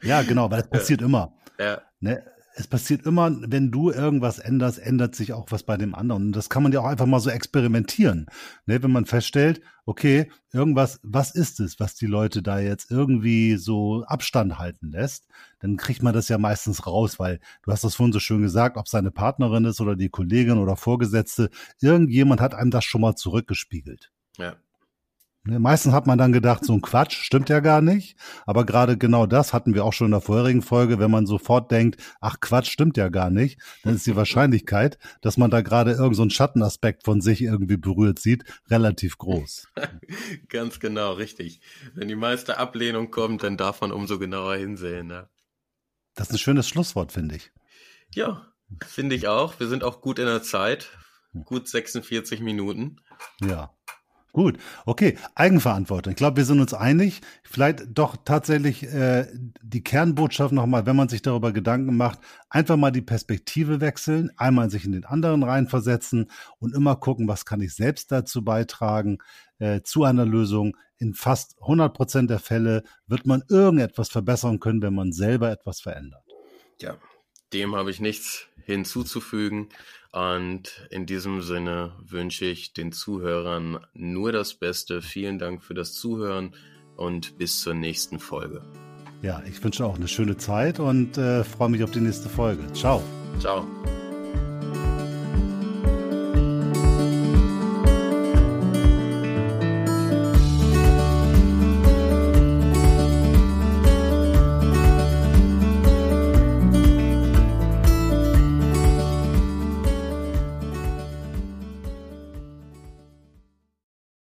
ja, 0.03 0.21
genau, 0.21 0.51
weil 0.51 0.61
es 0.61 0.69
passiert 0.69 1.01
ja. 1.01 1.07
immer. 1.07 1.33
Ja. 1.57 1.81
Ne? 1.99 2.23
Es 2.57 2.67
passiert 2.67 3.05
immer, 3.07 3.36
wenn 3.41 3.71
du 3.71 3.89
irgendwas 3.89 4.38
änderst, 4.39 4.77
ändert 4.79 5.15
sich 5.15 5.33
auch 5.33 5.47
was 5.49 5.63
bei 5.63 5.77
dem 5.77 5.95
anderen. 5.95 6.27
Und 6.27 6.31
das 6.33 6.47
kann 6.47 6.61
man 6.61 6.71
ja 6.71 6.79
auch 6.79 6.86
einfach 6.86 7.07
mal 7.07 7.19
so 7.19 7.31
experimentieren. 7.31 8.27
Ne? 8.67 8.83
Wenn 8.83 8.91
man 8.91 9.05
feststellt, 9.05 9.61
okay, 9.86 10.31
irgendwas, 10.53 10.99
was 11.01 11.33
ist 11.33 11.59
es, 11.59 11.79
was 11.79 11.95
die 11.95 12.05
Leute 12.05 12.43
da 12.43 12.59
jetzt 12.59 12.91
irgendwie 12.91 13.57
so 13.57 14.03
Abstand 14.05 14.59
halten 14.59 14.91
lässt, 14.91 15.25
dann 15.59 15.77
kriegt 15.77 16.03
man 16.03 16.13
das 16.13 16.29
ja 16.29 16.38
meistens 16.38 16.86
raus, 16.86 17.17
weil 17.17 17.39
du 17.63 17.71
hast 17.71 17.83
das 17.83 17.95
vorhin 17.95 18.13
so 18.13 18.19
schön 18.19 18.43
gesagt, 18.43 18.77
ob 18.77 18.88
seine 18.88 19.09
Partnerin 19.09 19.65
ist 19.65 19.81
oder 19.81 19.95
die 19.95 20.09
Kollegin 20.09 20.59
oder 20.59 20.75
Vorgesetzte, 20.75 21.49
irgendjemand 21.81 22.41
hat 22.41 22.53
einem 22.53 22.69
das 22.69 22.86
schon 22.86 23.01
mal 23.01 23.15
zurückgespiegelt. 23.15 24.11
Ja. 24.38 24.55
Ne, 25.47 25.59
meistens 25.59 25.93
hat 25.93 26.07
man 26.07 26.17
dann 26.17 26.33
gedacht, 26.33 26.65
so 26.65 26.73
ein 26.73 26.81
Quatsch, 26.81 27.21
stimmt 27.21 27.49
ja 27.49 27.59
gar 27.59 27.79
nicht. 27.79 28.17
Aber 28.47 28.65
gerade 28.65 28.97
genau 28.97 29.27
das 29.27 29.53
hatten 29.53 29.75
wir 29.75 29.85
auch 29.85 29.93
schon 29.93 30.07
in 30.07 30.11
der 30.11 30.21
vorherigen 30.21 30.63
Folge, 30.63 30.97
wenn 30.97 31.11
man 31.11 31.27
sofort 31.27 31.69
denkt, 31.69 32.01
ach 32.19 32.39
Quatsch, 32.39 32.71
stimmt 32.71 32.97
ja 32.97 33.09
gar 33.09 33.29
nicht, 33.29 33.59
dann 33.83 33.95
ist 33.95 34.07
die 34.07 34.15
Wahrscheinlichkeit, 34.15 34.97
dass 35.21 35.37
man 35.37 35.51
da 35.51 35.61
gerade 35.61 35.91
irgendeinen 35.91 36.29
so 36.31 36.35
Schattenaspekt 36.35 37.03
von 37.05 37.21
sich 37.21 37.43
irgendwie 37.43 37.77
berührt 37.77 38.17
sieht, 38.17 38.43
relativ 38.71 39.19
groß. 39.19 39.67
Ganz 40.49 40.79
genau, 40.79 41.13
richtig. 41.13 41.61
Wenn 41.93 42.07
die 42.07 42.15
meiste 42.15 42.57
Ablehnung 42.57 43.11
kommt, 43.11 43.43
dann 43.43 43.55
darf 43.55 43.81
man 43.81 43.91
umso 43.91 44.17
genauer 44.17 44.55
hinsehen. 44.55 45.05
Ne? 45.05 45.29
Das 46.15 46.29
ist 46.29 46.33
ein 46.33 46.39
schönes 46.39 46.67
Schlusswort, 46.67 47.11
finde 47.11 47.35
ich. 47.35 47.51
Ja, 48.15 48.51
finde 48.83 49.15
ich 49.15 49.27
auch. 49.27 49.59
Wir 49.59 49.67
sind 49.67 49.83
auch 49.83 50.01
gut 50.01 50.17
in 50.17 50.25
der 50.25 50.41
Zeit. 50.41 50.89
Gut 51.43 51.67
46 51.67 52.39
Minuten. 52.39 53.01
Ja. 53.41 53.75
Gut, 54.36 54.57
okay, 54.86 55.17
Eigenverantwortung. 55.33 56.11
Ich 56.11 56.17
glaube, 56.17 56.36
wir 56.36 56.43
sind 56.43 56.59
uns 56.59 56.73
einig. 56.73 57.21
Vielleicht 57.41 57.86
doch 57.97 58.17
tatsächlich 58.17 58.83
äh, 58.83 59.27
die 59.61 59.81
Kernbotschaft 59.81 60.51
nochmal, 60.51 60.86
wenn 60.86 60.97
man 60.97 61.07
sich 61.07 61.21
darüber 61.21 61.53
Gedanken 61.53 61.95
macht, 61.95 62.19
einfach 62.49 62.75
mal 62.75 62.91
die 62.91 63.01
Perspektive 63.01 63.79
wechseln, 63.79 64.29
einmal 64.36 64.69
sich 64.69 64.83
in 64.83 64.91
den 64.91 65.05
anderen 65.05 65.41
reinversetzen 65.41 66.29
und 66.59 66.75
immer 66.75 66.97
gucken, 66.97 67.29
was 67.29 67.45
kann 67.45 67.61
ich 67.61 67.75
selbst 67.75 68.11
dazu 68.11 68.43
beitragen 68.43 69.19
äh, 69.59 69.83
zu 69.83 70.03
einer 70.03 70.25
Lösung. 70.25 70.75
In 70.97 71.13
fast 71.13 71.55
100 71.61 71.93
Prozent 71.93 72.29
der 72.29 72.39
Fälle 72.39 72.83
wird 73.07 73.25
man 73.25 73.41
irgendetwas 73.47 74.09
verbessern 74.09 74.59
können, 74.59 74.81
wenn 74.81 74.95
man 74.95 75.13
selber 75.13 75.49
etwas 75.49 75.79
verändert. 75.79 76.25
Ja, 76.81 76.97
dem 77.53 77.73
habe 77.73 77.89
ich 77.89 78.01
nichts 78.01 78.49
hinzuzufügen. 78.66 79.70
Und 80.11 80.88
in 80.91 81.05
diesem 81.05 81.41
Sinne 81.41 81.93
wünsche 81.99 82.45
ich 82.45 82.74
den 82.74 82.91
Zuhörern 82.91 83.80
nur 83.93 84.32
das 84.32 84.53
Beste. 84.53 85.01
Vielen 85.01 85.39
Dank 85.39 85.63
für 85.63 85.74
das 85.74 85.93
Zuhören 85.93 86.55
und 86.95 87.38
bis 87.38 87.61
zur 87.61 87.74
nächsten 87.74 88.20
Folge. 88.20 88.61
Ja, 89.22 89.41
ich 89.47 89.63
wünsche 89.63 89.86
auch 89.86 89.95
eine 89.95 90.07
schöne 90.07 90.38
Zeit 90.38 90.80
und 90.80 91.18
äh, 91.18 91.43
freue 91.43 91.70
mich 91.70 91.84
auf 91.84 91.91
die 91.91 92.01
nächste 92.01 92.30
Folge. 92.30 92.61
Ciao. 92.74 93.01
Ciao. 93.39 93.68